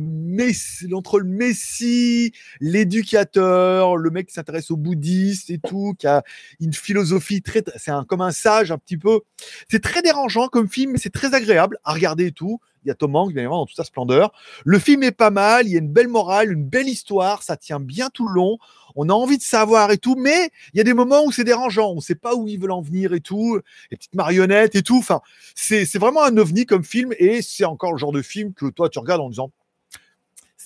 entre 0.93 1.19
le 1.19 1.25
Messie, 1.25 2.33
l'éducateur, 2.59 3.97
le 3.97 4.09
mec 4.09 4.27
qui 4.27 4.33
s'intéresse 4.33 4.71
aux 4.71 4.77
bouddhistes 4.77 5.49
et 5.49 5.59
tout, 5.59 5.95
qui 5.97 6.07
a 6.07 6.23
une 6.59 6.73
philosophie 6.73 7.41
très, 7.41 7.63
c'est 7.77 7.91
un, 7.91 8.05
comme 8.05 8.21
un 8.21 8.31
sage 8.31 8.71
un 8.71 8.77
petit 8.77 8.97
peu. 8.97 9.21
C'est 9.69 9.83
très 9.83 10.01
dérangeant 10.01 10.47
comme 10.47 10.69
film, 10.69 10.93
mais 10.93 10.97
c'est 10.97 11.13
très 11.13 11.33
agréable 11.33 11.77
à 11.83 11.93
regarder 11.93 12.27
et 12.27 12.31
tout. 12.31 12.59
Il 12.85 12.87
y 12.87 12.91
a 12.91 12.95
Tom 12.95 13.15
Hanks, 13.15 13.33
bien 13.33 13.41
évidemment, 13.41 13.59
dans 13.59 13.65
toute 13.65 13.75
sa 13.75 13.83
splendeur. 13.83 14.31
Le 14.65 14.79
film 14.79 15.03
est 15.03 15.11
pas 15.11 15.31
mal, 15.31 15.67
il 15.67 15.73
y 15.73 15.75
a 15.75 15.79
une 15.79 15.91
belle 15.91 16.07
morale, 16.07 16.51
une 16.51 16.63
belle 16.63 16.87
histoire, 16.87 17.43
ça 17.43 17.57
tient 17.57 17.79
bien 17.79 18.09
tout 18.09 18.27
le 18.27 18.33
long. 18.33 18.57
On 18.95 19.09
a 19.09 19.13
envie 19.13 19.37
de 19.37 19.43
savoir 19.43 19.91
et 19.91 19.97
tout, 19.97 20.15
mais 20.15 20.51
il 20.73 20.77
y 20.77 20.81
a 20.81 20.83
des 20.83 20.93
moments 20.93 21.23
où 21.23 21.31
c'est 21.31 21.43
dérangeant, 21.43 21.91
on 21.91 21.95
ne 21.95 22.01
sait 22.01 22.15
pas 22.15 22.35
où 22.35 22.47
ils 22.47 22.59
veulent 22.59 22.71
en 22.71 22.81
venir 22.81 23.13
et 23.13 23.21
tout, 23.21 23.59
les 23.91 23.97
petites 23.97 24.15
marionnettes 24.15 24.75
et 24.75 24.83
tout. 24.83 24.97
Enfin, 24.97 25.21
c'est 25.55 25.97
vraiment 25.97 26.23
un 26.23 26.35
ovni 26.37 26.65
comme 26.65 26.83
film 26.83 27.13
et 27.17 27.41
c'est 27.41 27.65
encore 27.65 27.91
le 27.91 27.97
genre 27.97 28.11
de 28.11 28.21
film 28.21 28.53
que 28.53 28.67
toi 28.67 28.89
tu 28.89 28.99
regardes 28.99 29.21
en 29.21 29.29
disant 29.29 29.51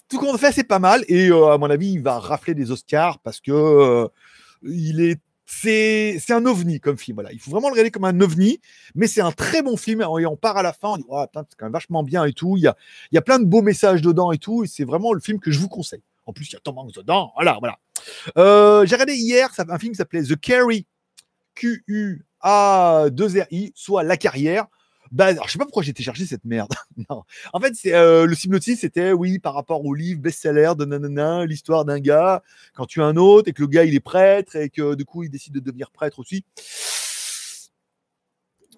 tout 0.10 0.20
qu'on 0.20 0.38
fait 0.38 0.52
c'est 0.52 0.64
pas 0.64 0.80
mal 0.80 1.04
et 1.08 1.30
euh, 1.30 1.54
à 1.54 1.58
mon 1.58 1.70
avis 1.70 1.94
il 1.94 2.02
va 2.02 2.20
rafler 2.20 2.54
des 2.54 2.72
Oscars 2.72 3.20
parce 3.20 3.40
que 3.40 3.52
euh, 3.52 4.08
il 4.64 5.02
est 5.02 5.20
c'est 5.62 6.32
un 6.32 6.46
ovni 6.46 6.80
comme 6.80 6.98
film. 6.98 7.22
Il 7.32 7.40
faut 7.40 7.52
vraiment 7.52 7.68
le 7.68 7.74
regarder 7.74 7.92
comme 7.92 8.06
un 8.06 8.20
ovni, 8.22 8.60
mais 8.96 9.08
c'est 9.08 9.22
un 9.22 9.32
très 9.32 9.62
bon 9.62 9.78
film. 9.78 10.02
Et 10.02 10.26
on 10.26 10.36
part 10.36 10.58
à 10.58 10.64
la 10.64 10.74
fin, 10.74 10.90
on 10.90 10.98
dit 10.98 11.06
oh, 11.08 11.24
c'est 11.34 11.56
quand 11.58 11.66
même 11.66 11.74
vachement 11.74 12.04
bien 12.04 12.26
et 12.26 12.34
tout. 12.34 12.58
Il 12.58 12.64
y 12.64 12.68
a, 12.68 12.76
y 13.12 13.18
a 13.18 13.22
plein 13.22 13.40
de 13.40 13.46
beaux 13.46 13.62
messages 13.62 14.02
dedans 14.02 14.32
et 14.32 14.38
tout. 14.38 14.66
C'est 14.66 14.84
vraiment 14.84 15.14
le 15.14 15.20
film 15.20 15.40
que 15.40 15.52
je 15.52 15.60
vous 15.60 15.70
conseille. 15.70 16.04
En 16.26 16.34
plus, 16.34 16.50
il 16.50 16.54
y 16.54 16.56
a 16.56 16.60
Tom 16.60 16.78
Hanks 16.78 16.94
dedans. 16.94 17.32
Voilà, 17.36 17.58
voilà. 17.60 17.78
Euh, 18.38 18.86
j'ai 18.86 18.96
regardé 18.96 19.16
hier 19.16 19.50
un 19.58 19.78
film 19.80 19.92
qui 19.94 19.98
s'appelait 19.98 20.24
The 20.24 20.40
Carry, 20.40 20.86
Q-U-A-2-R-I, 21.56 22.14
soit 23.76 24.04
La 24.04 24.18
Carrière. 24.18 24.68
Bah, 25.14 25.28
alors, 25.28 25.48
je 25.48 25.52
sais 25.52 25.60
pas 25.60 25.66
pourquoi 25.66 25.84
j'ai 25.84 25.94
chercher 25.94 26.26
cette 26.26 26.44
merde. 26.44 26.74
non. 27.10 27.24
En 27.54 27.60
fait, 27.60 27.76
c'est 27.76 27.94
euh, 27.94 28.26
le 28.26 28.34
synopsis, 28.34 28.80
c'était 28.80 29.12
oui, 29.12 29.38
par 29.38 29.54
rapport 29.54 29.86
au 29.86 29.94
livre 29.94 30.20
best-seller 30.20 30.74
de 30.76 30.86
nanana, 30.86 31.46
l'histoire 31.46 31.86
d'un 31.86 32.00
gars, 32.00 32.42
quand 32.74 32.88
tu 32.88 33.00
as 33.00 33.06
un 33.06 33.16
autre 33.16 33.48
et 33.48 33.54
que 33.54 33.62
le 33.62 33.68
gars 33.68 33.84
il 33.84 33.94
est 33.94 34.00
prêtre 34.00 34.56
et 34.56 34.72
que 34.72 34.96
du 34.96 35.06
coup 35.06 35.22
il 35.24 35.30
décide 35.30 35.54
de 35.54 35.60
devenir 35.60 35.92
prêtre 35.92 36.18
aussi. 36.18 36.44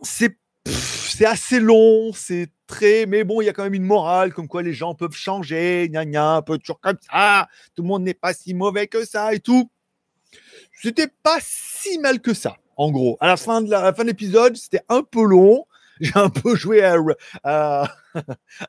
C'est 0.01 0.37
c'est 0.65 1.25
assez 1.25 1.61
long, 1.61 2.11
c'est 2.13 2.49
très, 2.67 3.05
mais 3.05 3.23
bon, 3.23 3.39
il 3.39 3.45
y 3.45 3.49
a 3.49 3.53
quand 3.53 3.63
même 3.63 3.73
une 3.73 3.83
morale, 3.83 4.33
comme 4.33 4.49
quoi 4.49 4.61
les 4.61 4.73
gens 4.73 4.93
peuvent 4.93 5.15
changer, 5.15 5.87
gna 5.89 6.03
gna, 6.03 6.35
un 6.35 6.41
peu 6.41 6.57
toujours 6.57 6.81
comme 6.81 6.97
ça, 7.09 7.47
tout 7.75 7.83
le 7.83 7.87
monde 7.87 8.03
n'est 8.03 8.13
pas 8.13 8.33
si 8.33 8.53
mauvais 8.53 8.87
que 8.87 9.05
ça 9.05 9.33
et 9.33 9.39
tout. 9.39 9.69
C'était 10.81 11.07
pas 11.23 11.37
si 11.41 11.97
mal 11.99 12.19
que 12.19 12.33
ça, 12.33 12.57
en 12.75 12.91
gros. 12.91 13.15
À 13.21 13.27
la 13.27 13.37
fin 13.37 13.61
de 13.61 13.71
la 13.71 13.93
fin 13.93 14.03
de 14.03 14.09
l'épisode, 14.09 14.57
c'était 14.57 14.81
un 14.89 15.03
peu 15.03 15.23
long, 15.23 15.65
j'ai 15.99 16.11
un 16.15 16.29
peu 16.29 16.55
joué 16.55 16.83
à, 17.43 17.95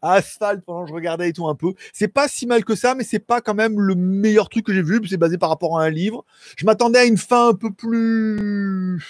Asphalt 0.02 0.64
pendant 0.64 0.84
que 0.84 0.90
je 0.90 0.94
regardais 0.94 1.28
et 1.28 1.32
tout 1.32 1.46
un 1.46 1.54
peu. 1.54 1.72
C'est 1.92 2.08
pas 2.08 2.28
si 2.28 2.46
mal 2.46 2.64
que 2.64 2.74
ça, 2.74 2.94
mais 2.94 3.04
c'est 3.04 3.18
pas 3.18 3.40
quand 3.40 3.54
même 3.54 3.80
le 3.80 3.94
meilleur 3.94 4.48
truc 4.48 4.66
que 4.66 4.74
j'ai 4.74 4.82
vu. 4.82 5.00
C'est 5.08 5.16
basé 5.16 5.38
par 5.38 5.48
rapport 5.48 5.78
à 5.78 5.84
un 5.84 5.90
livre. 5.90 6.24
Je 6.56 6.64
m'attendais 6.64 6.98
à 6.98 7.04
une 7.04 7.18
fin 7.18 7.48
un 7.48 7.54
peu 7.54 7.72
plus 7.72 9.00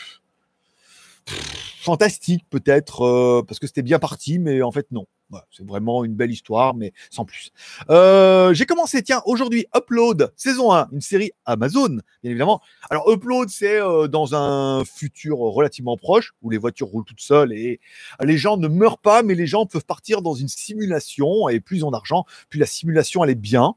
fantastique 1.81 2.45
peut-être 2.51 3.03
euh, 3.03 3.43
parce 3.47 3.59
que 3.59 3.67
c'était 3.67 3.83
bien 3.83 3.99
parti, 3.99 4.39
mais 4.39 4.63
en 4.63 4.73
fait 4.73 4.87
non. 4.91 5.07
C'est 5.51 5.67
vraiment 5.67 6.05
une 6.05 6.15
belle 6.15 6.31
histoire, 6.31 6.75
mais 6.75 6.93
sans 7.11 7.25
plus. 7.25 7.51
Euh, 7.91 8.55
j'ai 8.55 8.67
commencé, 8.67 9.03
tiens, 9.03 9.23
aujourd'hui, 9.25 9.67
Upload, 9.77 10.33
saison 10.37 10.73
1, 10.73 10.89
une 10.93 11.01
série 11.01 11.33
Amazon, 11.45 12.01
bien 12.23 12.31
évidemment. 12.31 12.61
Alors, 12.91 13.11
Upload, 13.11 13.49
c'est 13.49 13.81
euh, 13.81 14.09
dans 14.09 14.35
un 14.35 14.85
futur 14.85 15.39
relativement 15.39 15.97
proche, 15.97 16.35
où 16.43 16.51
les 16.51 16.59
voitures 16.59 16.89
roulent 16.89 17.05
toutes 17.05 17.21
seules 17.21 17.53
et 17.53 17.81
les 18.23 18.39
gens 18.39 18.57
ne 18.57 18.69
meurent 18.69 18.99
pas, 18.99 19.23
mais 19.23 19.35
les 19.35 19.47
gens 19.47 19.67
peuvent 19.67 19.85
partir 19.85 20.23
dans 20.23 20.35
une 20.35 20.49
simulation, 20.49 21.49
et 21.49 21.61
plus 21.61 21.79
ils 21.79 21.85
ont 21.85 21.91
d'argent, 21.91 22.25
plus 22.49 22.59
la 22.59 22.67
simulation, 22.67 23.25
elle 23.25 23.31
est 23.31 23.35
bien 23.35 23.75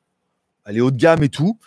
elle 0.66 0.78
est 0.78 0.82
haut 0.82 0.92
de 0.92 0.98
gamme 0.98 1.24
et 1.24 1.30
tout. 1.30 1.58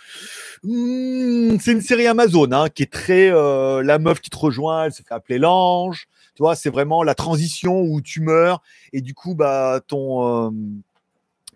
Hmm, 0.62 1.56
c'est 1.58 1.72
une 1.72 1.80
série 1.80 2.06
Amazon 2.06 2.52
hein, 2.52 2.68
qui 2.68 2.84
est 2.84 2.92
très 2.92 3.30
la 3.30 3.98
meuf 3.98 4.20
qui 4.20 4.30
te 4.30 4.36
rejoint, 4.36 4.84
elle 4.84 4.92
se 4.92 5.02
fait 5.02 5.12
appeler 5.12 5.38
l'ange. 5.38 6.06
Tu 6.34 6.42
vois, 6.42 6.56
c'est 6.56 6.70
vraiment 6.70 7.02
la 7.02 7.14
transition 7.14 7.82
où 7.82 8.00
tu 8.00 8.20
meurs 8.20 8.62
et 8.92 9.00
du 9.00 9.14
coup, 9.14 9.34
bah, 9.34 9.80
ton. 9.86 10.46
Euh, 10.46 10.50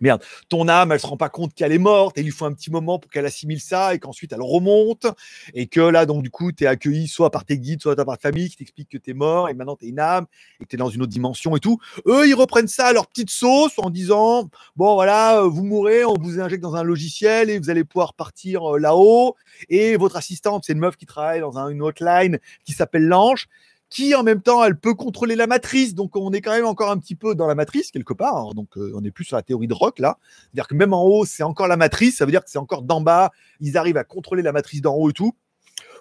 merde, 0.01 0.23
ton 0.49 0.67
âme, 0.67 0.91
elle 0.91 0.99
se 0.99 1.07
rend 1.07 1.17
pas 1.17 1.29
compte 1.29 1.53
qu'elle 1.53 1.71
est 1.71 1.77
morte 1.77 2.17
et 2.17 2.21
il 2.21 2.25
lui 2.25 2.31
faut 2.31 2.45
un 2.45 2.53
petit 2.53 2.71
moment 2.71 2.99
pour 2.99 3.11
qu'elle 3.11 3.25
assimile 3.25 3.59
ça 3.59 3.93
et 3.93 3.99
qu'ensuite 3.99 4.31
elle 4.33 4.41
remonte 4.41 5.07
et 5.53 5.67
que 5.67 5.81
là, 5.81 6.05
donc, 6.05 6.23
du 6.23 6.29
coup, 6.29 6.51
tu 6.51 6.63
es 6.63 6.67
accueilli 6.67 7.07
soit 7.07 7.31
par 7.31 7.45
tes 7.45 7.57
guides, 7.57 7.81
soit 7.81 7.95
par 7.95 8.17
ta 8.17 8.29
famille 8.29 8.49
qui 8.49 8.57
t'explique 8.57 8.89
que 8.89 8.97
tu 8.97 9.11
es 9.11 9.13
mort 9.13 9.49
et 9.49 9.53
maintenant 9.53 9.75
tu 9.75 9.85
es 9.85 9.89
une 9.89 9.99
âme 9.99 10.25
et 10.59 10.63
que 10.63 10.69
tu 10.69 10.75
es 10.75 10.79
dans 10.79 10.89
une 10.89 11.01
autre 11.01 11.11
dimension 11.11 11.55
et 11.55 11.59
tout. 11.59 11.79
Eux, 12.05 12.27
ils 12.27 12.35
reprennent 12.35 12.67
ça 12.67 12.87
à 12.87 12.93
leur 12.93 13.07
petite 13.07 13.29
sauce 13.29 13.73
en 13.77 13.89
disant 13.89 14.49
Bon, 14.75 14.93
voilà, 14.95 15.41
vous 15.41 15.63
mourrez, 15.63 16.05
on 16.05 16.15
vous 16.19 16.39
injecte 16.39 16.61
dans 16.61 16.75
un 16.75 16.83
logiciel 16.83 17.49
et 17.49 17.59
vous 17.59 17.69
allez 17.69 17.83
pouvoir 17.83 18.13
partir 18.13 18.75
euh, 18.75 18.79
là-haut. 18.79 19.35
Et 19.69 19.97
votre 19.97 20.17
assistante, 20.17 20.63
c'est 20.65 20.73
une 20.73 20.79
meuf 20.79 20.95
qui 20.97 21.05
travaille 21.05 21.39
dans 21.39 21.57
un, 21.57 21.69
une 21.69 21.81
hotline 21.81 22.39
qui 22.65 22.73
s'appelle 22.73 23.07
l'ange 23.07 23.47
qui 23.89 24.15
en 24.15 24.23
même 24.23 24.41
temps 24.41 24.63
elle 24.63 24.77
peut 24.77 24.93
contrôler 24.93 25.35
la 25.35 25.47
matrice. 25.47 25.95
Donc 25.95 26.15
on 26.15 26.31
est 26.31 26.41
quand 26.41 26.51
même 26.51 26.65
encore 26.65 26.91
un 26.91 26.97
petit 26.97 27.15
peu 27.15 27.35
dans 27.35 27.47
la 27.47 27.55
matrice 27.55 27.91
quelque 27.91 28.13
part. 28.13 28.53
Donc 28.53 28.77
euh, 28.77 28.91
on 28.95 29.03
est 29.03 29.11
plus 29.11 29.25
sur 29.25 29.35
la 29.35 29.43
théorie 29.43 29.67
de 29.67 29.73
Rock 29.73 29.99
là. 29.99 30.17
C'est-à-dire 30.41 30.67
que 30.67 30.75
même 30.75 30.93
en 30.93 31.03
haut 31.03 31.25
c'est 31.25 31.43
encore 31.43 31.67
la 31.67 31.77
matrice. 31.77 32.17
Ça 32.17 32.25
veut 32.25 32.31
dire 32.31 32.43
que 32.43 32.49
c'est 32.49 32.59
encore 32.59 32.81
d'en 32.81 33.01
bas. 33.01 33.31
Ils 33.59 33.77
arrivent 33.77 33.97
à 33.97 34.03
contrôler 34.03 34.41
la 34.41 34.51
matrice 34.51 34.81
d'en 34.81 34.95
haut 34.95 35.09
et 35.09 35.13
tout. 35.13 35.33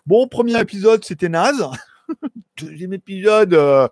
Bon, 0.06 0.26
premier 0.26 0.58
épisode 0.60 1.04
c'était 1.04 1.28
naze. 1.28 1.66
Deuxième 2.58 2.94
épisode, 2.94 3.52
euh, 3.54 3.86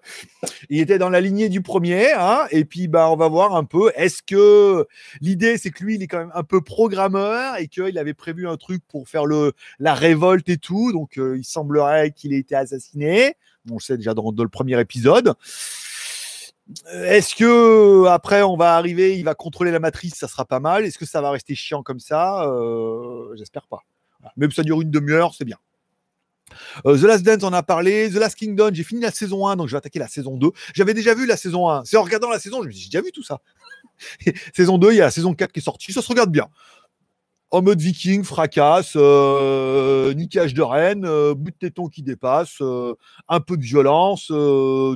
il 0.71 0.81
était 0.81 0.99
dans 0.99 1.11
la 1.11 1.21
lignée 1.21 1.49
du 1.49 1.61
premier, 1.61 2.13
hein, 2.13 2.47
et 2.51 2.65
puis 2.65 2.89
bah 2.89 3.11
on 3.11 3.17
va 3.17 3.29
voir 3.29 3.57
un 3.57 3.65
peu. 3.65 3.93
Est-ce 3.95 4.23
que 4.23 4.87
l'idée 5.21 5.59
c'est 5.59 5.71
que 5.71 5.85
lui 5.85 5.97
il 5.97 6.03
est 6.03 6.07
quand 6.07 6.19
même 6.19 6.33
un 6.35 6.45
peu 6.45 6.63
programmeur 6.63 7.57
et 7.59 7.69
qu'il 7.69 7.99
avait 7.99 8.15
prévu 8.15 8.49
un 8.49 8.57
truc 8.57 8.83
pour 8.89 9.09
faire 9.09 9.27
le 9.27 9.53
la 9.79 9.95
révolte 9.95 10.49
et 10.49 10.57
tout, 10.57 10.93
donc 10.93 11.19
euh, 11.19 11.37
il 11.37 11.45
semblerait 11.45 12.13
qu'il 12.13 12.33
ait 12.33 12.39
été 12.39 12.55
assassiné 12.55 13.37
on 13.71 13.75
le 13.75 13.81
sait 13.81 13.97
déjà 13.97 14.15
dans, 14.15 14.31
le 14.31 14.49
premier 14.49 14.79
épisode. 14.81 15.35
Est-ce 16.93 17.35
que 17.35 18.07
après 18.07 18.43
on 18.43 18.57
va 18.57 18.77
arriver, 18.77 19.19
il 19.19 19.25
va 19.25 19.35
contrôler 19.35 19.71
la 19.71 19.81
matrice, 19.81 20.15
ça 20.15 20.29
sera 20.29 20.45
pas 20.45 20.61
mal. 20.61 20.85
Est-ce 20.85 20.99
que 20.99 21.07
ça 21.07 21.21
va 21.21 21.31
rester 21.31 21.55
chiant 21.55 21.83
comme 21.83 22.01
ça? 22.01 22.45
Euh, 22.47 23.35
J'espère 23.37 23.67
pas. 23.67 23.81
Même 24.37 24.51
si 24.51 24.57
ça 24.57 24.63
dure 24.63 24.81
une 24.81 24.91
demi-heure, 24.91 25.35
c'est 25.35 25.45
bien. 25.45 25.59
Euh, 26.87 26.99
The 26.99 27.03
Last 27.03 27.25
Dance, 27.25 27.43
on 27.43 27.53
a 27.53 27.63
parlé. 27.63 28.11
The 28.11 28.15
Last 28.15 28.37
Kingdom, 28.37 28.71
j'ai 28.73 28.85
fini 28.85 29.01
la 29.01 29.11
saison 29.11 29.47
1, 29.47 29.57
donc 29.57 29.69
je 29.69 29.73
vais 29.73 29.79
attaquer 29.79 29.99
la 29.99 30.09
saison 30.09 30.37
2. 30.37 30.51
J'avais 30.75 30.95
déjà 30.95 31.15
vu 31.15 31.27
la 31.27 31.37
saison 31.37 31.69
1. 31.69 31.85
C'est 31.85 31.97
en 31.97 32.03
regardant 32.03 32.31
la 32.31 32.39
saison, 32.39 32.63
je 32.63 32.69
me 32.69 32.73
j'ai 32.73 32.87
déjà 32.87 33.01
vu 33.01 33.13
tout 33.13 33.23
ça. 33.23 33.41
saison 34.55 34.79
2, 34.79 34.93
il 34.93 34.97
y 34.97 35.01
a 35.01 35.05
la 35.05 35.11
saison 35.11 35.35
4 35.35 35.53
qui 35.53 35.61
est 35.61 35.63
sortie. 35.63 35.93
Ça 35.93 36.03
se 36.03 36.09
regarde 36.09 36.31
bien 36.31 36.49
en 37.55 37.63
mode 37.63 37.81
viking, 37.81 38.25
fracasse, 38.25 38.95
euh, 38.97 40.13
niquage 40.15 40.55
de 40.55 40.63
reine, 40.63 41.05
euh, 41.05 41.35
bout 41.35 41.53
de 41.53 41.57
téton 41.57 41.87
qui 41.87 42.03
dépasse, 42.03 42.57
euh, 42.61 42.95
un 43.29 43.39
peu 43.39 43.57
de 43.57 43.63
violence, 43.63 44.33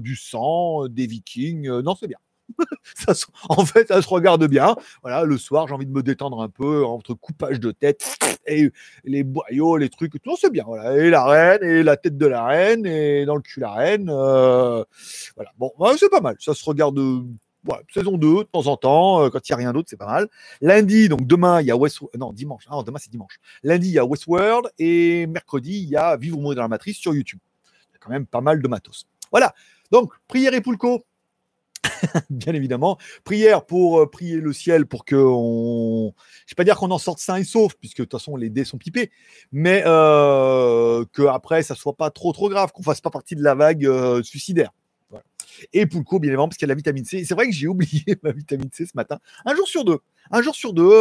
du 0.02 0.16
sang, 0.16 0.88
des 0.88 1.06
vikings. 1.06 1.68
non, 1.68 1.94
c'est 1.94 2.08
bien. 2.08 2.18
ça, 2.94 3.12
en 3.48 3.64
fait, 3.64 3.88
ça 3.88 4.02
se 4.02 4.08
regarde 4.08 4.46
bien. 4.46 4.76
Voilà, 5.02 5.24
le 5.24 5.37
soir, 5.38 5.68
j'ai 5.68 5.74
envie 5.74 5.87
de 5.87 5.92
me 5.92 6.02
détendre 6.02 6.40
un 6.40 6.48
peu 6.48 6.84
entre 6.84 7.14
coupage 7.14 7.61
de 7.61 7.70
tête 7.70 8.16
et 8.46 8.70
les 9.04 9.24
boyaux, 9.24 9.76
les 9.76 9.88
trucs. 9.88 10.20
Tout 10.22 10.37
c'est 10.37 10.50
bien. 10.50 10.64
Voilà, 10.66 10.96
et 10.96 11.11
la 11.11 11.24
reine 11.24 11.62
et 11.62 11.82
la 11.82 11.96
tête 11.96 12.16
de 12.16 12.26
la 12.26 12.44
reine 12.44 12.87
et 12.87 13.24
dans 13.26 13.37
le 13.37 13.42
cul 13.42 13.61
la 13.61 13.72
reine. 13.72 14.06
voilà. 14.06 15.52
Bon, 15.58 15.72
c'est 15.96 16.11
pas 16.11 16.20
mal. 16.20 16.37
Ça 16.38 16.54
se 16.54 16.64
regarde 16.64 16.98
saison 17.92 18.16
2, 18.16 18.38
de 18.38 18.42
temps 18.44 18.66
en 18.66 18.76
temps, 18.76 19.24
euh, 19.24 19.30
quand 19.30 19.46
il 19.48 19.52
n'y 19.52 19.54
a 19.54 19.56
rien 19.56 19.72
d'autre, 19.72 19.88
c'est 19.90 19.96
pas 19.96 20.06
mal. 20.06 20.28
Lundi, 20.61 21.08
donc 21.08 21.26
demain, 21.26 21.61
il 21.61 21.66
y 21.66 21.70
a 21.70 21.76
Westworld. 21.76 22.18
Non, 22.18 22.32
dimanche. 22.32 22.64
Non, 22.70 22.82
demain, 22.82 22.98
c'est 23.00 23.11
dimanche. 23.11 23.38
Lundi, 23.62 23.88
il 23.88 23.94
y 23.94 23.98
a 23.98 24.04
Westworld. 24.04 24.70
Et 24.78 25.26
mercredi, 25.26 25.82
il 25.82 25.88
y 25.88 25.96
a 25.96 26.16
Vivre 26.16 26.38
ou 26.38 26.40
mourir 26.40 26.56
dans 26.56 26.62
la 26.62 26.68
matrice 26.68 26.96
sur 26.96 27.14
YouTube. 27.14 27.40
Il 27.90 27.94
y 27.94 27.96
a 27.96 27.98
quand 27.98 28.11
même 28.11 28.26
pas 28.26 28.40
mal 28.40 28.62
de 28.62 28.68
matos. 28.68 29.06
Voilà. 29.30 29.54
Donc, 29.90 30.12
prière 30.26 30.54
et 30.54 30.61
Poulco. 30.61 31.04
bien 32.31 32.55
évidemment. 32.55 32.99
Prière 33.25 33.64
pour 33.64 34.01
euh, 34.01 34.11
prier 34.11 34.37
le 34.37 34.53
ciel 34.53 34.87
pour 34.87 35.05
que 35.05 35.17
on. 35.17 36.12
Je 36.47 36.53
vais 36.53 36.57
pas 36.57 36.64
dire 36.64 36.77
qu'on 36.77 36.91
en 36.91 36.99
sorte 36.99 37.19
sain 37.19 37.37
et 37.37 37.45
sauf, 37.45 37.75
puisque 37.75 37.99
de 37.99 38.05
toute 38.05 38.21
façon 38.21 38.37
les 38.37 38.51
dés 38.51 38.64
sont 38.64 38.79
pipés, 38.79 39.11
mais 39.53 39.83
euh, 39.87 41.05
que 41.12 41.23
après 41.23 41.62
ça 41.62 41.75
soit 41.75 41.97
pas 41.97 42.11
trop 42.11 42.33
trop 42.33 42.49
grave, 42.49 42.73
qu'on 42.73 42.83
fasse 42.83 43.01
pas 43.01 43.11
partie 43.11 43.37
de 43.37 43.43
la 43.43 43.55
vague 43.55 43.87
euh, 43.87 44.23
suicidaire. 44.23 44.73
Et 45.73 45.87
Poulco, 45.87 46.21
bien 46.21 46.29
évidemment, 46.29 46.47
parce 46.47 46.57
qu'il 46.57 46.67
y 46.67 46.71
a 46.71 46.73
la 46.73 46.77
vitamine 46.77 47.05
C. 47.05 47.25
C'est 47.25 47.35
vrai 47.35 47.47
que 47.47 47.53
j'ai 47.53 47.67
oublié 47.69 48.05
ma 48.23 48.31
vitamine 48.31 48.69
C 48.73 48.87
ce 48.87 48.93
matin. 48.95 49.19
Un 49.45 49.57
jour 49.57 49.67
sur 49.67 49.85
deux. 49.85 49.99
Un 50.31 50.41
jour 50.43 50.55
sur 50.55 50.73
deux, 50.73 50.93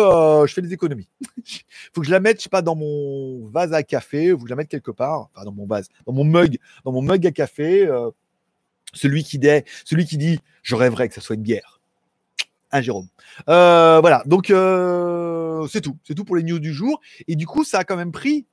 je 0.47 0.53
fais 0.53 0.61
des 0.61 0.73
économies. 0.73 1.09
faut 1.93 2.01
que 2.01 2.07
je 2.07 2.11
la 2.11 2.19
mette, 2.19 2.37
je 2.37 2.43
sais 2.43 2.49
pas, 2.49 2.61
dans 2.61 2.75
mon 2.75 3.47
vase 3.49 3.73
à 3.73 3.83
café, 3.83 4.31
faut 4.31 4.37
que 4.37 4.45
je 4.45 4.49
la 4.49 4.55
mette 4.55 4.69
quelque 4.69 4.89
part, 4.89 5.29
enfin 5.35 5.43
dans 5.45 5.51
mon 5.51 5.67
vase, 5.67 5.89
dans 6.05 6.13
mon 6.13 6.23
mug, 6.23 6.57
dans 6.85 6.91
mon 6.91 7.01
mug 7.01 7.27
à 7.27 7.31
café. 7.31 7.87
Celui 8.93 9.23
qui 9.23 9.39
dit, 9.39 9.49
celui 9.85 10.05
qui 10.05 10.17
dit, 10.17 10.39
je 10.63 10.75
rêverais 10.75 11.07
que 11.07 11.15
ça 11.15 11.21
soit 11.21 11.35
une 11.35 11.43
bière. 11.43 11.79
Un 12.71 12.81
Jérôme. 12.81 13.07
Euh, 13.47 13.99
voilà, 14.01 14.23
donc 14.25 14.49
euh, 14.49 15.67
c'est 15.67 15.81
tout. 15.81 15.97
C'est 16.05 16.15
tout 16.15 16.25
pour 16.25 16.35
les 16.35 16.43
news 16.43 16.59
du 16.59 16.73
jour. 16.73 16.99
Et 17.27 17.35
du 17.35 17.47
coup, 17.47 17.63
ça 17.63 17.79
a 17.79 17.83
quand 17.85 17.95
même 17.95 18.11
pris 18.11 18.45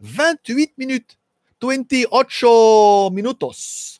28 0.00 0.76
minutes. 0.78 1.18
28 1.62 3.10
minutos. 3.12 3.52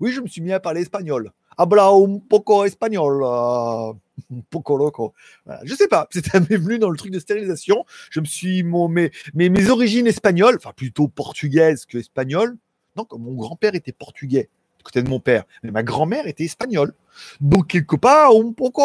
Oui, 0.00 0.12
je 0.12 0.20
me 0.20 0.28
suis 0.28 0.40
mis 0.40 0.52
à 0.52 0.60
parler 0.60 0.82
espagnol. 0.82 1.32
Habla 1.58 1.88
un 1.88 2.20
poco 2.20 2.64
espagnol. 2.64 3.22
euh, 3.24 3.92
un 4.32 4.40
poco 4.48 4.76
loco. 4.76 5.14
Voilà. 5.44 5.60
Je 5.64 5.74
sais 5.74 5.88
pas, 5.88 6.06
c'était 6.12 6.38
venu 6.38 6.78
dans 6.78 6.90
le 6.90 6.96
truc 6.96 7.12
de 7.12 7.18
stérilisation. 7.18 7.84
Je 8.10 8.20
me 8.20 8.24
suis 8.24 8.62
mon, 8.62 8.88
mes, 8.88 9.10
mes, 9.34 9.48
mes 9.48 9.68
origines 9.68 10.06
espagnoles, 10.06 10.56
enfin 10.56 10.72
plutôt 10.74 11.08
portugaises 11.08 11.86
que 11.86 11.98
espagnoles. 11.98 12.56
Non, 12.96 13.04
comme 13.04 13.22
mon 13.22 13.34
grand-père 13.34 13.74
était 13.74 13.92
portugais 13.92 14.48
du 14.80 14.84
côté 14.84 15.02
de 15.02 15.10
mon 15.10 15.20
père, 15.20 15.44
mais 15.62 15.70
ma 15.70 15.82
grand-mère 15.82 16.26
était 16.26 16.44
espagnole. 16.44 16.94
Donc 17.38 17.66
quelque 17.66 17.96
part, 17.96 18.30
un 18.30 18.52
poco, 18.52 18.82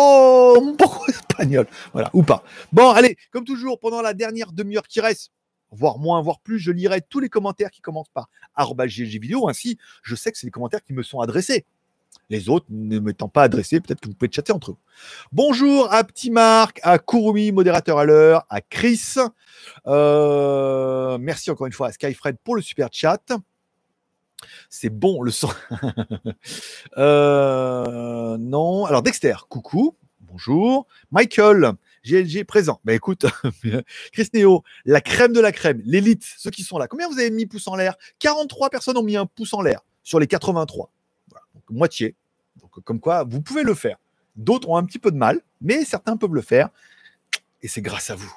un 0.62 0.76
poco 0.76 1.06
espagnol. 1.08 1.68
Voilà, 1.94 2.10
ou 2.14 2.22
pas. 2.22 2.44
Bon, 2.74 2.90
allez, 2.90 3.16
comme 3.32 3.46
toujours, 3.46 3.80
pendant 3.80 4.02
la 4.02 4.14
dernière 4.14 4.52
demi-heure 4.52 4.88
qui 4.90 5.00
reste, 5.00 5.32
voire 5.72 5.98
moins, 5.98 6.22
voire 6.22 6.42
plus, 6.42 6.60
je 6.60 6.72
lirai 6.72 7.02
tous 7.02 7.22
les 7.22 7.30
commentaires 7.30 7.72
qui 7.72 7.80
commencent 7.80 8.10
par 8.10 8.28
vidéo. 9.18 9.48
Ainsi, 9.48 9.78
je 10.04 10.16
sais 10.16 10.34
que 10.34 10.38
c'est 10.38 10.48
les 10.48 10.52
commentaires 10.52 10.84
qui 10.84 10.92
me 10.92 11.02
sont 11.02 11.22
adressés. 11.22 11.66
Les 12.30 12.50
autres 12.50 12.66
ne 12.70 13.00
m'étant 13.00 13.30
pas 13.30 13.44
adressés, 13.44 13.80
peut-être 13.80 14.02
que 14.02 14.10
vous 14.10 14.16
pouvez 14.16 14.32
chatter 14.32 14.52
entre 14.52 14.72
vous. 14.72 14.78
Bonjour 15.32 15.94
à 15.94 16.04
Petit 16.04 16.32
Marc, 16.32 16.82
à 16.84 17.00
Kurumi, 17.00 17.54
modérateur 17.54 18.00
à 18.00 18.06
l'heure, 18.06 18.46
à 18.50 18.60
Chris. 18.60 19.16
Euh, 19.88 21.18
merci 21.20 21.52
encore 21.52 21.68
une 21.68 21.74
fois 21.74 21.88
à 21.88 21.92
Skyfred 21.94 22.36
pour 22.44 22.56
le 22.56 22.62
super 22.62 22.90
chat. 22.92 23.22
C'est 24.70 24.90
bon 24.90 25.22
le 25.22 25.32
son. 25.32 25.50
Euh, 26.98 28.38
non. 28.38 28.86
Alors 28.86 29.02
Dexter, 29.02 29.36
coucou. 29.50 29.96
Bonjour. 30.22 30.88
Michael, 31.12 31.74
GLG 32.06 32.44
présent. 32.46 32.80
Ben 32.86 32.94
écoute, 32.94 33.26
Chris 34.14 34.30
Néo, 34.34 34.64
la 34.86 35.02
crème 35.02 35.34
de 35.34 35.40
la 35.40 35.52
crème, 35.52 35.82
l'élite, 35.86 36.24
ceux 36.38 36.52
qui 36.52 36.64
sont 36.64 36.78
là. 36.78 36.88
Combien 36.88 37.08
vous 37.10 37.20
avez 37.20 37.32
mis 37.32 37.46
pouce 37.46 37.68
en 37.68 37.76
l'air? 37.76 37.96
43 38.20 38.70
personnes 38.70 38.98
ont 38.98 39.04
mis 39.04 39.18
un 39.18 39.26
pouce 39.26 39.54
en 39.54 39.62
l'air 39.62 39.82
sur 40.04 40.20
les 40.20 40.28
83. 40.28 40.92
Voilà, 41.30 41.46
donc 41.54 41.64
moitié. 41.70 42.16
Donc 42.62 42.84
comme 42.84 43.00
quoi, 43.00 43.24
vous 43.24 43.42
pouvez 43.42 43.64
le 43.64 43.74
faire. 43.74 43.98
D'autres 44.36 44.70
ont 44.70 44.78
un 44.78 44.84
petit 44.84 45.00
peu 45.00 45.12
de 45.12 45.18
mal, 45.18 45.42
mais 45.62 45.86
certains 45.86 46.18
peuvent 46.18 46.36
le 46.36 46.42
faire. 46.42 46.70
Et 47.62 47.68
c'est 47.68 47.82
grâce 47.82 48.10
à 48.10 48.16
vous. 48.16 48.34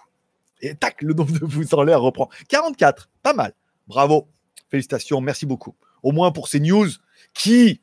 Et 0.60 0.74
tac, 0.74 1.02
le 1.02 1.14
nombre 1.14 1.32
de 1.32 1.44
pouces 1.46 1.72
en 1.72 1.82
l'air 1.82 2.00
reprend. 2.00 2.28
44, 2.48 3.10
pas 3.22 3.34
mal. 3.34 3.52
Bravo. 3.86 4.28
Félicitations, 4.70 5.20
merci 5.20 5.46
beaucoup. 5.46 5.74
Au 6.02 6.12
moins 6.12 6.32
pour 6.32 6.48
ces 6.48 6.60
news 6.60 6.88
qui 7.34 7.80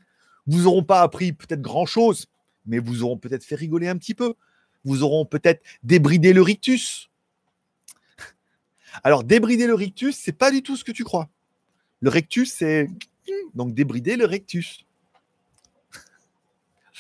vous 0.48 0.68
auront 0.68 0.84
pas 0.84 1.02
appris 1.02 1.34
peut-être 1.34 1.62
grand-chose, 1.62 2.28
mais 2.66 2.80
vous 2.80 3.04
auront 3.04 3.18
peut-être 3.18 3.44
fait 3.44 3.56
rigoler 3.56 3.88
un 3.88 3.98
petit 3.98 4.14
peu. 4.14 4.36
Vous 4.84 5.04
auront 5.04 5.26
peut-être 5.26 5.64
débridé 5.84 6.34
le 6.34 6.42
rictus. 6.42 7.10
Alors, 9.04 9.24
débrider 9.24 9.68
le 9.68 9.74
rictus, 9.74 10.16
c'est 10.16 10.32
pas 10.32 10.52
du 10.52 10.62
tout 10.62 10.78
ce 10.78 10.84
que 10.84 10.92
tu 10.92 11.04
crois. 11.04 11.30
Le 12.02 12.10
rectus, 12.10 12.54
c'est 12.54 12.88
donc 13.54 13.74
débrider 13.74 14.16
le 14.16 14.26
rectus. 14.26 14.86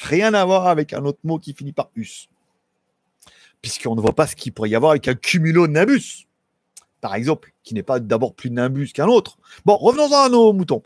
Rien 0.01 0.33
à 0.33 0.43
voir 0.43 0.67
avec 0.67 0.93
un 0.93 1.05
autre 1.05 1.19
mot 1.23 1.39
qui 1.39 1.53
finit 1.53 1.71
par 1.71 1.89
us. 1.95 2.27
Puisqu'on 3.61 3.95
ne 3.95 4.01
voit 4.01 4.13
pas 4.13 4.27
ce 4.27 4.35
qu'il 4.35 4.51
pourrait 4.51 4.69
y 4.69 4.75
avoir 4.75 4.91
avec 4.91 5.07
un 5.07 5.15
cumulonimbus, 5.15 6.24
par 7.01 7.15
exemple, 7.15 7.53
qui 7.63 7.73
n'est 7.73 7.83
pas 7.83 7.99
d'abord 7.99 8.33
plus 8.33 8.51
nimbus 8.51 8.91
qu'un 8.93 9.07
autre. 9.07 9.37
Bon, 9.65 9.75
revenons-en 9.75 10.23
à 10.23 10.29
nos 10.29 10.53
moutons. 10.53 10.81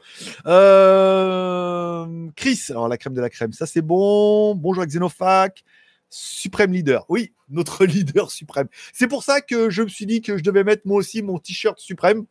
Euh, 0.45 2.29
Chris, 2.35 2.59
alors 2.69 2.87
la 2.87 2.97
crème 2.97 3.13
de 3.13 3.21
la 3.21 3.29
crème, 3.29 3.53
ça 3.53 3.65
c'est 3.65 3.81
bon. 3.81 4.55
Bonjour 4.55 4.83
à 4.83 4.85
Xenofac. 4.85 5.63
Suprême 6.09 6.73
leader. 6.73 7.05
Oui, 7.09 7.33
notre 7.49 7.85
leader 7.87 8.31
suprême. 8.31 8.67
C'est 8.93 9.07
pour 9.07 9.23
ça 9.23 9.41
que 9.41 9.69
je 9.69 9.83
me 9.83 9.87
suis 9.87 10.05
dit 10.05 10.21
que 10.21 10.37
je 10.37 10.43
devais 10.43 10.63
mettre 10.63 10.83
moi 10.85 10.97
aussi 10.97 11.21
mon 11.21 11.37
t-shirt 11.37 11.79
suprême, 11.79 12.25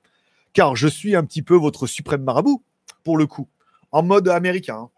car 0.53 0.77
je 0.77 0.89
suis 0.89 1.17
un 1.17 1.25
petit 1.25 1.43
peu 1.43 1.55
votre 1.55 1.87
suprême 1.87 2.23
marabout, 2.23 2.63
pour 3.05 3.17
le 3.17 3.27
coup, 3.27 3.49
en 3.93 4.03
mode 4.03 4.29
américain. 4.29 4.91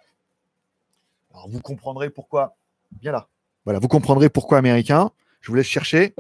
Alors 1.33 1.49
vous 1.49 1.61
comprendrez 1.61 2.11
pourquoi. 2.11 2.57
Bien 2.91 3.13
là. 3.13 3.29
Voilà, 3.65 3.79
vous 3.79 3.89
comprendrez 3.89 4.31
pourquoi 4.31 4.59
américain. 4.59 5.11
Je 5.43 5.49
vous 5.49 5.55
laisse 5.55 5.67
chercher. 5.67 6.15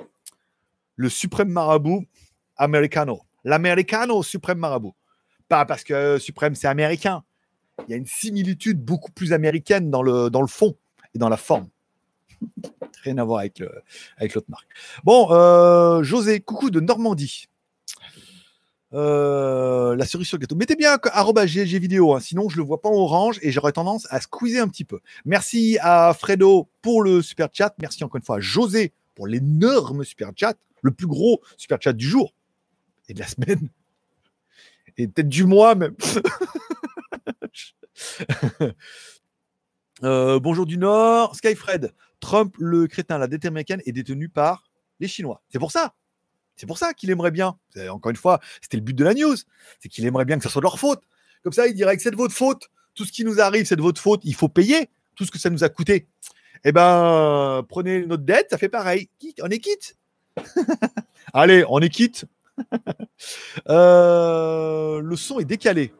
Le 0.96 1.08
suprême 1.08 1.48
marabout 1.48 2.06
americano. 2.60 3.22
L'americano 3.44 4.22
suprême 4.22 4.58
marabout. 4.58 4.94
Pas 5.48 5.64
parce 5.64 5.82
que 5.82 6.18
suprême 6.18 6.54
c'est 6.54 6.68
américain. 6.68 7.24
Il 7.88 7.90
y 7.90 7.94
a 7.94 7.96
une 7.96 8.06
similitude 8.06 8.84
beaucoup 8.84 9.10
plus 9.10 9.32
américaine 9.32 9.90
dans 9.90 10.02
le, 10.02 10.30
fond 10.46 10.76
et 11.14 11.18
dans 11.18 11.30
la 11.30 11.38
forme. 11.38 11.68
Rien 13.02 13.18
à 13.18 13.24
voir 13.24 13.40
avec 13.40 13.62
avec 14.18 14.34
l'autre 14.34 14.48
marque. 14.50 14.68
Bon, 15.02 15.28
euh, 15.30 16.02
José, 16.02 16.40
coucou 16.40 16.70
de 16.70 16.80
Normandie. 16.80 17.48
Euh, 18.92 19.94
la 19.94 20.04
cerise 20.04 20.26
sur 20.26 20.36
le 20.36 20.40
gâteau. 20.40 20.56
Mettez 20.56 20.74
bien 20.74 20.98
GLG 20.98 21.78
vidéo, 21.78 22.14
hein, 22.14 22.20
sinon 22.20 22.48
je 22.48 22.56
le 22.56 22.64
vois 22.64 22.82
pas 22.82 22.88
en 22.88 22.94
orange 22.94 23.38
et 23.40 23.52
j'aurais 23.52 23.72
tendance 23.72 24.06
à 24.10 24.20
squeezer 24.20 24.62
un 24.62 24.68
petit 24.68 24.84
peu. 24.84 24.98
Merci 25.24 25.78
à 25.80 26.12
Fredo 26.12 26.68
pour 26.82 27.02
le 27.02 27.22
super 27.22 27.48
chat. 27.52 27.74
Merci 27.80 28.02
encore 28.04 28.16
une 28.16 28.24
fois 28.24 28.36
à 28.36 28.40
José 28.40 28.92
pour 29.14 29.28
l'énorme 29.28 30.04
super 30.04 30.32
chat, 30.34 30.56
le 30.82 30.90
plus 30.90 31.06
gros 31.06 31.40
super 31.56 31.78
chat 31.80 31.92
du 31.92 32.06
jour 32.06 32.34
et 33.10 33.14
de 33.14 33.18
la 33.18 33.26
semaine 33.26 33.68
et 34.96 35.08
peut-être 35.08 35.28
du 35.28 35.44
mois 35.44 35.74
même. 35.74 35.94
Euh, 40.02 40.40
bonjour 40.40 40.64
du 40.64 40.78
Nord, 40.78 41.36
Skyfred. 41.36 41.92
Trump, 42.20 42.54
le 42.58 42.86
crétin, 42.86 43.18
la 43.18 43.26
dette 43.26 43.44
américaine 43.44 43.82
est 43.84 43.92
détenue 43.92 44.30
par 44.30 44.64
les 44.98 45.08
Chinois. 45.08 45.42
C'est 45.50 45.58
pour 45.58 45.72
ça. 45.72 45.94
C'est 46.56 46.66
pour 46.66 46.78
ça 46.78 46.94
qu'il 46.94 47.10
aimerait 47.10 47.30
bien. 47.30 47.58
Encore 47.90 48.08
une 48.08 48.16
fois, 48.16 48.40
c'était 48.62 48.78
le 48.78 48.82
but 48.82 48.96
de 48.96 49.04
la 49.04 49.12
news. 49.12 49.36
C'est 49.78 49.90
qu'il 49.90 50.06
aimerait 50.06 50.24
bien 50.24 50.38
que 50.38 50.42
ce 50.42 50.48
soit 50.48 50.60
de 50.60 50.64
leur 50.64 50.78
faute. 50.78 51.02
Comme 51.42 51.52
ça, 51.52 51.66
il 51.66 51.74
dirait 51.74 51.98
que 51.98 52.02
c'est 52.02 52.10
de 52.10 52.16
votre 52.16 52.32
faute. 52.32 52.70
Tout 52.94 53.04
ce 53.04 53.12
qui 53.12 53.26
nous 53.26 53.42
arrive, 53.42 53.66
c'est 53.66 53.76
de 53.76 53.82
votre 53.82 54.00
faute. 54.00 54.22
Il 54.24 54.34
faut 54.34 54.48
payer 54.48 54.88
tout 55.16 55.26
ce 55.26 55.30
que 55.30 55.38
ça 55.38 55.50
nous 55.50 55.64
a 55.64 55.68
coûté. 55.68 56.08
Eh 56.64 56.72
ben, 56.72 57.62
prenez 57.68 58.06
notre 58.06 58.22
dette, 58.22 58.46
ça 58.48 58.56
fait 58.56 58.70
pareil. 58.70 59.10
On 59.42 59.50
est 59.50 59.58
quitte. 59.58 59.98
Allez, 61.34 61.62
on 61.68 61.80
est 61.80 61.90
quitte. 61.90 62.24
Euh, 63.68 65.00
le 65.02 65.16
son 65.16 65.38
est 65.40 65.44
décalé. 65.44 65.92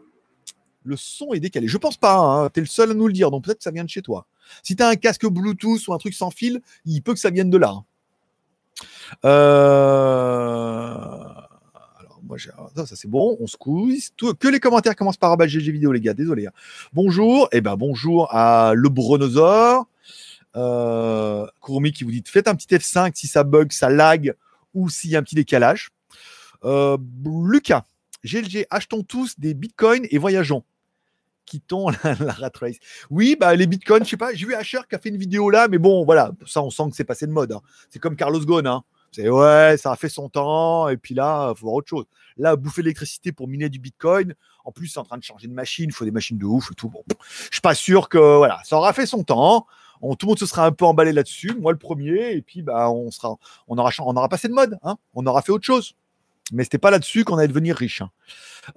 Le 0.84 0.96
son 0.96 1.32
est 1.34 1.40
décalé. 1.40 1.68
Je 1.68 1.76
pense 1.76 1.96
pas. 1.98 2.16
Hein. 2.16 2.48
Tu 2.50 2.60
es 2.60 2.62
le 2.62 2.66
seul 2.68 2.90
à 2.90 2.94
nous 2.94 3.06
le 3.06 3.12
dire. 3.12 3.30
Donc 3.30 3.44
peut-être 3.44 3.58
que 3.58 3.64
ça 3.64 3.70
vient 3.70 3.84
de 3.84 3.88
chez 3.90 4.02
toi. 4.02 4.26
Si 4.62 4.74
tu 4.76 4.82
as 4.82 4.88
un 4.88 4.96
casque 4.96 5.26
Bluetooth 5.26 5.86
ou 5.88 5.92
un 5.94 5.98
truc 5.98 6.14
sans 6.14 6.30
fil, 6.30 6.60
il 6.86 7.02
peut 7.02 7.12
que 7.12 7.20
ça 7.20 7.30
vienne 7.30 7.50
de 7.50 7.58
là. 7.58 7.70
hein. 7.76 7.84
Euh, 9.24 10.94
Alors, 11.98 12.20
moi, 12.22 12.36
j'ai- 12.38 12.50
ça, 12.76 12.86
c'est 12.96 13.08
bon. 13.08 13.36
On 13.40 13.46
squeeze. 13.46 14.12
Tout- 14.16 14.34
Que 14.34 14.48
les 14.48 14.60
commentaires 14.60 14.96
commencent 14.96 15.16
par 15.18 15.28
arobase 15.30 15.48
GG 15.50 15.70
vidéo, 15.72 15.92
les 15.92 16.00
gars. 16.00 16.14
Désolé. 16.14 16.46
hein. 16.46 16.52
Bonjour. 16.92 17.48
Eh 17.52 17.60
ben, 17.60 17.76
bonjour 17.76 18.28
à 18.34 18.72
le 18.74 18.88
Brontosaure. 18.88 19.86
Euh, 20.56 21.46
Kurumi 21.62 21.92
qui 21.92 22.02
vous 22.04 22.10
dit 22.10 22.24
faites 22.26 22.48
un 22.48 22.54
petit 22.56 22.74
F5 22.74 23.12
si 23.14 23.28
ça 23.28 23.44
bug, 23.44 23.70
ça 23.70 23.88
lag 23.88 24.34
ou 24.74 24.88
s'il 24.88 25.10
y 25.10 25.16
a 25.16 25.18
un 25.20 25.22
petit 25.22 25.36
décalage. 25.36 25.90
Euh, 26.64 26.96
Lucas, 27.44 27.84
GLG, 28.24 28.66
achetons 28.70 29.02
tous 29.02 29.38
des 29.38 29.54
bitcoins 29.54 30.06
et 30.10 30.18
voyageons. 30.18 30.64
Quittons 31.46 31.88
la, 32.04 32.14
la 32.20 32.32
rat 32.32 32.52
race. 32.60 32.76
Oui, 33.10 33.36
bah, 33.38 33.54
les 33.56 33.66
bitcoins, 33.66 34.04
je 34.04 34.10
sais 34.10 34.16
pas, 34.16 34.32
j'ai 34.34 34.46
vu 34.46 34.54
Asher 34.54 34.80
qui 34.88 34.94
a 34.94 34.98
fait 34.98 35.08
une 35.08 35.16
vidéo 35.16 35.50
là, 35.50 35.68
mais 35.68 35.78
bon, 35.78 36.04
voilà, 36.04 36.32
ça, 36.46 36.62
on 36.62 36.70
sent 36.70 36.90
que 36.90 36.96
c'est 36.96 37.04
passé 37.04 37.26
de 37.26 37.32
mode. 37.32 37.52
hein. 37.52 37.60
C'est 37.88 37.98
comme 37.98 38.16
Carlos 38.16 38.40
Ghosn. 38.44 38.66
Hein. 38.66 38.82
C'est 39.12 39.28
ouais, 39.28 39.76
ça 39.76 39.90
a 39.90 39.96
fait 39.96 40.08
son 40.08 40.28
temps, 40.28 40.88
et 40.88 40.96
puis 40.96 41.14
là, 41.14 41.50
il 41.50 41.58
faut 41.58 41.66
voir 41.66 41.74
autre 41.74 41.88
chose. 41.88 42.04
Là, 42.36 42.54
bouffer 42.54 42.82
l'électricité 42.82 43.32
pour 43.32 43.48
miner 43.48 43.68
du 43.68 43.80
bitcoin, 43.80 44.34
en 44.64 44.70
plus, 44.70 44.86
c'est 44.86 45.00
en 45.00 45.04
train 45.04 45.18
de 45.18 45.24
changer 45.24 45.48
de 45.48 45.52
machine, 45.52 45.86
il 45.88 45.92
faut 45.92 46.04
des 46.04 46.12
machines 46.12 46.38
de 46.38 46.44
ouf 46.44 46.70
et 46.70 46.74
tout. 46.76 46.88
Bon, 46.88 47.02
je 47.18 47.54
suis 47.54 47.60
pas 47.60 47.74
sûr 47.74 48.08
que, 48.08 48.36
voilà, 48.36 48.60
ça 48.64 48.76
aura 48.76 48.92
fait 48.92 49.06
son 49.06 49.24
temps. 49.24 49.66
On, 50.00 50.14
tout 50.14 50.26
le 50.26 50.30
monde 50.30 50.38
se 50.38 50.46
sera 50.46 50.64
un 50.64 50.72
peu 50.72 50.84
emballé 50.84 51.12
là-dessus, 51.12 51.52
moi 51.60 51.72
le 51.72 51.78
premier, 51.78 52.32
et 52.32 52.40
puis 52.40 52.62
bah, 52.62 52.88
on, 52.90 53.10
sera, 53.10 53.34
on, 53.66 53.76
aura, 53.76 53.90
on 53.98 54.16
aura 54.16 54.28
passé 54.28 54.46
de 54.46 54.54
mode, 54.54 54.78
hein. 54.82 54.96
on 55.14 55.26
aura 55.26 55.42
fait 55.42 55.52
autre 55.52 55.66
chose. 55.66 55.94
Mais 56.52 56.64
c'était 56.64 56.78
pas 56.78 56.90
là-dessus 56.90 57.24
qu'on 57.24 57.36
allait 57.38 57.48
devenir 57.48 57.76
riche. 57.76 58.02
hein. 58.02 58.10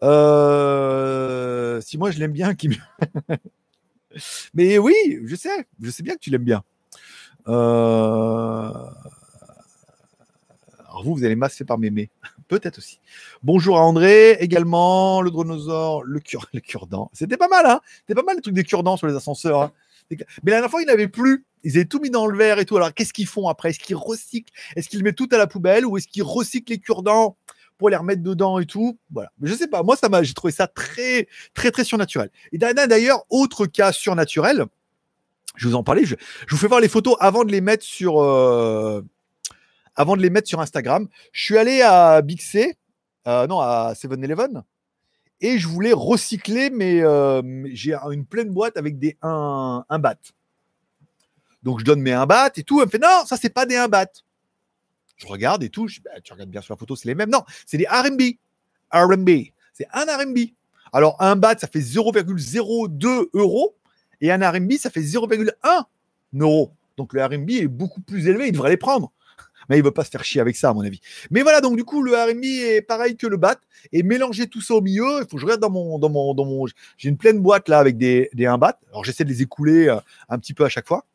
Euh, 0.02 1.82
si 1.82 1.98
moi 1.98 2.12
je 2.12 2.20
l'aime 2.20 2.32
bien, 2.32 2.56
qui 2.56 2.70
Mais 4.54 4.78
oui, 4.78 4.94
je 5.26 5.36
sais, 5.36 5.68
je 5.82 5.90
sais 5.90 6.04
bien 6.04 6.14
que 6.16 6.20
tu 6.20 6.30
l'aimes 6.30 6.44
bien. 6.44 6.64
Euh, 7.48 8.72
alors 10.90 11.04
vous, 11.04 11.16
vous 11.16 11.24
allez 11.24 11.36
masser 11.36 11.66
par 11.66 11.78
mémé. 11.78 12.10
Peut-être 12.48 12.78
aussi. 12.78 13.00
Bonjour 13.42 13.78
à 13.78 13.82
André, 13.82 14.34
également, 14.40 15.22
le 15.22 15.32
dronosaure, 15.32 16.04
le, 16.04 16.20
cure, 16.20 16.48
le 16.54 16.60
cure-dent. 16.60 17.10
C'était 17.14 17.38
pas 17.38 17.48
mal, 17.48 17.66
hein 17.66 17.82
C'était 18.02 18.16
pas 18.16 18.24
mal 18.24 18.36
les 18.36 18.42
trucs 18.42 18.54
des 18.56 18.64
cure-dents 18.64 18.98
sur 18.98 19.08
les 19.08 19.16
ascenseurs. 19.16 19.62
Hein. 19.62 19.72
Mais 20.12 20.52
la 20.52 20.58
dernière 20.58 20.70
fois, 20.70 20.82
il 20.82 20.86
n'avait 20.88 21.08
plus. 21.08 21.46
Ils 21.64 21.78
avaient 21.78 21.86
tout 21.86 22.00
mis 22.00 22.10
dans 22.10 22.28
le 22.28 22.38
verre 22.38 22.60
et 22.60 22.66
tout. 22.66 22.76
Alors, 22.76 22.94
qu'est-ce 22.94 23.14
qu'ils 23.14 23.26
font 23.26 23.48
après? 23.48 23.70
Est-ce 23.70 23.80
qu'ils 23.80 23.96
recyclent? 23.96 24.52
Est-ce 24.76 24.90
qu'ils 24.90 25.02
mettent 25.02 25.16
tout 25.16 25.30
à 25.32 25.38
la 25.38 25.48
poubelle 25.48 25.86
ou 25.86 25.98
est-ce 25.98 26.08
qu'ils 26.08 26.24
recyclent 26.24 26.72
les 26.74 26.78
cure-dents? 26.78 27.38
Les 27.90 27.98
remettre 27.98 28.22
dedans 28.22 28.60
et 28.60 28.66
tout 28.66 28.98
Voilà. 29.12 29.32
Je 29.42 29.54
sais 29.54 29.68
pas. 29.68 29.84
Moi, 29.84 29.96
ça 29.96 30.10
m'a, 30.10 30.24
j'ai 30.24 30.34
trouvé 30.34 30.54
ça 30.54 30.68
très, 30.68 31.28
très, 31.54 31.72
très 31.72 31.84
surnaturel. 31.84 32.30
Et 32.52 32.58
d'ailleurs, 32.58 33.24
autre 33.30 33.66
cas 33.66 33.92
surnaturel, 33.92 34.66
je 35.56 35.68
vous 35.68 35.76
en 35.76 35.84
parlais. 35.84 36.06
Je, 36.06 36.16
vous 36.50 36.58
fais 36.58 36.68
voir 36.68 36.80
les 36.80 36.88
photos 36.88 37.16
avant 37.20 37.44
de 37.44 37.52
les 37.52 37.62
mettre 37.62 37.84
sur, 37.84 38.22
euh, 38.22 39.02
avant 39.96 40.16
de 40.16 40.22
les 40.22 40.30
mettre 40.30 40.48
sur 40.48 40.60
Instagram. 40.60 41.08
Je 41.32 41.44
suis 41.44 41.58
allé 41.58 41.82
à 41.82 42.22
Big 42.22 42.42
C, 42.42 42.78
euh, 43.28 43.48
non, 43.48 43.60
à 43.60 43.94
7-Eleven, 43.94 44.64
et 45.42 45.60
je 45.60 45.68
voulais 45.68 45.94
recycler, 45.94 46.70
mais 46.70 47.02
euh, 47.02 47.42
j'ai 47.74 47.94
une 48.12 48.26
pleine 48.26 48.50
boîte 48.50 48.78
avec 48.78 48.98
des 48.98 49.18
1, 49.22 49.86
un 49.88 50.00
bat. 50.00 50.16
Donc 51.64 51.80
je 51.80 51.86
donne 51.86 52.02
mes 52.02 52.14
1 52.14 52.26
bat 52.26 52.52
et 52.56 52.64
tout. 52.64 52.80
Elle 52.80 52.88
me 52.88 52.92
fait 52.92 53.00
non, 53.00 53.26
ça 53.26 53.38
c'est 53.38 53.50
pas 53.50 53.66
des 53.66 53.76
1 53.76 53.88
bat. 53.88 54.08
Je 55.18 55.28
regarde 55.28 55.64
et 55.64 55.70
tout. 55.70 55.88
Je, 55.88 56.02
bah, 56.02 56.12
tu 56.24 56.34
regardes 56.34 56.50
bien 56.50 56.62
sur 56.62 56.74
la 56.74 56.78
photo, 56.78 56.96
c'est 56.96 57.08
les 57.08 57.16
mêmes. 57.16 57.30
Non, 57.30 57.44
c'est 57.66 57.78
des 57.78 57.88
RB. 57.88 58.22
RB. 58.92 59.30
C'est 59.74 59.88
un 59.94 60.06
RB. 60.06 60.38
Alors 60.92 61.22
un 61.22 61.36
bat, 61.36 61.58
ça 61.58 61.68
fait 61.68 61.80
0,02 61.80 63.30
euros. 63.34 63.76
Et 64.22 64.32
un 64.32 64.50
RB, 64.50 64.74
ça 64.74 64.90
fait 64.90 65.02
0,1 65.02 65.84
euros. 66.40 66.72
Donc 66.98 67.14
le 67.14 67.26
RB 67.26 67.50
est 67.52 67.68
beaucoup 67.68 68.02
plus 68.02 68.28
élevé, 68.28 68.48
il 68.48 68.52
devrait 68.52 68.70
les 68.70 68.78
prendre 68.78 69.12
mais 69.70 69.78
il 69.78 69.84
veut 69.84 69.92
pas 69.92 70.04
se 70.04 70.10
faire 70.10 70.24
chier 70.24 70.42
avec 70.42 70.56
ça, 70.56 70.70
à 70.70 70.74
mon 70.74 70.82
avis. 70.82 71.00
Mais 71.32 71.42
voilà, 71.42 71.62
donc 71.62 71.76
du 71.76 71.84
coup, 71.84 72.02
le 72.02 72.14
RMB 72.16 72.44
est 72.44 72.82
pareil 72.82 73.16
que 73.16 73.28
le 73.28 73.38
BAT, 73.38 73.58
et 73.92 74.04
mélanger 74.04 74.48
tout 74.48 74.62
ça 74.62 74.76
au 74.76 74.82
milieu, 74.82 75.22
il 75.22 75.28
faut 75.30 75.36
que 75.36 75.40
je 75.40 75.46
regarde 75.46 75.62
dans 75.62 75.70
mon. 75.70 76.00
Dans 76.00 76.66
j'ai 76.98 77.10
une 77.10 77.18
pleine 77.18 77.40
boîte 77.40 77.70
là 77.70 77.80
avec 77.80 77.98
des, 77.98 78.30
des 78.34 78.46
1 78.46 78.58
BAT, 78.58 78.80
alors 78.90 79.04
j'essaie 79.04 79.24
de 79.24 79.30
les 79.30 79.42
écouler 79.42 79.88
euh, 79.88 79.98
un 80.30 80.38
petit 80.40 80.54
peu 80.54 80.66
à 80.66 80.70
chaque 80.70 80.88
fois. 80.88 81.06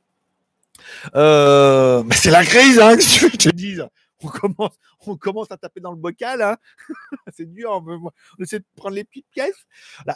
Euh, 1.15 2.03
mais 2.05 2.15
c'est 2.15 2.31
la 2.31 2.45
crise, 2.45 2.79
hein, 2.79 2.97
que 2.97 3.37
tu 3.37 3.39
te 3.39 3.49
dis. 3.51 3.79
On 4.23 4.29
commence, 4.29 4.75
on 5.07 5.17
commence 5.17 5.51
à 5.53 5.57
taper 5.57 5.81
dans 5.81 5.93
le 5.93 5.97
bocal, 5.97 6.43
hein. 6.43 6.57
c'est 7.37 7.49
dur. 7.49 7.71
On, 7.71 8.11
essaie 8.43 8.59
de 8.59 8.65
prendre 8.75 8.97
les 8.97 9.05
petites 9.05 9.29
pièces. 9.31 9.67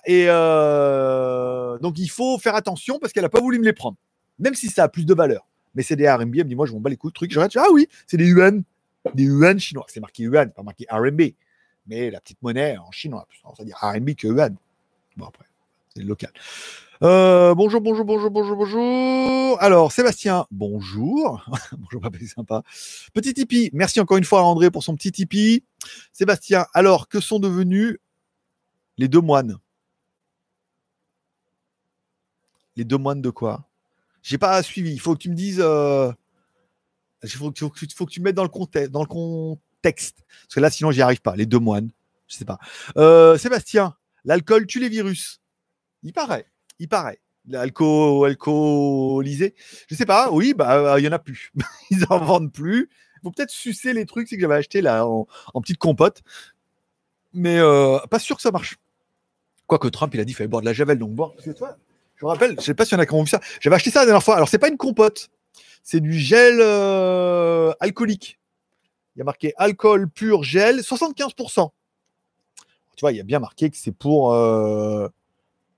Et 0.07 0.25
euh, 0.29 1.79
donc 1.79 1.99
il 1.99 2.11
faut 2.11 2.39
faire 2.39 2.57
attention 2.57 2.99
parce 2.99 3.13
qu'elle 3.13 3.23
n'a 3.23 3.29
pas 3.29 3.41
voulu 3.41 3.61
me 3.61 3.65
les 3.65 3.73
prendre, 3.73 3.97
même 4.39 4.55
si 4.55 4.69
ça 4.69 4.85
a 4.85 4.89
plus 4.89 5.07
de 5.07 5.15
valeur 5.15 5.47
mais 5.75 5.83
c'est 5.83 5.97
des 5.97 6.09
RMB. 6.09 6.35
Elle 6.37 6.45
me 6.45 6.49
dit, 6.49 6.55
moi, 6.55 6.67
je 6.67 6.73
m'en 6.73 6.81
bats 6.81 6.91
les 6.91 6.97
couilles, 6.97 7.13
truc. 7.13 7.33
Je 7.33 7.39
regarde, 7.39 7.69
ah 7.69 7.73
oui, 7.73 7.89
c'est 8.07 8.17
des 8.17 8.27
yuan, 8.27 8.63
des 9.15 9.25
yuan 9.25 9.59
chinois. 9.59 9.87
C'est 9.89 10.01
marqué 10.01 10.25
yuan, 10.25 10.51
pas 10.53 10.63
marqué 10.63 10.87
RMB. 10.91 11.21
Mais 11.87 12.11
la 12.11 12.21
petite 12.21 12.41
monnaie 12.43 12.77
en 12.79 12.91
chinois, 12.93 13.27
on 13.45 13.53
va 13.53 13.65
dire 13.65 13.77
RMB 13.81 14.15
que 14.15 14.29
yuan. 14.29 14.57
Bon, 15.17 15.27
après, 15.27 15.47
c'est 15.95 16.03
local. 16.03 16.33
Euh, 17.03 17.53
bonjour, 17.57 17.81
bonjour, 17.81 18.05
bonjour, 18.05 18.31
bonjour, 18.31 18.57
bonjour. 18.57 19.61
Alors, 19.61 19.91
Sébastien, 19.91 20.47
bonjour. 20.53 21.45
bonjour, 21.73 22.01
papa, 22.01 22.17
c'est 22.21 22.29
sympa. 22.29 22.63
Petit 23.13 23.35
Tipeee. 23.35 23.71
Merci 23.73 23.99
encore 23.99 24.19
une 24.19 24.25
fois 24.25 24.39
à 24.39 24.43
André 24.45 24.71
pour 24.71 24.85
son 24.85 24.95
petit 24.95 25.11
Tipeee. 25.11 25.65
Sébastien, 26.13 26.67
alors, 26.75 27.09
que 27.09 27.19
sont 27.19 27.41
devenus 27.41 27.99
les 28.99 29.09
deux 29.09 29.21
moines? 29.21 29.59
Les 32.77 32.85
deux 32.85 32.99
moines 32.99 33.21
de 33.21 33.31
quoi? 33.31 33.69
J'ai 34.23 34.39
pas 34.39 34.63
suivi. 34.63 34.93
Il 34.93 35.01
faut 35.01 35.15
que 35.15 35.23
tu 35.23 35.29
me 35.29 35.35
dises. 35.35 35.61
Euh, 35.61 36.13
il 37.25 37.31
faut, 37.31 37.51
que 37.51 38.05
tu 38.11 38.21
me 38.21 38.27
mettes 38.27 38.37
dans 38.37 38.45
le, 38.45 38.49
contexte, 38.49 38.93
dans 38.93 39.03
le 39.03 39.09
contexte. 39.09 40.25
Parce 40.43 40.55
que 40.55 40.61
là, 40.61 40.71
sinon, 40.71 40.93
j'y 40.93 41.03
arrive 41.03 41.21
pas. 41.21 41.35
Les 41.35 41.47
deux 41.47 41.59
moines. 41.59 41.91
Je 42.29 42.37
sais 42.37 42.45
pas. 42.45 42.61
Euh, 42.97 43.37
Sébastien, 43.39 43.97
l'alcool 44.25 44.69
tue 44.69 44.79
les 44.79 44.89
virus. 44.89 45.41
Il 46.05 46.13
paraît. 46.13 46.52
Il 46.83 46.89
paraît. 46.89 47.21
L'alcool 47.47 48.27
alcoolisé. 48.27 49.55
Je 49.89 49.95
sais 49.95 50.05
pas. 50.05 50.33
Oui, 50.33 50.53
bah, 50.53 50.99
il 50.99 51.05
y 51.05 51.09
en 51.09 51.13
a 51.13 51.21
plus. 51.21 51.53
Ils 51.91 52.05
en 52.11 52.19
vendent 52.19 52.53
plus. 52.53 52.91
Faut 53.23 53.31
peut-être 53.31 53.51
sucer 53.51 53.93
les 53.93 54.05
trucs 54.05 54.29
que 54.29 54.39
j'avais 54.39 54.57
acheté 54.57 54.81
là 54.81 55.07
en, 55.07 55.27
petite 55.61 55.79
compote. 55.79 56.23
Mais 57.33 57.59
euh, 57.61 58.01
pas 58.11 58.19
sûr 58.19 58.35
que 58.35 58.43
ça 58.43 58.51
marche. 58.51 58.79
Quoique 59.69 59.87
Trump, 59.87 60.13
il 60.13 60.21
a 60.21 60.25
dit 60.25 60.33
qu'il 60.33 60.39
fallait 60.39 60.49
boire 60.49 60.61
de 60.61 60.67
la 60.67 60.73
javel. 60.73 60.99
Donc, 60.99 61.13
boire. 61.13 61.35
Je 61.45 61.51
me 61.51 62.29
rappelle, 62.29 62.57
je 62.59 62.65
sais 62.65 62.75
pas 62.75 62.85
si 62.85 62.97
en 62.97 62.99
a 62.99 63.05
vu 63.05 63.27
ça. 63.29 63.41
J'avais 63.61 63.77
acheté 63.77 63.93
ça 63.93 64.01
la 64.01 64.07
dernière 64.07 64.25
fois. 64.25 64.35
Alors, 64.35 64.49
c'est 64.49 64.59
pas 64.59 64.69
une 64.69 64.77
compote, 64.77 65.31
c'est 65.85 66.01
du 66.01 66.19
gel 66.19 66.59
euh, 66.61 67.73
alcoolique. 67.79 68.41
Il 69.15 69.21
y 69.21 69.23
a 69.23 69.25
marqué 69.25 69.53
alcool 69.57 70.11
pur 70.11 70.43
gel, 70.43 70.81
75%. 70.81 71.71
Tu 72.97 73.01
vois, 73.01 73.13
il 73.13 73.19
y 73.19 73.21
a 73.21 73.25
bien 73.25 73.39
marqué 73.39 73.71
que 73.71 73.77
c'est 73.77 73.93
pour, 73.93 74.33
euh, 74.35 75.09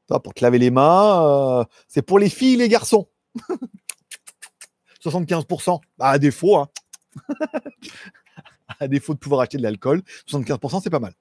pour 0.06 0.34
te 0.34 0.44
laver 0.44 0.58
les 0.58 0.70
mains. 0.70 1.60
Euh, 1.60 1.64
c'est 1.88 2.02
pour 2.02 2.18
les 2.18 2.28
filles 2.28 2.54
et 2.54 2.58
les 2.58 2.68
garçons. 2.68 3.08
75%. 5.02 5.80
Bah, 5.98 6.08
à 6.08 6.18
défaut, 6.18 6.56
hein. 6.56 6.68
à 8.80 8.88
défaut 8.88 9.14
de 9.14 9.18
pouvoir 9.18 9.42
acheter 9.42 9.58
de 9.58 9.62
l'alcool, 9.62 10.02
75%, 10.28 10.80
c'est 10.82 10.90
pas 10.90 11.00
mal. 11.00 11.14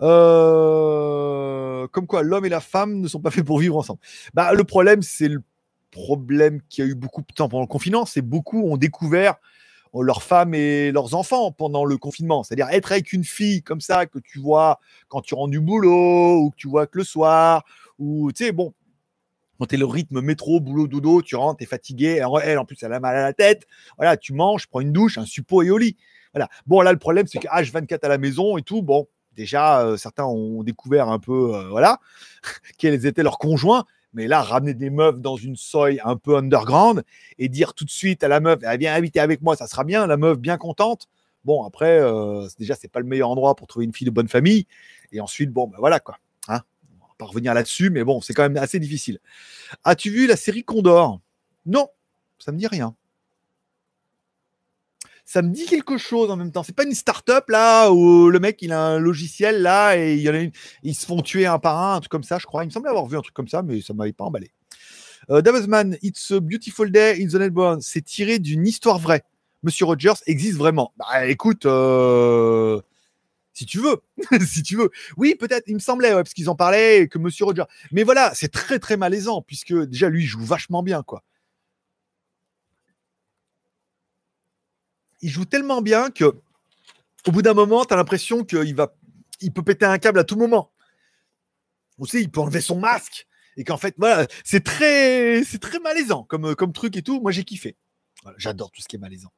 Euh, 0.00 1.86
comme 1.88 2.06
quoi, 2.06 2.22
l'homme 2.22 2.44
et 2.44 2.48
la 2.48 2.60
femme 2.60 3.00
ne 3.00 3.08
sont 3.08 3.20
pas 3.20 3.30
faits 3.30 3.44
pour 3.44 3.58
vivre 3.58 3.76
ensemble. 3.76 4.00
Bah, 4.34 4.52
le 4.52 4.64
problème, 4.64 5.02
c'est 5.02 5.28
le 5.28 5.42
problème 5.90 6.60
qu'il 6.68 6.84
y 6.84 6.88
a 6.88 6.90
eu 6.90 6.94
beaucoup 6.94 7.20
de 7.20 7.32
temps 7.34 7.48
pendant 7.48 7.62
le 7.62 7.68
confinement, 7.68 8.06
c'est 8.06 8.22
beaucoup 8.22 8.62
ont 8.64 8.76
découvert 8.76 9.36
leurs 10.00 10.22
femmes 10.22 10.54
et 10.54 10.90
leurs 10.90 11.14
enfants 11.14 11.52
pendant 11.52 11.84
le 11.84 11.98
confinement. 11.98 12.42
C'est-à-dire 12.42 12.68
être 12.70 12.92
avec 12.92 13.12
une 13.12 13.24
fille 13.24 13.62
comme 13.62 13.82
ça 13.82 14.06
que 14.06 14.18
tu 14.18 14.38
vois 14.38 14.80
quand 15.08 15.20
tu 15.20 15.34
rentres 15.34 15.50
du 15.50 15.60
boulot 15.60 16.38
ou 16.38 16.50
que 16.50 16.56
tu 16.56 16.68
vois 16.68 16.86
que 16.86 16.96
le 16.98 17.04
soir 17.04 17.64
ou 17.98 18.30
tu 18.32 18.44
sais, 18.44 18.52
bon, 18.52 18.74
quand 19.58 19.66
tu 19.66 19.74
es 19.76 19.78
le 19.78 19.86
rythme 19.86 20.20
métro, 20.20 20.60
boulot, 20.60 20.88
dodo, 20.88 21.22
tu 21.22 21.36
rentres, 21.36 21.58
tu 21.58 21.64
es 21.64 21.66
fatigué, 21.66 22.20
elle 22.42 22.58
en 22.58 22.64
plus 22.64 22.82
elle 22.82 22.92
a 22.92 23.00
mal 23.00 23.16
à 23.16 23.22
la 23.22 23.32
tête, 23.32 23.66
voilà, 23.96 24.16
tu 24.16 24.32
manges, 24.32 24.66
prends 24.66 24.80
une 24.80 24.92
douche, 24.92 25.18
un 25.18 25.24
suppôt 25.24 25.62
et 25.62 25.70
au 25.70 25.78
lit. 25.78 25.96
Voilà. 26.34 26.48
Bon, 26.66 26.80
là, 26.80 26.92
le 26.92 26.98
problème, 26.98 27.26
c'est 27.26 27.38
que 27.38 27.48
H24 27.48 27.98
à 28.02 28.08
la 28.08 28.18
maison 28.18 28.56
et 28.56 28.62
tout, 28.62 28.82
bon, 28.82 29.06
déjà, 29.36 29.84
euh, 29.84 29.96
certains 29.96 30.24
ont 30.24 30.62
découvert 30.62 31.08
un 31.08 31.18
peu, 31.18 31.54
euh, 31.54 31.68
voilà, 31.68 32.00
quels 32.78 33.06
étaient 33.06 33.22
leurs 33.22 33.38
conjoints. 33.38 33.84
Mais 34.14 34.26
là, 34.26 34.42
ramener 34.42 34.74
des 34.74 34.90
meufs 34.90 35.20
dans 35.20 35.36
une 35.36 35.56
soy 35.56 35.98
un 36.04 36.16
peu 36.16 36.36
underground 36.36 37.02
et 37.38 37.48
dire 37.48 37.72
tout 37.72 37.84
de 37.84 37.90
suite 37.90 38.22
à 38.22 38.28
la 38.28 38.40
meuf, 38.40 38.58
elle 38.62 38.78
vient 38.78 38.92
habiter 38.92 39.20
avec 39.20 39.40
moi, 39.40 39.56
ça 39.56 39.66
sera 39.66 39.84
bien, 39.84 40.06
la 40.06 40.18
meuf 40.18 40.38
bien 40.38 40.58
contente. 40.58 41.08
Bon, 41.44 41.64
après, 41.64 41.98
euh, 41.98 42.46
déjà, 42.58 42.74
c'est 42.74 42.90
pas 42.90 43.00
le 43.00 43.06
meilleur 43.06 43.30
endroit 43.30 43.54
pour 43.54 43.66
trouver 43.66 43.86
une 43.86 43.94
fille 43.94 44.04
de 44.04 44.10
bonne 44.10 44.28
famille. 44.28 44.66
Et 45.12 45.20
ensuite, 45.20 45.50
bon, 45.50 45.66
ben 45.66 45.76
voilà 45.78 45.98
quoi. 45.98 46.18
Hein 46.48 46.62
revenir 47.24 47.54
là-dessus, 47.54 47.90
mais 47.90 48.04
bon, 48.04 48.20
c'est 48.20 48.34
quand 48.34 48.42
même 48.42 48.56
assez 48.56 48.78
difficile. 48.78 49.18
As-tu 49.84 50.10
vu 50.10 50.26
la 50.26 50.36
série 50.36 50.64
Condor? 50.64 51.20
Non, 51.66 51.88
ça 52.38 52.52
me 52.52 52.58
dit 52.58 52.66
rien 52.66 52.94
ça 55.24 55.40
me 55.40 55.50
dit 55.50 55.64
quelque 55.64 55.96
chose 55.96 56.30
en 56.30 56.36
même 56.36 56.52
temps. 56.52 56.62
C'est 56.62 56.74
pas 56.74 56.84
une 56.84 56.94
start-up 56.94 57.48
là 57.48 57.90
où 57.90 58.28
le 58.28 58.38
mec 58.38 58.60
il 58.60 58.72
a 58.72 58.84
un 58.84 58.98
logiciel 58.98 59.62
là 59.62 59.96
et 59.96 60.14
il 60.14 60.20
y 60.20 60.28
en 60.28 60.34
a 60.34 60.38
une, 60.38 60.52
ils 60.82 60.94
se 60.94 61.06
font 61.06 61.22
tuer 61.22 61.46
un 61.46 61.58
par 61.58 61.78
un, 61.80 61.94
un 61.96 62.00
truc 62.00 62.10
comme 62.10 62.22
ça, 62.22 62.38
je 62.38 62.44
crois. 62.44 62.64
Il 62.64 62.66
me 62.66 62.70
semblait 62.70 62.90
avoir 62.90 63.06
vu 63.06 63.16
un 63.16 63.22
truc 63.22 63.34
comme 63.34 63.48
ça, 63.48 63.62
mais 63.62 63.80
ça 63.80 63.94
m'avait 63.94 64.12
pas 64.12 64.24
emballé. 64.24 64.50
Euh, 65.30 65.40
It's 66.02 66.30
a 66.32 66.40
Beautiful 66.40 66.90
Day 66.90 67.22
in 67.22 67.28
the 67.28 67.34
Netherlands. 67.34 67.80
C'est 67.82 68.02
tiré 68.02 68.38
d'une 68.38 68.66
histoire 68.66 68.98
vraie. 68.98 69.22
Monsieur 69.62 69.86
Rogers 69.86 70.20
existe 70.26 70.58
vraiment. 70.58 70.92
Bah 70.96 71.26
écoute, 71.26 71.66
euh, 71.66 72.80
si 73.52 73.66
tu 73.66 73.78
veux, 73.78 74.02
si 74.46 74.62
tu 74.62 74.76
veux. 74.76 74.90
Oui, 75.16 75.34
peut-être, 75.34 75.64
il 75.66 75.74
me 75.74 75.80
semblait, 75.80 76.12
parce 76.12 76.32
qu'ils 76.34 76.48
en 76.48 76.56
parlaient, 76.56 77.08
que 77.08 77.18
Monsieur 77.18 77.44
Rogers. 77.44 77.66
Mais 77.90 78.02
voilà, 78.02 78.32
c'est 78.34 78.50
très 78.52 78.78
très 78.78 78.96
malaisant, 78.96 79.42
puisque 79.42 79.74
déjà 79.74 80.08
lui 80.08 80.24
il 80.24 80.26
joue 80.26 80.44
vachement 80.44 80.82
bien, 80.82 81.02
quoi. 81.02 81.22
il 85.22 85.30
joue 85.30 85.44
tellement 85.44 85.80
bien 85.80 86.10
que 86.10 86.24
au 87.26 87.30
bout 87.30 87.42
d'un 87.42 87.54
moment, 87.54 87.84
tu 87.84 87.94
as 87.94 87.96
l'impression 87.96 88.44
qu'il 88.44 88.74
va, 88.74 88.94
il 89.40 89.52
peut 89.52 89.62
péter 89.62 89.86
un 89.86 89.98
câble 89.98 90.18
à 90.18 90.24
tout 90.24 90.36
moment. 90.36 90.72
Aussi, 91.98 92.20
il 92.20 92.30
peut 92.30 92.40
enlever 92.40 92.60
son 92.60 92.80
masque 92.80 93.28
et 93.56 93.62
qu'en 93.62 93.76
fait, 93.76 93.94
voilà, 93.96 94.26
c'est 94.44 94.64
très, 94.64 95.44
c'est 95.44 95.60
très 95.60 95.78
malaisant 95.78 96.24
comme, 96.24 96.56
comme 96.56 96.72
truc 96.72 96.96
et 96.96 97.02
tout. 97.02 97.20
Moi, 97.20 97.30
j'ai 97.30 97.44
kiffé. 97.44 97.76
J'adore 98.36 98.72
tout 98.72 98.82
ce 98.82 98.88
qui 98.88 98.96
est 98.96 98.98
malaisant. 98.98 99.32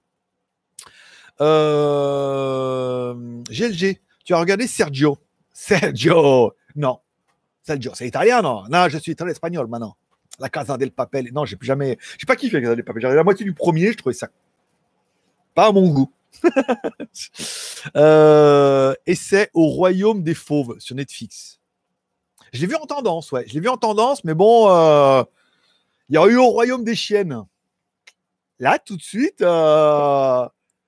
Euh... 1.43 3.15
GLG, 3.51 4.01
tu 4.25 4.35
as 4.35 4.39
regardé 4.39 4.67
Sergio? 4.67 5.19
Sergio, 5.53 6.55
non. 6.75 6.99
Sergio, 7.63 7.93
c'est 7.95 8.07
italien, 8.07 8.43
non? 8.43 8.65
Non, 8.69 8.89
je 8.89 8.99
suis 8.99 9.13
italien 9.13 9.33
espagnol 9.33 9.67
maintenant. 9.69 9.97
La 10.41 10.49
Casa 10.49 10.77
del 10.77 10.91
Papel. 10.91 11.31
Non, 11.33 11.45
j'ai 11.45 11.57
plus 11.57 11.67
jamais. 11.67 11.99
J'ai 12.19 12.27
pas 12.27 12.37
kiffé 12.37 12.57
la 12.57 12.63
Casa 12.63 12.75
del 12.75 12.85
Papel. 12.85 13.03
J'ai 13.03 13.15
la 13.15 13.25
moitié 13.25 13.45
du 13.45 13.55
premier, 13.55 13.93
je 13.93 13.99
trouvais 13.99 14.15
ça 14.15 14.29
pas 15.55 15.69
à 15.69 15.73
mon 15.73 15.89
goût. 15.89 16.13
euh, 17.97 18.95
essai 19.07 19.51
au 19.55 19.69
royaume 19.69 20.23
des 20.23 20.35
fauves 20.35 20.79
sur 20.81 20.97
Netflix. 20.97 21.61
Je 22.53 22.61
l'ai 22.61 22.67
vu 22.67 22.75
en 22.75 22.87
tendance, 22.87 23.33
ouais. 23.33 23.45
Je 23.47 23.55
l'ai 23.55 23.61
vu 23.61 23.69
en 23.69 23.77
tendance, 23.77 24.25
mais 24.25 24.35
bon, 24.35 24.69
euh, 24.69 25.23
Il 26.09 26.17
y 26.17 26.19
aurait 26.19 26.33
eu 26.33 26.37
au 26.37 26.49
royaume 26.49 26.85
des 26.85 26.95
chiennes. 26.95 27.45
Là, 28.59 28.79
tout 28.79 28.97
de 28.97 29.03
suite, 29.03 29.41
euh, 29.43 30.47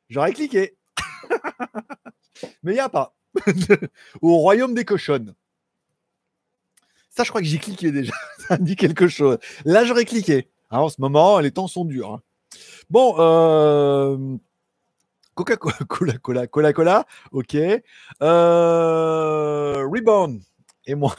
j'aurais 0.08 0.32
cliqué. 0.32 0.76
Mais 2.62 2.72
il 2.72 2.74
n'y 2.74 2.80
a 2.80 2.88
pas. 2.88 3.14
au 4.22 4.36
royaume 4.36 4.74
des 4.74 4.84
cochonnes. 4.84 5.34
Ça, 7.10 7.24
je 7.24 7.30
crois 7.30 7.40
que 7.40 7.46
j'ai 7.46 7.58
cliqué 7.58 7.92
déjà. 7.92 8.12
Ça 8.48 8.58
dit 8.58 8.76
quelque 8.76 9.08
chose. 9.08 9.38
Là, 9.64 9.84
j'aurais 9.84 10.04
cliqué. 10.04 10.48
Ah, 10.70 10.82
en 10.82 10.88
ce 10.88 11.00
moment, 11.00 11.38
les 11.38 11.50
temps 11.50 11.68
sont 11.68 11.84
durs. 11.84 12.12
Hein. 12.12 12.22
Bon, 12.90 13.14
euh, 13.18 14.36
Coca-Cola, 15.34 15.76
Cola, 15.88 16.18
Cola, 16.18 16.46
Cola, 16.46 16.72
Cola, 16.72 17.06
ok. 17.32 17.56
Euh, 18.22 19.88
Rebound 19.88 20.42
et 20.86 20.94
moi. 20.94 21.14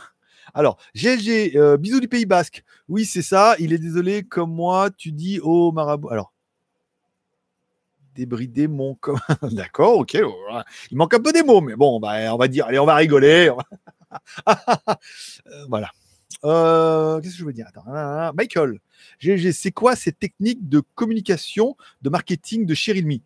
Alors, 0.54 0.78
GLG, 0.96 1.56
euh, 1.56 1.78
bisous 1.78 2.00
du 2.00 2.08
Pays 2.08 2.26
Basque. 2.26 2.64
Oui, 2.88 3.06
c'est 3.06 3.22
ça. 3.22 3.56
Il 3.60 3.74
est 3.74 3.78
désolé, 3.78 4.24
comme 4.24 4.52
moi, 4.52 4.90
tu 4.90 5.12
dis 5.12 5.40
au 5.42 5.72
marabout. 5.72 6.10
Alors, 6.10 6.34
débrider 8.18 8.68
mon. 8.68 8.98
D'accord, 9.52 9.98
ok. 10.00 10.18
Il 10.92 10.98
manque 10.98 11.14
un 11.14 11.20
peu 11.20 11.32
des 11.32 11.44
mots, 11.44 11.62
mais 11.62 11.76
bon, 11.76 12.00
bah, 12.00 12.34
on 12.34 12.38
va 12.38 12.48
dire, 12.48 12.66
allez, 12.66 12.80
on 12.80 12.86
va 12.86 12.96
rigoler. 12.96 13.52
Euh, 15.48 15.66
voilà. 15.68 15.90
Euh, 16.46 17.20
qu'est-ce 17.20 17.34
que 17.34 17.40
je 17.40 17.46
veux 17.46 17.54
dire? 17.54 17.68
Michael, 18.34 18.80
c'est 19.52 19.72
quoi 19.72 19.98
ces 19.98 20.14
techniques 20.14 20.70
de 20.70 20.82
communication, 20.96 21.76
de 22.02 22.10
marketing 22.10 22.66
de 22.66 22.74
chez 22.74 22.94
Realme 22.94 23.20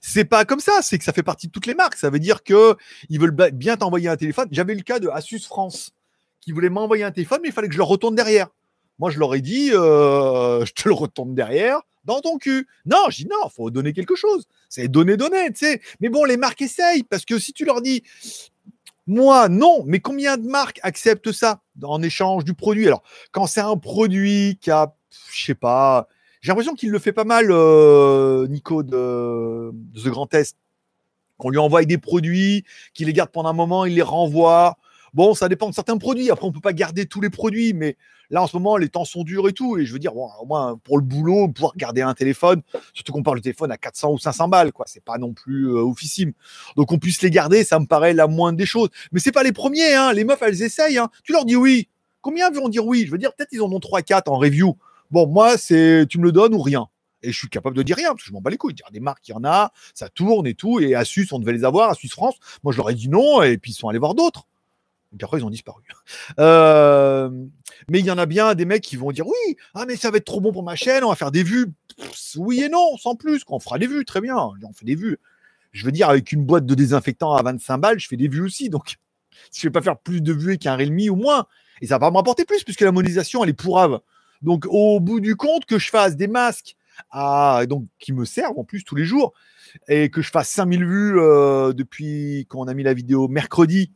c'est 0.00 0.24
pas 0.24 0.46
comme 0.46 0.60
ça, 0.60 0.80
c'est 0.80 0.96
que 0.96 1.04
ça 1.04 1.12
fait 1.12 1.22
partie 1.22 1.48
de 1.48 1.52
toutes 1.52 1.66
les 1.66 1.74
marques. 1.74 1.96
Ça 1.96 2.08
veut 2.08 2.18
dire 2.18 2.42
que 2.42 2.74
ils 3.10 3.20
veulent 3.20 3.36
bien 3.52 3.76
t'envoyer 3.76 4.08
un 4.08 4.16
téléphone. 4.16 4.48
J'avais 4.50 4.74
le 4.74 4.80
cas 4.80 4.98
de 4.98 5.08
Asus 5.08 5.40
France 5.40 5.92
qui 6.40 6.52
voulait 6.52 6.70
m'envoyer 6.70 7.04
un 7.04 7.10
téléphone, 7.10 7.40
mais 7.42 7.48
il 7.48 7.52
fallait 7.52 7.68
que 7.68 7.74
je 7.74 7.78
le 7.78 7.84
retourne 7.84 8.14
derrière. 8.14 8.48
Moi, 8.98 9.10
je 9.10 9.18
leur 9.18 9.34
ai 9.34 9.40
dit, 9.40 9.70
euh, 9.72 10.64
je 10.66 10.72
te 10.72 10.88
le 10.88 10.94
retourne 10.94 11.34
derrière 11.34 11.80
dans 12.04 12.20
ton 12.20 12.38
cul. 12.38 12.66
Non, 12.84 13.06
je 13.08 13.22
dis 13.22 13.28
non, 13.28 13.48
faut 13.48 13.70
donner 13.70 13.92
quelque 13.92 14.14
chose. 14.14 14.46
C'est 14.68 14.88
donner, 14.88 15.16
donner, 15.16 15.50
tu 15.52 15.66
sais. 15.66 15.80
Mais 16.00 16.08
bon, 16.08 16.24
les 16.24 16.36
marques 16.36 16.62
essayent 16.62 17.02
parce 17.02 17.24
que 17.24 17.38
si 17.38 17.52
tu 17.52 17.64
leur 17.64 17.80
dis, 17.80 18.02
moi, 19.06 19.48
non, 19.48 19.84
mais 19.86 20.00
combien 20.00 20.36
de 20.36 20.46
marques 20.46 20.80
acceptent 20.82 21.32
ça 21.32 21.60
en 21.82 22.02
échange 22.02 22.44
du 22.44 22.54
produit? 22.54 22.86
Alors, 22.86 23.02
quand 23.32 23.46
c'est 23.46 23.60
un 23.60 23.76
produit 23.76 24.58
qui 24.60 24.70
a, 24.70 24.94
je 25.30 25.44
sais 25.44 25.54
pas, 25.54 26.08
j'ai 26.40 26.48
l'impression 26.48 26.74
qu'il 26.74 26.90
le 26.90 26.98
fait 26.98 27.12
pas 27.12 27.24
mal, 27.24 27.46
euh, 27.50 28.46
Nico 28.48 28.82
de, 28.82 29.72
The 29.94 30.08
Grand 30.08 30.32
Est. 30.34 30.56
Qu'on 31.36 31.50
lui 31.50 31.58
envoie 31.58 31.84
des 31.84 31.98
produits, 31.98 32.64
qu'il 32.92 33.06
les 33.06 33.12
garde 33.12 33.30
pendant 33.30 33.48
un 33.48 33.54
moment, 33.54 33.86
il 33.86 33.94
les 33.94 34.02
renvoie. 34.02 34.76
Bon, 35.14 35.32
ça 35.34 35.48
dépend 35.48 35.70
de 35.70 35.74
certains 35.74 35.96
produits. 35.96 36.30
Après, 36.30 36.44
on 36.44 36.50
peut 36.50 36.60
pas 36.60 36.72
garder 36.72 37.06
tous 37.06 37.20
les 37.20 37.30
produits, 37.30 37.72
mais 37.72 37.96
là, 38.30 38.42
en 38.42 38.48
ce 38.48 38.56
moment, 38.56 38.76
les 38.76 38.88
temps 38.88 39.04
sont 39.04 39.22
durs 39.22 39.48
et 39.48 39.52
tout. 39.52 39.78
Et 39.78 39.86
je 39.86 39.92
veux 39.92 40.00
dire, 40.00 40.12
bon, 40.12 40.28
au 40.40 40.46
moins, 40.46 40.76
pour 40.82 40.98
le 40.98 41.04
boulot, 41.04 41.48
pouvoir 41.48 41.76
garder 41.76 42.02
un 42.02 42.14
téléphone, 42.14 42.62
surtout 42.92 43.12
qu'on 43.12 43.22
parle 43.22 43.38
de 43.38 43.42
téléphone 43.42 43.70
à 43.70 43.76
400 43.76 44.10
ou 44.10 44.18
500 44.18 44.48
balles, 44.48 44.72
quoi. 44.72 44.86
C'est 44.88 45.04
pas 45.04 45.16
non 45.16 45.32
plus 45.32 45.68
euh. 45.68 45.84
Donc, 46.76 46.90
on 46.90 46.98
puisse 46.98 47.22
les 47.22 47.30
garder, 47.30 47.62
ça 47.62 47.78
me 47.78 47.86
paraît 47.86 48.12
la 48.12 48.26
moindre 48.26 48.58
des 48.58 48.66
choses. 48.66 48.88
Mais 49.12 49.20
c'est 49.20 49.32
pas 49.32 49.44
les 49.44 49.52
premiers, 49.52 49.94
hein. 49.94 50.12
Les 50.12 50.24
meufs, 50.24 50.42
elles 50.42 50.62
essayent, 50.62 50.98
hein. 50.98 51.08
Tu 51.22 51.32
leur 51.32 51.44
dis 51.44 51.56
oui. 51.56 51.88
Combien 52.20 52.50
vont 52.50 52.68
dire 52.68 52.84
oui? 52.84 53.04
Je 53.06 53.12
veux 53.12 53.18
dire, 53.18 53.32
peut-être 53.34 53.52
ils 53.52 53.60
en 53.60 53.70
ont 53.70 53.78
3-4 53.78 54.22
en 54.28 54.38
review. 54.38 54.76
Bon, 55.12 55.28
moi, 55.28 55.56
c'est 55.58 56.06
tu 56.08 56.18
me 56.18 56.24
le 56.24 56.32
donnes 56.32 56.54
ou 56.54 56.60
rien. 56.60 56.88
Et 57.22 57.30
je 57.30 57.38
suis 57.38 57.48
capable 57.48 57.76
de 57.76 57.82
dire 57.82 57.96
rien, 57.96 58.08
parce 58.08 58.22
que 58.22 58.28
je 58.28 58.32
m'en 58.32 58.40
bats 58.40 58.50
les 58.50 58.56
couilles. 58.56 58.74
Dire 58.74 58.90
des 58.90 59.00
marques, 59.00 59.28
il 59.28 59.32
y 59.32 59.34
en 59.34 59.44
a, 59.44 59.72
ça 59.94 60.08
tourne 60.08 60.46
et 60.46 60.54
tout. 60.54 60.80
Et 60.80 60.94
Asus, 60.94 61.28
on 61.30 61.38
devait 61.38 61.52
les 61.52 61.64
avoir, 61.64 61.90
Asus 61.90 62.08
France. 62.08 62.34
Moi, 62.64 62.72
je 62.72 62.78
leur 62.78 62.90
ai 62.90 62.94
dit 62.94 63.08
non, 63.08 63.42
et 63.42 63.58
puis 63.58 63.70
ils 63.70 63.74
sont 63.74 63.88
allés 63.88 63.98
voir 63.98 64.14
d'autres. 64.14 64.46
Et 65.14 65.16
puis 65.16 65.24
après, 65.24 65.38
ils 65.38 65.44
ont 65.44 65.50
disparu. 65.50 65.82
Euh, 66.38 67.30
mais 67.88 68.00
il 68.00 68.06
y 68.06 68.10
en 68.10 68.18
a 68.18 68.26
bien 68.26 68.54
des 68.54 68.64
mecs 68.64 68.82
qui 68.82 68.96
vont 68.96 69.12
dire 69.12 69.26
oui, 69.26 69.56
ah, 69.74 69.84
mais 69.86 69.96
ça 69.96 70.10
va 70.10 70.16
être 70.16 70.24
trop 70.24 70.40
bon 70.40 70.52
pour 70.52 70.62
ma 70.62 70.74
chaîne, 70.74 71.04
on 71.04 71.10
va 71.10 71.14
faire 71.14 71.30
des 71.30 71.42
vues. 71.42 71.66
oui 72.36 72.62
et 72.62 72.68
non, 72.68 72.96
sans 72.96 73.14
plus. 73.14 73.44
qu'on 73.44 73.60
fera 73.60 73.78
des 73.78 73.86
vues, 73.86 74.04
très 74.04 74.20
bien. 74.20 74.36
On 74.36 74.72
fait 74.72 74.86
des 74.86 74.94
vues. 74.94 75.18
Je 75.72 75.84
veux 75.84 75.92
dire, 75.92 76.08
avec 76.08 76.32
une 76.32 76.44
boîte 76.44 76.66
de 76.66 76.74
désinfectant 76.74 77.34
à 77.34 77.42
25 77.42 77.78
balles, 77.78 77.98
je 77.98 78.08
fais 78.08 78.16
des 78.16 78.28
vues 78.28 78.42
aussi. 78.42 78.70
Donc, 78.70 78.96
je 79.54 79.62
vais 79.62 79.70
pas 79.70 79.82
faire 79.82 79.98
plus 79.98 80.20
de 80.20 80.32
vues 80.32 80.58
qu'un 80.58 80.76
Realme 80.76 81.10
ou 81.10 81.16
moins, 81.16 81.46
et 81.80 81.86
ça 81.86 81.94
va 81.94 82.00
pas 82.00 82.10
m'apporter 82.10 82.44
plus, 82.44 82.64
puisque 82.64 82.82
la 82.82 82.92
monétisation, 82.92 83.44
elle 83.44 83.50
est 83.50 83.54
pourrave. 83.54 84.00
Donc, 84.42 84.66
au 84.68 85.00
bout 85.00 85.20
du 85.20 85.36
compte, 85.36 85.64
que 85.64 85.78
je 85.78 85.90
fasse 85.90 86.16
des 86.16 86.28
masques 86.28 86.76
à, 87.10 87.64
donc, 87.68 87.86
qui 87.98 88.12
me 88.12 88.24
servent 88.24 88.58
en 88.58 88.64
plus 88.64 88.84
tous 88.84 88.94
les 88.94 89.04
jours, 89.04 89.32
et 89.88 90.10
que 90.10 90.22
je 90.22 90.30
fasse 90.30 90.48
5000 90.50 90.84
vues 90.84 91.18
euh, 91.18 91.72
depuis 91.72 92.46
qu'on 92.48 92.68
a 92.68 92.74
mis 92.74 92.82
la 92.82 92.94
vidéo 92.94 93.28
mercredi, 93.28 93.92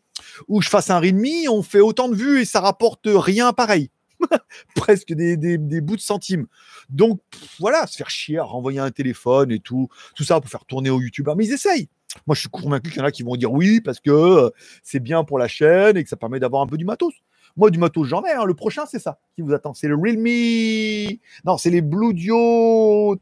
ou 0.49 0.63
je 0.63 0.69
fasse 0.69 0.91
un 0.91 1.01
Redmi, 1.01 1.49
on 1.49 1.63
fait 1.63 1.81
autant 1.81 2.09
de 2.09 2.15
vues 2.15 2.41
et 2.41 2.45
ça 2.45 2.61
rapporte 2.61 3.07
rien 3.07 3.53
pareil. 3.53 3.91
Presque 4.75 5.13
des, 5.13 5.59
bouts 5.59 5.97
de 5.97 6.01
centimes. 6.01 6.47
Donc 6.89 7.21
voilà, 7.59 7.87
se 7.87 7.97
faire 7.97 8.11
chier 8.11 8.41
renvoyer 8.41 8.81
un 8.81 8.91
téléphone 8.91 9.53
et 9.53 9.61
tout, 9.61 9.89
tout 10.15 10.25
ça 10.25 10.41
pour 10.41 10.51
faire 10.51 10.65
tourner 10.65 10.91
au 10.91 11.01
YouTube. 11.01 11.29
Mais 11.37 11.47
ils 11.47 11.53
essayent. 11.53 11.89
Moi, 12.27 12.35
je 12.35 12.41
suis 12.41 12.49
convaincu 12.49 12.91
qu'il 12.91 12.99
y 12.99 13.03
en 13.03 13.07
a 13.07 13.11
qui 13.11 13.23
vont 13.23 13.37
dire 13.37 13.53
oui 13.53 13.81
parce 13.81 14.01
que 14.01 14.11
euh, 14.11 14.51
c'est 14.83 15.01
bien 15.01 15.25
pour 15.25 15.39
la 15.39 15.47
chaîne 15.47 15.97
et 15.97 16.03
que 16.03 16.09
ça 16.09 16.17
permet 16.17 16.41
d'avoir 16.41 16.63
un 16.63 16.67
peu 16.67 16.77
du 16.77 16.85
matos. 16.85 17.15
Moi, 17.57 17.71
du 17.71 17.79
matos, 17.79 18.07
j'en 18.07 18.25
ai. 18.25 18.33
Hein. 18.33 18.45
Le 18.45 18.55
prochain, 18.55 18.87
c'est 18.87 18.99
ça 18.99 19.19
qui 19.35 19.43
vous 19.43 19.53
attend. 19.53 19.75
C'est 19.75 19.89
le 19.89 19.97
Realme. 19.97 21.19
Non, 21.45 21.59
c'est 21.59 21.71
les 21.71 21.83
Bluedio 21.83 23.17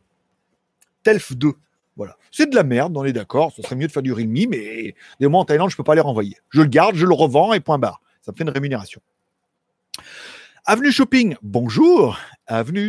Telf 1.02 1.36
2. 1.36 1.52
Voilà. 1.96 2.16
C'est 2.30 2.50
de 2.50 2.54
la 2.54 2.62
merde, 2.62 2.96
on 2.96 3.04
est 3.04 3.12
d'accord. 3.12 3.52
Ce 3.52 3.62
serait 3.62 3.76
mieux 3.76 3.86
de 3.86 3.92
faire 3.92 4.02
du 4.02 4.12
Realme, 4.12 4.46
mais 4.50 4.94
des 5.18 5.26
mois 5.28 5.40
en 5.40 5.44
Thaïlande, 5.44 5.70
je 5.70 5.74
ne 5.74 5.78
peux 5.78 5.84
pas 5.84 5.94
les 5.94 6.00
renvoyer. 6.02 6.36
Je 6.50 6.60
le 6.60 6.68
garde, 6.68 6.94
je 6.94 7.06
le 7.06 7.14
revends 7.14 7.52
et 7.54 7.60
point 7.60 7.78
barre. 7.78 8.00
Ça 8.20 8.32
me 8.32 8.36
fait 8.36 8.44
une 8.44 8.50
rémunération. 8.50 9.00
Avenue 10.66 10.92
Shopping, 10.92 11.36
bonjour. 11.42 12.18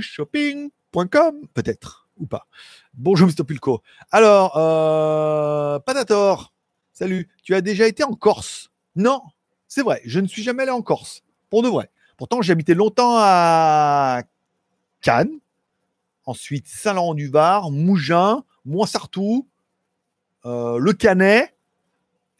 Shopping.com, 0.01 1.47
peut-être, 1.53 2.09
ou 2.17 2.25
pas. 2.25 2.47
Bonjour, 2.95 3.27
Mr. 3.27 3.45
Pulco. 3.45 3.81
Alors, 4.11 4.57
euh, 4.57 5.79
Patator, 5.79 6.53
salut. 6.91 7.29
Tu 7.43 7.55
as 7.55 7.61
déjà 7.61 7.87
été 7.87 8.03
en 8.03 8.13
Corse? 8.13 8.71
Non, 8.95 9.21
c'est 9.67 9.83
vrai, 9.83 10.01
je 10.05 10.19
ne 10.19 10.27
suis 10.27 10.43
jamais 10.43 10.63
allé 10.63 10.71
en 10.71 10.81
Corse, 10.81 11.23
pour 11.49 11.61
de 11.61 11.69
vrai. 11.69 11.91
Pourtant, 12.17 12.41
j'ai 12.41 12.51
habité 12.51 12.73
longtemps 12.73 13.15
à 13.17 14.23
Cannes, 15.01 15.39
ensuite 16.25 16.67
Saint-Laurent-du-Var, 16.67 17.69
Mougins, 17.69 18.43
Moinsartou, 18.67 19.47
euh, 20.45 20.77
le 20.77 20.93
Canet, 20.93 21.57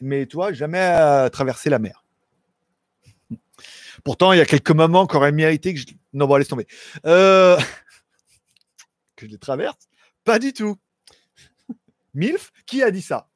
mais 0.01 0.25
toi, 0.25 0.53
jamais 0.53 0.79
euh, 0.79 1.29
traversé 1.29 1.69
la 1.69 1.79
mer. 1.79 2.03
Pourtant, 4.03 4.33
il 4.33 4.37
y 4.37 4.41
a 4.41 4.45
quelques 4.45 4.71
moments 4.71 5.07
qui 5.07 5.15
auraient 5.15 5.31
mérité 5.31 5.73
que 5.73 5.79
je. 5.79 5.85
Non, 6.13 6.27
bon, 6.27 6.35
laisse 6.35 6.49
tomber. 6.49 6.67
Euh, 7.05 7.57
que 9.15 9.25
je 9.25 9.31
les 9.31 9.37
traverse? 9.37 9.77
Pas 10.23 10.37
du 10.37 10.53
tout. 10.53 10.75
Milf 12.13 12.51
Qui 12.65 12.83
a 12.83 12.91
dit 12.91 13.01
ça? 13.01 13.29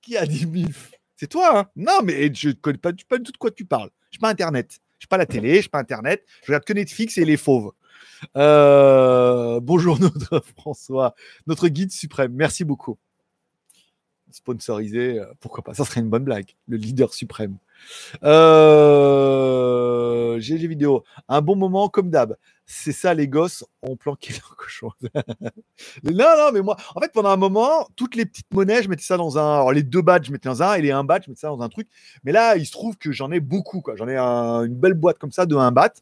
Qui 0.00 0.16
a 0.16 0.26
dit 0.26 0.46
Milf? 0.46 0.92
C'est 1.16 1.28
toi, 1.28 1.58
hein? 1.58 1.70
Non, 1.76 2.00
mais 2.02 2.34
je 2.34 2.48
ne 2.48 2.54
connais 2.54 2.78
pas, 2.78 2.92
du 2.92 3.04
tout 3.04 3.32
de 3.32 3.36
quoi 3.36 3.50
tu 3.50 3.66
parles. 3.66 3.90
Je 4.10 4.16
n'ai 4.16 4.20
pas 4.20 4.30
Internet. 4.30 4.80
Je 4.98 5.04
n'ai 5.04 5.08
pas 5.08 5.18
la 5.18 5.26
télé, 5.26 5.56
je 5.56 5.66
n'ai 5.66 5.68
pas 5.68 5.78
Internet. 5.78 6.24
Je 6.42 6.46
regarde 6.46 6.64
que 6.64 6.72
Netflix 6.72 7.18
et 7.18 7.26
les 7.26 7.36
fauves. 7.36 7.72
Euh, 8.36 9.60
bonjour 9.60 9.98
notre 10.00 10.40
François, 10.56 11.14
notre 11.46 11.68
guide 11.68 11.92
suprême. 11.92 12.32
Merci 12.34 12.64
beaucoup. 12.64 12.98
Sponsorisé, 14.30 15.18
euh, 15.18 15.26
pourquoi 15.40 15.64
pas 15.64 15.74
Ça 15.74 15.84
serait 15.84 16.00
une 16.00 16.10
bonne 16.10 16.24
blague. 16.24 16.54
Le 16.68 16.76
leader 16.76 17.12
suprême. 17.12 17.56
Euh, 18.22 19.90
des 20.38 20.66
vidéos. 20.66 21.04
Un 21.28 21.40
bon 21.40 21.56
moment 21.56 21.88
comme 21.88 22.10
d'hab. 22.10 22.36
C'est 22.66 22.92
ça, 22.92 23.14
les 23.14 23.26
gosses 23.26 23.64
ont 23.82 23.96
planqué 23.96 24.32
leur 24.40 24.56
cochon. 24.56 24.90
non, 26.04 26.12
non, 26.12 26.52
mais 26.52 26.62
moi, 26.62 26.76
en 26.94 27.00
fait, 27.00 27.12
pendant 27.12 27.30
un 27.30 27.36
moment, 27.36 27.88
toutes 27.96 28.14
les 28.14 28.24
petites 28.26 28.52
monnaies, 28.52 28.82
je 28.82 28.88
mettais 28.88 29.02
ça 29.02 29.16
dans 29.16 29.38
un. 29.38 29.54
Alors, 29.54 29.72
les 29.72 29.82
deux 29.82 30.02
badges, 30.02 30.26
je 30.26 30.32
mettais 30.32 30.48
dans 30.48 30.62
un, 30.62 30.74
et 30.74 30.82
les 30.82 30.92
un 30.92 31.02
badge, 31.02 31.24
je 31.24 31.30
mettais 31.30 31.40
ça 31.40 31.48
dans 31.48 31.62
un 31.62 31.68
truc. 31.68 31.88
Mais 32.22 32.32
là, 32.32 32.56
il 32.56 32.64
se 32.64 32.72
trouve 32.72 32.96
que 32.96 33.10
j'en 33.10 33.32
ai 33.32 33.40
beaucoup. 33.40 33.82
J'en 33.96 34.08
ai 34.08 34.16
une 34.16 34.74
belle 34.74 34.94
boîte 34.94 35.18
comme 35.18 35.32
ça 35.32 35.46
de 35.46 35.56
un 35.56 35.72
bat. 35.72 35.92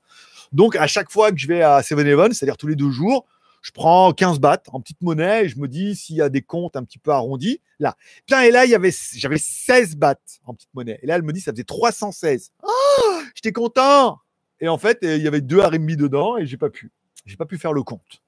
Donc, 0.53 0.77
à 0.77 0.87
chaque 0.87 1.11
fois 1.11 1.31
que 1.31 1.39
je 1.39 1.47
vais 1.47 1.63
à 1.63 1.83
Seven 1.83 2.07
Eleven, 2.07 2.33
c'est-à-dire 2.33 2.57
tous 2.57 2.67
les 2.67 2.77
deux 2.77 2.91
jours, 2.91 3.27
je 3.63 3.71
prends 3.73 4.13
15 4.13 4.39
bahts 4.39 4.63
en 4.73 4.81
petite 4.81 5.01
monnaie 5.03 5.45
et 5.45 5.49
je 5.49 5.59
me 5.59 5.69
dis 5.69 5.97
s'il 5.97 6.17
y 6.17 6.23
a 6.23 6.29
des 6.29 6.43
comptes 6.43 6.77
un 6.77 6.85
petit 6.85 6.99
peu 6.99 7.11
arrondis, 7.11 7.61
là. 7.79 7.97
Et 8.45 8.51
là, 8.51 8.65
j'avais 8.67 9.39
16 9.39 9.97
bahts 9.97 10.15
en 10.45 10.55
petite 10.55 10.73
monnaie. 10.75 10.99
Et 11.03 11.07
là, 11.07 11.17
elle 11.17 11.23
me 11.23 11.33
dit 11.33 11.41
ça 11.41 11.53
faisait 11.53 11.65
316. 11.65 12.53
Oh, 12.63 13.21
j'étais 13.35 13.53
content. 13.53 14.21
Et 14.61 14.69
en 14.69 14.79
fait, 14.79 14.99
il 15.03 15.23
y 15.23 15.29
avait 15.29 15.41
deux 15.41 15.61
RMB 15.61 15.91
dedans 15.93 16.37
et 16.37 16.47
j'ai 16.47 16.57
pas 16.57 16.71
pu. 16.71 16.91
J'ai 17.27 17.37
pas 17.37 17.47
pu 17.47 17.59
faire 17.59 17.73
le 17.73 17.83
compte. 17.83 18.23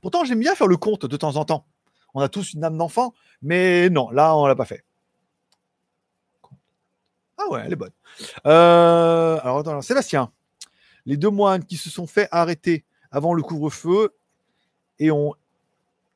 Pourtant, 0.00 0.24
j'aime 0.24 0.40
bien 0.40 0.54
faire 0.54 0.66
le 0.66 0.76
compte 0.76 1.06
de 1.06 1.16
temps 1.16 1.36
en 1.36 1.44
temps. 1.44 1.66
On 2.14 2.20
a 2.20 2.28
tous 2.28 2.52
une 2.52 2.64
âme 2.64 2.78
d'enfant, 2.78 3.12
mais 3.42 3.90
non, 3.90 4.10
là, 4.10 4.36
on 4.36 4.46
l'a 4.46 4.54
pas 4.54 4.64
fait. 4.64 4.84
Ah 7.36 7.50
ouais, 7.50 7.62
elle 7.66 7.72
est 7.72 7.76
bonne. 7.76 7.90
Euh, 8.46 9.38
alors, 9.42 9.58
attends, 9.58 9.82
Sébastien 9.82 10.30
les 11.06 11.16
deux 11.16 11.30
moines 11.30 11.64
qui 11.64 11.76
se 11.76 11.90
sont 11.90 12.06
fait 12.06 12.28
arrêter 12.30 12.84
avant 13.10 13.34
le 13.34 13.42
couvre-feu 13.42 14.14
et 14.98 15.10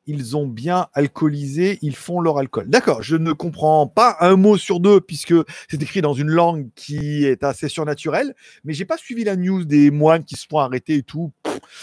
ils 0.06 0.36
ont 0.36 0.46
bien 0.46 0.88
alcoolisé, 0.94 1.78
ils 1.82 1.94
font 1.94 2.20
leur 2.20 2.38
alcool. 2.38 2.68
D'accord, 2.68 3.02
je 3.02 3.16
ne 3.16 3.32
comprends 3.32 3.86
pas 3.86 4.16
un 4.20 4.36
mot 4.36 4.56
sur 4.56 4.80
deux 4.80 5.00
puisque 5.00 5.34
c'est 5.68 5.82
écrit 5.82 6.00
dans 6.00 6.14
une 6.14 6.30
langue 6.30 6.68
qui 6.74 7.24
est 7.24 7.44
assez 7.44 7.68
surnaturelle, 7.68 8.34
mais 8.64 8.72
j'ai 8.72 8.86
pas 8.86 8.96
suivi 8.96 9.24
la 9.24 9.36
news 9.36 9.64
des 9.64 9.90
moines 9.90 10.24
qui 10.24 10.36
se 10.36 10.46
font 10.48 10.58
arrêter 10.58 10.94
et 10.94 11.02
tout. 11.02 11.32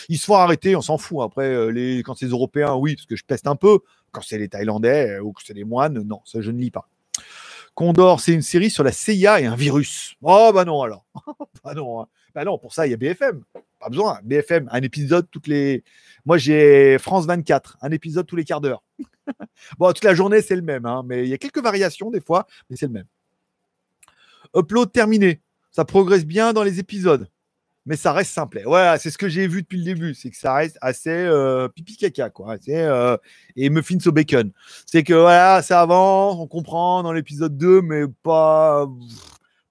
ils 0.10 0.18
se 0.18 0.26
font 0.26 0.36
arrêter, 0.36 0.76
on 0.76 0.82
s'en 0.82 0.98
fout. 0.98 1.20
Après, 1.22 1.46
euh, 1.46 1.70
les, 1.70 2.02
quand 2.04 2.16
c'est 2.16 2.26
les 2.26 2.32
Européens, 2.32 2.74
oui, 2.76 2.96
parce 2.96 3.06
que 3.06 3.16
je 3.16 3.24
peste 3.24 3.48
un 3.48 3.56
peu. 3.56 3.80
Quand 4.12 4.22
c'est 4.22 4.40
les 4.40 4.50
Thaïlandais 4.50 5.18
euh, 5.18 5.22
ou 5.22 5.32
que 5.32 5.44
c'est 5.44 5.54
les 5.54 5.66
moines, 5.66 6.02
non, 6.02 6.22
ça 6.26 6.42
je 6.42 6.50
ne 6.50 6.60
lis 6.60 6.72
pas. 6.72 6.90
Condor, 7.76 8.22
c'est 8.22 8.34
une 8.34 8.42
série 8.42 8.70
sur 8.70 8.84
la 8.84 8.92
CIA 8.92 9.42
et 9.42 9.46
un 9.46 9.56
virus. 9.56 10.16
Oh 10.24 10.52
bah 10.54 10.66
non 10.66 10.82
alors. 10.82 11.06
bah 11.64 11.74
non, 11.76 12.02
hein. 12.02 12.08
Bah 12.36 12.44
non, 12.44 12.58
pour 12.58 12.74
ça 12.74 12.86
il 12.86 12.92
y 12.92 12.94
a 12.94 12.98
BFM. 12.98 13.44
Pas 13.80 13.90
besoin. 13.90 14.20
BFM, 14.24 14.70
un 14.72 14.82
épisode 14.82 15.28
toutes 15.32 15.48
les. 15.48 15.84
Moi 16.26 16.38
j'ai 16.38 16.98
France 17.00 17.26
24, 17.26 17.78
un 17.82 17.92
épisode 17.92 18.28
tous 18.28 18.36
les 18.36 18.44
quarts 18.44 18.62
d'heure. 18.62 18.84
bon, 19.80 19.88
toute 19.88 20.04
la 20.04 20.14
journée 20.14 20.42
c'est 20.42 20.56
le 20.56 20.62
même, 20.62 20.86
hein, 20.86 21.02
mais 21.06 21.24
il 21.24 21.30
y 21.30 21.34
a 21.34 21.38
quelques 21.38 21.64
variations 21.64 22.12
des 22.12 22.22
fois, 22.22 22.46
mais 22.70 22.76
c'est 22.76 22.88
le 22.88 22.94
même. 22.94 23.08
Upload 24.56 24.92
terminé. 24.92 25.42
Ça 25.72 25.84
progresse 25.86 26.26
bien 26.26 26.54
dans 26.54 26.64
les 26.64 26.80
épisodes 26.80 27.28
mais 27.86 27.96
ça 27.96 28.14
reste 28.14 28.32
simple. 28.32 28.62
Ouais, 28.66 28.96
c'est 29.00 29.12
ce 29.12 29.18
que 29.18 29.30
j'ai 29.30 29.48
vu 29.48 29.62
depuis 29.62 29.78
le 29.78 29.84
début, 29.84 30.14
c'est 30.16 30.32
que 30.32 30.38
ça 30.38 30.56
reste 30.56 30.78
assez 30.82 31.10
euh, 31.10 31.68
pipi 31.68 31.96
caca, 31.98 32.30
quoi. 32.30 32.56
Euh, 32.68 33.18
et 33.56 33.70
muffins 33.70 33.98
au 34.06 34.12
bacon. 34.12 34.52
C'est 34.86 35.04
que 35.04 35.14
voilà, 35.14 35.62
ça 35.62 35.82
avance, 35.82 36.38
on 36.40 36.48
comprend 36.48 37.04
dans 37.04 37.14
l'épisode 37.14 37.58
2, 37.58 37.82
mais 37.82 38.08
pas, 38.24 38.88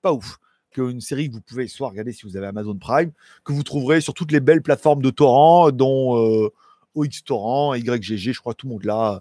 pas 0.01 0.13
ouf. 0.13 0.39
Une 0.79 1.01
série 1.01 1.29
que 1.29 1.35
vous 1.35 1.41
pouvez 1.41 1.69
soit 1.69 1.89
regarder 1.89 2.13
si 2.13 2.23
vous 2.25 2.37
avez 2.37 2.47
Amazon 2.47 2.77
Prime, 2.77 3.13
que 3.45 3.53
vous 3.53 3.63
trouverez 3.63 4.01
sur 4.01 4.15
toutes 4.15 4.33
les 4.33 4.41
belles 4.41 4.63
plateformes 4.63 5.03
de 5.03 5.11
torrent, 5.11 5.71
dont 5.71 6.17
euh, 6.17 6.53
OX 6.95 7.25
Torrent, 7.25 7.75
YGG, 7.75 8.33
je 8.33 8.41
crois 8.41 8.55
tout 8.55 8.67
le 8.67 8.73
monde 8.75 8.85
là. 8.85 9.21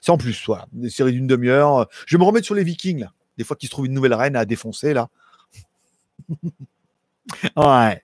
C'est 0.00 0.10
en 0.10 0.18
plus, 0.18 0.44
voilà, 0.46 0.66
des 0.72 0.90
séries 0.90 1.12
d'une 1.12 1.26
demi-heure. 1.26 1.88
Je 2.06 2.16
vais 2.16 2.20
me 2.20 2.26
remettre 2.26 2.46
sur 2.46 2.54
les 2.54 2.64
Vikings, 2.64 3.00
là. 3.00 3.12
Des 3.38 3.44
fois 3.44 3.56
qu'ils 3.56 3.68
se 3.68 3.72
trouvent 3.72 3.86
une 3.86 3.92
nouvelle 3.92 4.14
reine 4.14 4.36
à 4.36 4.44
défoncer, 4.44 4.94
là. 4.94 5.08
Ouais. 7.56 8.02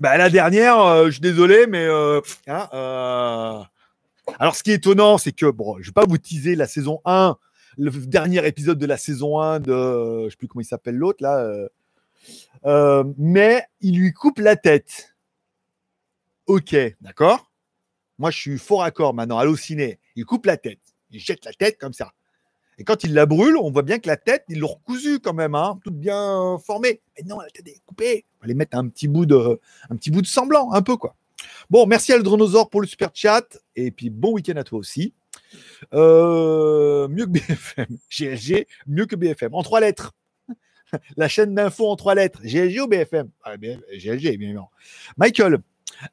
Bah, 0.00 0.16
la 0.16 0.28
dernière, 0.28 0.78
euh, 0.80 1.06
je 1.06 1.12
suis 1.12 1.20
désolé, 1.20 1.66
mais 1.66 1.84
euh, 1.84 2.20
hein, 2.46 2.68
euh, 2.74 3.62
alors 4.38 4.56
ce 4.56 4.62
qui 4.62 4.72
est 4.72 4.74
étonnant, 4.74 5.18
c'est 5.18 5.32
que 5.32 5.50
bon, 5.50 5.76
je 5.80 5.86
vais 5.86 5.92
pas 5.92 6.04
vous 6.06 6.18
teaser 6.18 6.56
la 6.56 6.66
saison 6.66 7.00
1, 7.04 7.36
le 7.76 7.90
dernier 7.90 8.46
épisode 8.46 8.78
de 8.78 8.86
la 8.86 8.96
saison 8.96 9.40
1 9.40 9.60
de, 9.60 10.24
je 10.24 10.30
sais 10.30 10.36
plus 10.36 10.48
comment 10.48 10.62
il 10.62 10.66
s'appelle 10.66 10.96
l'autre 10.96 11.22
là, 11.22 11.68
mais 13.18 13.64
il 13.80 13.98
lui 13.98 14.12
coupe 14.12 14.38
la 14.38 14.56
tête. 14.56 15.16
Ok, 16.46 16.76
d'accord? 17.00 17.50
Moi, 18.18 18.30
je 18.30 18.38
suis 18.38 18.58
fort 18.58 18.82
accord 18.82 19.14
maintenant. 19.14 19.38
Halluciné. 19.38 19.98
Il 20.14 20.24
coupe 20.24 20.46
la 20.46 20.56
tête. 20.56 20.80
Il 21.10 21.20
jette 21.20 21.44
la 21.44 21.52
tête 21.52 21.78
comme 21.78 21.92
ça. 21.92 22.12
Et 22.78 22.84
quand 22.84 23.04
il 23.04 23.14
la 23.14 23.26
brûle, 23.26 23.56
on 23.56 23.70
voit 23.70 23.82
bien 23.82 23.98
que 23.98 24.08
la 24.08 24.16
tête, 24.16 24.44
ils 24.48 24.58
l'ont 24.58 24.68
recousu 24.68 25.20
quand 25.20 25.32
même, 25.32 25.54
hein, 25.54 25.78
toute 25.84 25.94
bien 25.94 26.58
formée. 26.58 27.00
Mais 27.16 27.24
non, 27.24 27.38
la 27.38 27.48
tête 27.50 27.66
est 27.68 27.80
coupée. 27.86 28.24
On 28.36 28.40
va 28.40 28.44
aller 28.46 28.54
mettre 28.54 28.76
un 28.76 28.88
petit 28.88 29.06
bout 29.06 29.26
de, 29.26 29.60
un 29.90 29.96
petit 29.96 30.10
bout 30.10 30.22
de 30.22 30.26
semblant, 30.26 30.72
un 30.72 30.82
peu 30.82 30.96
quoi. 30.96 31.14
Bon, 31.70 31.86
merci 31.86 32.12
à 32.12 32.18
Dronosaure 32.18 32.68
pour 32.70 32.80
le 32.80 32.86
super 32.86 33.10
chat. 33.14 33.44
Et 33.76 33.90
puis 33.90 34.10
bon 34.10 34.32
week-end 34.32 34.56
à 34.56 34.64
toi 34.64 34.78
aussi. 34.78 35.14
Euh, 35.92 37.08
mieux 37.08 37.26
que 37.26 37.30
BFM. 37.30 37.98
GLG, 38.10 38.66
mieux 38.86 39.06
que 39.06 39.16
BFM. 39.16 39.54
En 39.54 39.62
trois 39.62 39.80
lettres. 39.80 40.14
La 41.16 41.28
chaîne 41.28 41.54
d'info 41.54 41.88
en 41.88 41.96
trois 41.96 42.14
lettres. 42.14 42.40
GLG 42.42 42.80
ou 42.80 42.86
BFM 42.86 43.30
ah, 43.42 43.56
GLG, 43.56 44.36
bien 44.36 44.48
évidemment. 44.48 44.70
Michael. 45.16 45.58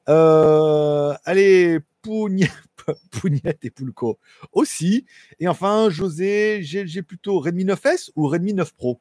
Euh, 0.10 1.14
allez, 1.26 1.80
Pougnette 3.12 3.64
et 3.64 3.70
Poulco 3.70 4.20
aussi. 4.52 5.06
Et 5.40 5.48
enfin, 5.48 5.90
José, 5.90 6.60
j'ai 6.64 7.04
plutôt 7.04 7.40
Redmi 7.40 7.66
9S 7.66 8.12
ou 8.16 8.28
Redmi 8.28 8.54
9 8.54 8.74
Pro? 8.74 9.00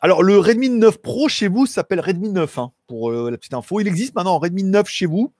Alors, 0.00 0.22
le 0.22 0.38
Redmi 0.38 0.68
9 0.68 0.98
Pro 0.98 1.28
chez 1.28 1.48
vous 1.48 1.66
s'appelle 1.66 2.00
Redmi 2.00 2.28
9, 2.28 2.58
hein, 2.58 2.72
pour 2.86 3.10
euh, 3.10 3.30
la 3.30 3.38
petite 3.38 3.54
info. 3.54 3.80
Il 3.80 3.88
existe 3.88 4.14
maintenant 4.14 4.34
en 4.34 4.38
Redmi 4.38 4.62
9 4.62 4.86
chez 4.88 5.06
vous. 5.06 5.32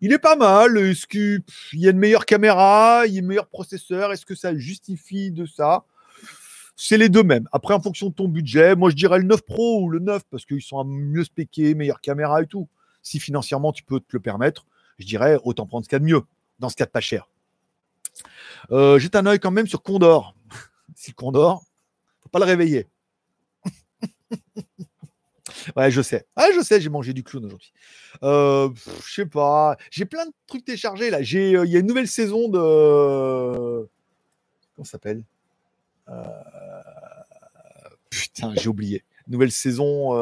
Il 0.00 0.12
est 0.12 0.18
pas 0.18 0.36
mal. 0.36 0.78
Est-ce 0.78 1.06
qu'il 1.06 1.42
y 1.72 1.86
a 1.88 1.90
une 1.90 1.98
meilleure 1.98 2.26
caméra 2.26 3.06
Il 3.06 3.14
y 3.14 3.18
a 3.18 3.22
un 3.22 3.26
meilleur 3.26 3.48
processeur? 3.48 4.12
Est-ce 4.12 4.26
que 4.26 4.34
ça 4.34 4.56
justifie 4.56 5.30
de 5.30 5.46
ça? 5.46 5.84
C'est 6.76 6.96
les 6.96 7.08
deux 7.08 7.24
mêmes. 7.24 7.48
Après, 7.50 7.74
en 7.74 7.80
fonction 7.80 8.08
de 8.08 8.14
ton 8.14 8.28
budget, 8.28 8.76
moi 8.76 8.90
je 8.90 8.94
dirais 8.94 9.18
le 9.18 9.24
9 9.24 9.42
Pro 9.42 9.82
ou 9.82 9.90
le 9.90 9.98
9 9.98 10.22
parce 10.30 10.46
qu'ils 10.46 10.62
sont 10.62 10.84
mieux 10.84 11.24
spéqués, 11.24 11.74
meilleure 11.74 12.00
caméra 12.00 12.40
et 12.40 12.46
tout. 12.46 12.68
Si 13.02 13.18
financièrement 13.18 13.72
tu 13.72 13.82
peux 13.82 13.98
te 13.98 14.06
le 14.12 14.20
permettre, 14.20 14.64
je 14.98 15.06
dirais 15.06 15.38
autant 15.42 15.66
prendre 15.66 15.84
ce 15.84 15.88
qu'il 15.88 15.96
y 15.96 16.00
a 16.00 16.00
de 16.00 16.04
mieux, 16.04 16.22
dans 16.60 16.68
ce 16.68 16.76
cas 16.76 16.86
de 16.86 16.90
pas 16.90 17.00
cher. 17.00 17.28
Euh, 18.70 18.98
Jette 19.00 19.16
un 19.16 19.26
œil 19.26 19.40
quand 19.40 19.50
même 19.50 19.66
sur 19.66 19.82
Condor. 19.82 20.36
si 20.94 21.12
Condor, 21.12 21.64
faut 22.20 22.28
pas 22.28 22.38
le 22.38 22.44
réveiller. 22.44 22.86
ouais, 25.76 25.90
je 25.90 26.02
sais. 26.02 26.26
Ah, 26.36 26.48
je 26.54 26.60
sais, 26.60 26.80
j'ai 26.80 26.90
mangé 26.90 27.12
du 27.12 27.22
clown 27.22 27.44
aujourd'hui. 27.44 27.72
Euh, 28.22 28.70
je 29.06 29.14
sais 29.14 29.26
pas. 29.26 29.76
J'ai 29.90 30.04
plein 30.04 30.26
de 30.26 30.32
trucs 30.46 30.64
téléchargés 30.64 31.10
là. 31.10 31.18
Euh, 31.18 31.64
il 31.66 31.70
y 31.70 31.76
a 31.76 31.80
une 31.80 31.86
nouvelle 31.86 32.08
saison 32.08 32.48
de. 32.48 33.88
Comment 34.74 34.84
ça 34.84 34.92
s'appelle? 34.92 35.22
Euh, 36.08 36.24
Putain, 38.10 38.52
j'ai 38.56 38.68
oublié. 38.68 39.04
Nouvelle 39.28 39.52
saison. 39.52 40.14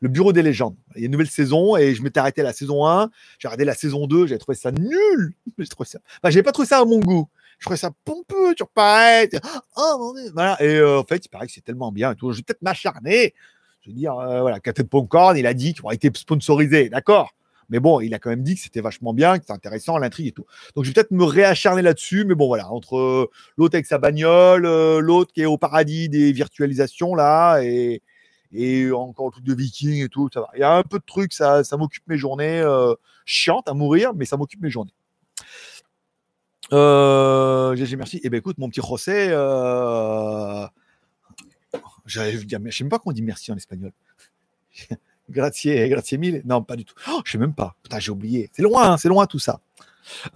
Le 0.00 0.08
Bureau 0.10 0.32
des 0.34 0.42
légendes. 0.42 0.76
Il 0.94 1.00
y 1.00 1.04
a 1.04 1.06
une 1.06 1.12
nouvelle 1.12 1.30
saison 1.30 1.74
et 1.76 1.94
je 1.94 2.02
m'étais 2.02 2.20
arrêté 2.20 2.42
à 2.42 2.44
la 2.44 2.52
saison 2.52 2.86
1. 2.86 3.10
J'ai 3.38 3.48
regardé 3.48 3.64
la 3.64 3.74
saison 3.74 4.06
2. 4.06 4.26
J'ai 4.26 4.38
trouvé 4.38 4.54
ça 4.54 4.70
nul. 4.70 5.34
J'ai 5.58 5.68
trouvé 5.68 5.88
ça. 5.88 5.98
Enfin, 6.22 6.30
j'ai 6.30 6.42
pas 6.42 6.52
trouvé 6.52 6.68
ça 6.68 6.80
à 6.80 6.84
mon 6.84 7.00
goût. 7.00 7.28
Je 7.58 7.64
trouvais 7.64 7.78
ça 7.78 7.90
pompeux, 8.04 8.54
tu 8.54 8.62
pareil. 8.74 9.30
Oh. 9.78 10.14
Voilà. 10.34 10.62
Et 10.62 10.82
en 10.82 11.04
fait, 11.04 11.24
il 11.24 11.28
paraît 11.30 11.46
que 11.46 11.52
c'est 11.54 11.64
tellement 11.64 11.90
bien 11.90 12.12
et 12.12 12.14
tout. 12.14 12.30
Je 12.30 12.36
vais 12.36 12.42
peut-être 12.42 12.60
m'acharner. 12.60 13.32
Je 13.86 13.92
veux 13.92 13.96
dire, 13.96 14.18
euh, 14.18 14.40
voilà, 14.40 14.58
Captain 14.58 14.82
Popcorn, 14.82 15.36
il 15.36 15.46
a 15.46 15.54
dit 15.54 15.72
qu'il 15.72 15.84
aurait 15.84 15.94
été 15.94 16.10
sponsorisé. 16.12 16.88
D'accord. 16.88 17.30
Mais 17.68 17.78
bon, 17.78 18.00
il 18.00 18.14
a 18.14 18.18
quand 18.18 18.30
même 18.30 18.42
dit 18.42 18.56
que 18.56 18.60
c'était 18.60 18.80
vachement 18.80 19.14
bien, 19.14 19.38
que 19.38 19.44
c'était 19.44 19.52
intéressant, 19.52 19.96
l'intrigue 19.98 20.26
et 20.26 20.32
tout. 20.32 20.44
Donc 20.74 20.84
je 20.84 20.90
vais 20.90 20.94
peut-être 20.94 21.12
me 21.12 21.24
réacharner 21.24 21.82
là-dessus. 21.82 22.24
Mais 22.24 22.34
bon, 22.34 22.48
voilà, 22.48 22.70
entre 22.72 22.96
euh, 22.96 23.30
l'autre 23.56 23.76
avec 23.76 23.86
sa 23.86 23.98
bagnole, 23.98 24.62
l'autre 24.98 25.32
qui 25.32 25.42
est 25.42 25.46
au 25.46 25.56
paradis 25.56 26.08
des 26.08 26.32
virtualisations 26.32 27.14
là, 27.14 27.60
et, 27.62 28.02
et 28.52 28.90
encore 28.90 29.26
le 29.26 29.32
truc 29.32 29.44
de 29.44 29.54
viking 29.54 30.04
et 30.04 30.08
tout, 30.08 30.28
ça 30.34 30.40
va. 30.40 30.48
Il 30.54 30.60
y 30.60 30.64
a 30.64 30.76
un 30.76 30.82
peu 30.82 30.98
de 30.98 31.04
trucs, 31.06 31.32
ça, 31.32 31.62
ça 31.62 31.76
m'occupe 31.76 32.04
mes 32.08 32.18
journées 32.18 32.60
euh, 32.60 32.94
chiantes 33.24 33.68
à 33.68 33.74
mourir, 33.74 34.14
mais 34.14 34.24
ça 34.24 34.36
m'occupe 34.36 34.62
mes 34.62 34.70
journées. 34.70 34.94
Euh, 36.72 37.76
GG, 37.76 37.96
merci. 37.96 38.20
Eh 38.24 38.30
bien, 38.30 38.38
écoute, 38.40 38.58
mon 38.58 38.68
petit 38.68 38.80
José, 38.80 39.28
j'allais 42.06 42.36
dire, 42.44 42.60
je 42.64 42.76
sais 42.76 42.84
même 42.84 42.90
pas 42.90 42.98
comment 42.98 43.10
on 43.10 43.14
dit 43.14 43.22
merci 43.22 43.52
en 43.52 43.56
espagnol. 43.56 43.92
grazie, 45.30 45.88
grazie 45.88 46.18
mille. 46.18 46.42
Non, 46.44 46.62
pas 46.62 46.76
du 46.76 46.84
tout. 46.84 46.94
Oh, 47.08 47.20
je 47.24 47.32
sais 47.32 47.38
même 47.38 47.54
pas. 47.54 47.76
Putain, 47.82 47.98
j'ai 47.98 48.10
oublié. 48.10 48.50
C'est 48.52 48.62
loin, 48.62 48.92
hein, 48.92 48.96
c'est 48.96 49.08
loin 49.08 49.26
tout 49.26 49.38
ça. 49.38 49.60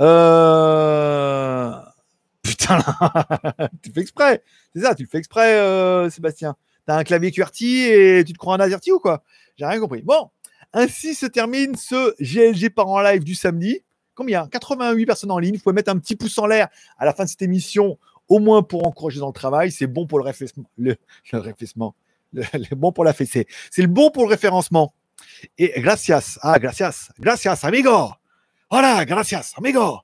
Euh... 0.00 1.72
Putain, 2.42 2.78
tu 3.82 3.92
fais 3.92 4.00
exprès. 4.00 4.42
C'est 4.74 4.82
ça, 4.82 4.94
tu 4.94 5.04
le 5.04 5.08
fais 5.08 5.18
exprès, 5.18 5.58
euh, 5.58 6.10
Sébastien 6.10 6.56
un 6.90 7.04
clavier 7.04 7.30
QWERTY 7.30 7.84
et 7.84 8.24
tu 8.24 8.32
te 8.32 8.38
crois 8.38 8.54
un 8.54 8.60
AZERTY 8.60 8.92
ou 8.92 8.98
quoi? 8.98 9.22
J'ai 9.56 9.66
rien 9.66 9.80
compris. 9.80 10.02
Bon, 10.02 10.30
ainsi 10.72 11.14
se 11.14 11.26
termine 11.26 11.76
ce 11.76 12.14
GLG 12.20 12.70
par 12.70 12.88
en 12.88 13.00
live 13.00 13.24
du 13.24 13.34
samedi. 13.34 13.80
Combien? 14.14 14.48
88 14.48 15.06
personnes 15.06 15.30
en 15.30 15.38
ligne. 15.38 15.56
Vous 15.56 15.62
pouvez 15.62 15.74
mettre 15.74 15.90
un 15.90 15.98
petit 15.98 16.16
pouce 16.16 16.36
en 16.38 16.46
l'air 16.46 16.68
à 16.98 17.04
la 17.04 17.14
fin 17.14 17.24
de 17.24 17.28
cette 17.28 17.42
émission, 17.42 17.98
au 18.30 18.38
moins 18.38 18.62
pour 18.62 18.86
encourager 18.86 19.20
dans 19.20 19.26
le 19.26 19.34
travail. 19.34 19.70
C'est 19.70 19.86
bon 19.86 20.06
pour 20.06 20.18
le 20.18 20.24
référencement. 20.24 20.64
Le, 20.78 20.96
le 22.32 22.74
bon 22.76 22.92
pour 22.92 23.04
la 23.04 23.12
fessée. 23.12 23.46
C'est 23.70 23.82
le 23.82 23.88
bon 23.88 24.10
pour 24.10 24.22
le 24.22 24.30
référencement. 24.30 24.94
Et 25.58 25.78
gracias. 25.80 26.38
Ah, 26.40 26.58
gracias. 26.58 27.10
Gracias, 27.18 27.64
amigo. 27.64 28.14
Hola, 28.70 29.04
gracias, 29.04 29.52
amigo. 29.58 30.00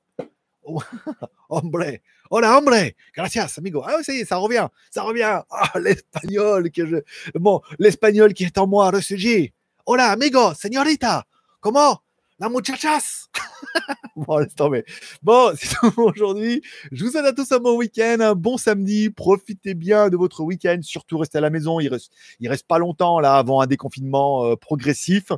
Hombre. 1.49 2.03
Hola, 2.29 2.59
hombre, 2.59 2.97
gracias, 3.15 3.57
amigo. 3.57 3.85
Ah, 3.87 4.01
est, 4.01 4.25
ça 4.25 4.37
revient, 4.37 4.67
ça 4.91 5.03
revient. 5.03 5.43
Ah, 5.51 5.79
l'espagnol 5.79 6.71
que 6.73 6.85
je. 6.85 6.97
Bon, 7.39 7.61
l'espagnol 7.79 8.35
qui 8.35 8.45
est 8.45 8.59
en 8.59 8.67
moi 8.67 8.91
ressurgit. 8.91 9.53
Hola, 9.87 10.11
amigo, 10.11 10.53
señorita. 10.55 11.25
Comment? 11.61 12.01
La 12.39 12.51
muchachas 12.51 13.29
Bon, 14.17 14.39
laisse 14.39 14.55
tomber. 14.55 14.85
Bon, 15.23 15.53
c'est 15.59 15.75
tout 15.75 15.91
pour 15.91 16.09
aujourd'hui. 16.09 16.63
Je 16.93 17.05
vous 17.05 17.11
souhaite 17.11 17.25
à 17.25 17.33
tous 17.33 17.51
un 17.53 17.59
bon 17.59 17.77
week-end, 17.77 18.19
un 18.21 18.35
bon 18.35 18.59
samedi. 18.59 19.09
Profitez 19.09 19.73
bien 19.73 20.11
de 20.11 20.19
votre 20.19 20.43
week-end. 20.43 20.79
Surtout, 20.83 21.17
restez 21.17 21.39
à 21.39 21.41
la 21.41 21.49
maison. 21.49 21.81
Il 21.81 21.89
reste, 21.89 22.13
il 22.41 22.49
reste 22.49 22.67
pas 22.67 22.79
longtemps 22.79 23.21
là 23.21 23.37
avant 23.37 23.63
un 23.63 23.67
déconfinement 23.67 24.45
euh, 24.45 24.57
progressif. 24.57 25.33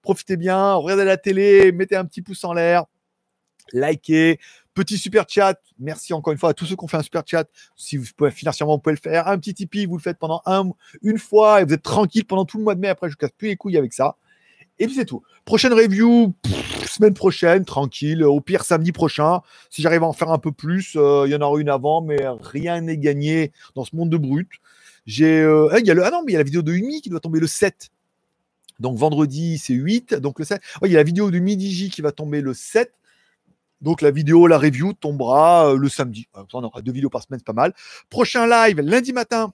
Profitez 0.00 0.36
bien. 0.36 0.74
Regardez 0.74 1.04
la 1.04 1.16
télé. 1.16 1.72
Mettez 1.72 1.96
un 1.96 2.04
petit 2.04 2.22
pouce 2.22 2.44
en 2.44 2.52
l'air. 2.52 2.84
Likez 3.72 4.38
Petit 4.74 4.98
super 4.98 5.24
chat. 5.28 5.56
Merci 5.78 6.12
encore 6.12 6.32
une 6.32 6.38
fois 6.38 6.50
à 6.50 6.54
tous 6.54 6.66
ceux 6.66 6.74
qui 6.74 6.84
ont 6.84 6.88
fait 6.88 6.96
un 6.96 7.02
super 7.02 7.22
chat. 7.24 7.48
Si 7.76 7.96
vous 7.96 8.06
pouvez 8.16 8.32
financièrement, 8.32 8.74
vous 8.74 8.80
pouvez 8.80 8.96
le 8.96 9.00
faire. 9.00 9.28
Un 9.28 9.38
petit 9.38 9.54
Tipeee, 9.54 9.86
vous 9.86 9.96
le 9.96 10.02
faites 10.02 10.18
pendant 10.18 10.42
un, 10.46 10.70
une 11.02 11.18
fois 11.18 11.60
et 11.60 11.64
vous 11.64 11.72
êtes 11.72 11.82
tranquille 11.82 12.26
pendant 12.26 12.44
tout 12.44 12.58
le 12.58 12.64
mois 12.64 12.74
de 12.74 12.80
mai. 12.80 12.88
Après, 12.88 13.08
je 13.08 13.16
casse 13.16 13.30
plus 13.30 13.48
les 13.48 13.56
couilles 13.56 13.76
avec 13.76 13.92
ça. 13.92 14.16
Et 14.78 14.86
puis 14.86 14.94
c'est 14.94 15.04
tout. 15.04 15.22
Prochaine 15.44 15.72
review, 15.72 16.34
semaine 16.86 17.14
prochaine, 17.14 17.64
tranquille. 17.64 18.24
Au 18.24 18.40
pire, 18.40 18.64
samedi 18.64 18.92
prochain. 18.92 19.40
Si 19.70 19.82
j'arrive 19.82 20.02
à 20.02 20.06
en 20.06 20.12
faire 20.12 20.30
un 20.30 20.38
peu 20.38 20.52
plus, 20.52 20.94
euh, 20.96 21.24
il 21.26 21.32
y 21.32 21.36
en 21.36 21.40
aura 21.40 21.60
une 21.60 21.68
avant, 21.68 22.02
mais 22.02 22.18
rien 22.40 22.80
n'est 22.80 22.98
gagné 22.98 23.52
dans 23.74 23.84
ce 23.84 23.94
monde 23.94 24.10
de 24.10 24.16
brut. 24.16 24.50
J'ai, 25.06 25.40
euh, 25.40 25.68
il 25.78 25.86
y 25.86 25.90
a 25.90 25.94
ah 25.94 26.22
il 26.26 26.32
y 26.32 26.34
a 26.34 26.38
la 26.38 26.44
vidéo 26.44 26.62
de 26.62 26.72
Umi 26.72 27.02
qui 27.02 27.10
doit 27.10 27.20
tomber 27.20 27.40
le 27.40 27.46
7. 27.46 27.90
Donc 28.80 28.96
vendredi, 28.96 29.58
c'est 29.58 29.74
8. 29.74 30.14
Donc 30.14 30.38
le 30.38 30.44
7. 30.44 30.60
il 30.84 30.90
y 30.90 30.94
a 30.94 30.98
la 30.98 31.04
vidéo 31.04 31.30
de 31.30 31.38
Midi 31.38 31.70
J 31.70 31.90
qui 31.90 32.02
va 32.02 32.12
tomber 32.12 32.40
le 32.40 32.54
7. 32.54 32.92
Donc 33.80 34.00
la 34.00 34.10
vidéo, 34.10 34.46
la 34.46 34.58
review 34.58 34.94
tombera 34.94 35.68
euh, 35.68 35.76
le 35.76 35.88
samedi. 35.88 36.26
On 36.52 36.64
aura 36.64 36.80
deux 36.80 36.92
vidéos 36.92 37.10
par 37.10 37.22
semaine, 37.22 37.38
c'est 37.38 37.46
pas 37.46 37.52
mal. 37.52 37.74
Prochain 38.08 38.46
live 38.46 38.80
lundi 38.80 39.12
matin 39.12 39.52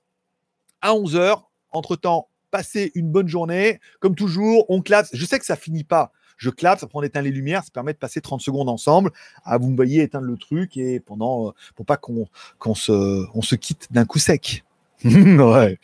à 0.81 0.93
11h. 0.93 1.43
Entre-temps, 1.73 2.29
passez 2.51 2.93
une 2.95 3.11
bonne 3.11 3.29
journée. 3.29 3.81
Comme 4.01 4.15
toujours, 4.15 4.67
on 4.69 4.83
classe. 4.83 5.11
Je 5.13 5.25
sais 5.25 5.39
que 5.39 5.47
ça 5.47 5.57
finit 5.57 5.85
pas. 5.85 6.13
Je 6.41 6.49
clappe, 6.49 6.81
ça 6.81 6.87
prend 6.87 7.03
d'éteindre 7.03 7.27
les 7.27 7.33
lumières, 7.33 7.63
ça 7.63 7.71
permet 7.71 7.93
de 7.93 7.99
passer 7.99 8.23
30 8.23 8.41
secondes 8.41 8.71
ensemble. 8.71 9.13
Ah, 9.45 9.59
vous 9.59 9.69
me 9.69 9.77
voyez 9.77 10.03
éteindre 10.03 10.25
le 10.25 10.39
truc 10.39 10.79
et 10.79 10.99
pendant, 10.99 11.49
euh, 11.49 11.85
pas 11.85 11.99
qu'on 11.99 12.75
se, 12.75 13.27
on 13.35 13.43
se 13.43 13.55
quitte 13.57 13.89
d'un 13.91 14.07
coup 14.07 14.19
sec. 14.19 14.65
ouais. 15.05 15.79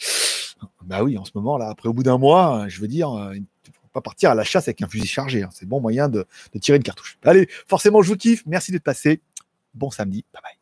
Bah 0.82 1.02
oui, 1.02 1.18
en 1.18 1.26
ce 1.26 1.32
moment, 1.34 1.58
là, 1.58 1.68
après, 1.68 1.90
au 1.90 1.92
bout 1.92 2.02
d'un 2.02 2.16
mois, 2.16 2.66
je 2.68 2.80
veux 2.80 2.88
dire, 2.88 3.12
euh, 3.12 3.36
il 3.36 3.44
faut 3.66 3.88
pas 3.92 4.00
partir 4.00 4.30
à 4.30 4.34
la 4.34 4.44
chasse 4.44 4.66
avec 4.66 4.80
un 4.80 4.88
fusil 4.88 5.06
chargé. 5.06 5.42
Hein. 5.42 5.50
C'est 5.52 5.68
bon 5.68 5.78
moyen 5.80 6.08
de, 6.08 6.26
tirer 6.58 6.76
une 6.76 6.82
cartouche. 6.82 7.18
Allez, 7.22 7.48
forcément, 7.66 8.00
je 8.00 8.08
vous 8.08 8.16
kiffe. 8.16 8.42
Merci 8.46 8.72
d'être 8.72 8.82
passé. 8.82 9.20
Bon 9.74 9.90
samedi. 9.90 10.24
Bye 10.32 10.42
bye. 10.42 10.52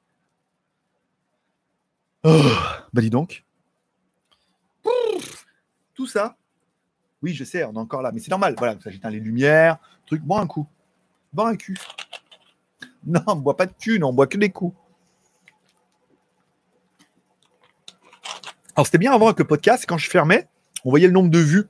Oh, 2.25 2.89
bah 2.93 3.01
dis 3.01 3.11
donc. 3.11 3.45
Tout 5.95 6.07
ça. 6.07 6.37
Oui, 7.23 7.33
je 7.33 7.45
sais, 7.45 7.65
on 7.65 7.73
est 7.73 7.79
encore 7.79 8.03
là, 8.03 8.13
mais 8.13 8.21
c'est 8.21 8.31
normal. 8.31 8.55
Voilà, 8.59 8.79
ça 8.81 8.91
j'éteins 8.91 9.11
les 9.11 9.21
lumières, 9.21 9.79
truc. 10.07 10.23
Bois 10.23 10.41
un 10.41 10.47
coup. 10.47 10.67
Bois 11.33 11.49
un 11.49 11.57
cul. 11.57 11.79
Non, 13.07 13.23
on 13.27 13.37
ne 13.37 13.41
boit 13.41 13.57
pas 13.57 13.67
de 13.67 13.73
cul, 13.73 13.99
non, 13.99 14.09
on 14.09 14.13
boit 14.13 14.27
que 14.27 14.39
des 14.39 14.51
coups. 14.51 14.77
Alors, 18.77 18.87
c'était 18.87 18.99
bien 18.99 19.13
avant 19.13 19.27
avec 19.27 19.39
le 19.39 19.47
podcast, 19.47 19.85
quand 19.87 19.99
je 19.99 20.11
fermais, 20.11 20.49
on 20.85 20.91
voyait 20.91 21.07
le 21.07 21.13
nombre 21.13 21.31
de 21.31 21.39
vues. 21.39 21.67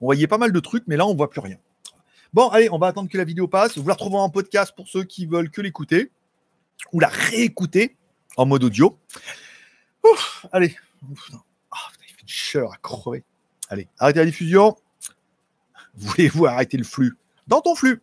On 0.00 0.06
voyait 0.06 0.26
pas 0.26 0.38
mal 0.38 0.50
de 0.50 0.60
trucs, 0.60 0.84
mais 0.86 0.96
là, 0.96 1.06
on 1.06 1.12
ne 1.12 1.16
voit 1.16 1.30
plus 1.30 1.40
rien. 1.40 1.56
Bon, 2.32 2.48
allez, 2.48 2.68
on 2.70 2.78
va 2.78 2.88
attendre 2.88 3.08
que 3.08 3.16
la 3.16 3.24
vidéo 3.24 3.46
passe. 3.46 3.78
Vous 3.78 3.86
la 3.86 3.94
retrouvez 3.94 4.16
en 4.16 4.28
podcast 4.28 4.72
pour 4.74 4.88
ceux 4.88 5.04
qui 5.04 5.24
veulent 5.26 5.50
que 5.50 5.60
l'écouter 5.60 6.10
ou 6.92 6.98
la 6.98 7.08
réécouter 7.08 7.96
en 8.36 8.44
mode 8.44 8.64
audio. 8.64 8.98
Ouf, 10.02 10.46
allez. 10.52 10.76
Il 11.08 11.16
à 12.72 12.76
crever. 12.76 13.24
Allez, 13.68 13.88
arrêtez 13.98 14.20
la 14.20 14.26
diffusion. 14.26 14.76
Voulez-vous 15.96 16.46
arrêter 16.46 16.76
le 16.76 16.84
flux? 16.84 17.16
Dans 17.46 17.60
ton 17.60 17.74
flux. 17.74 18.02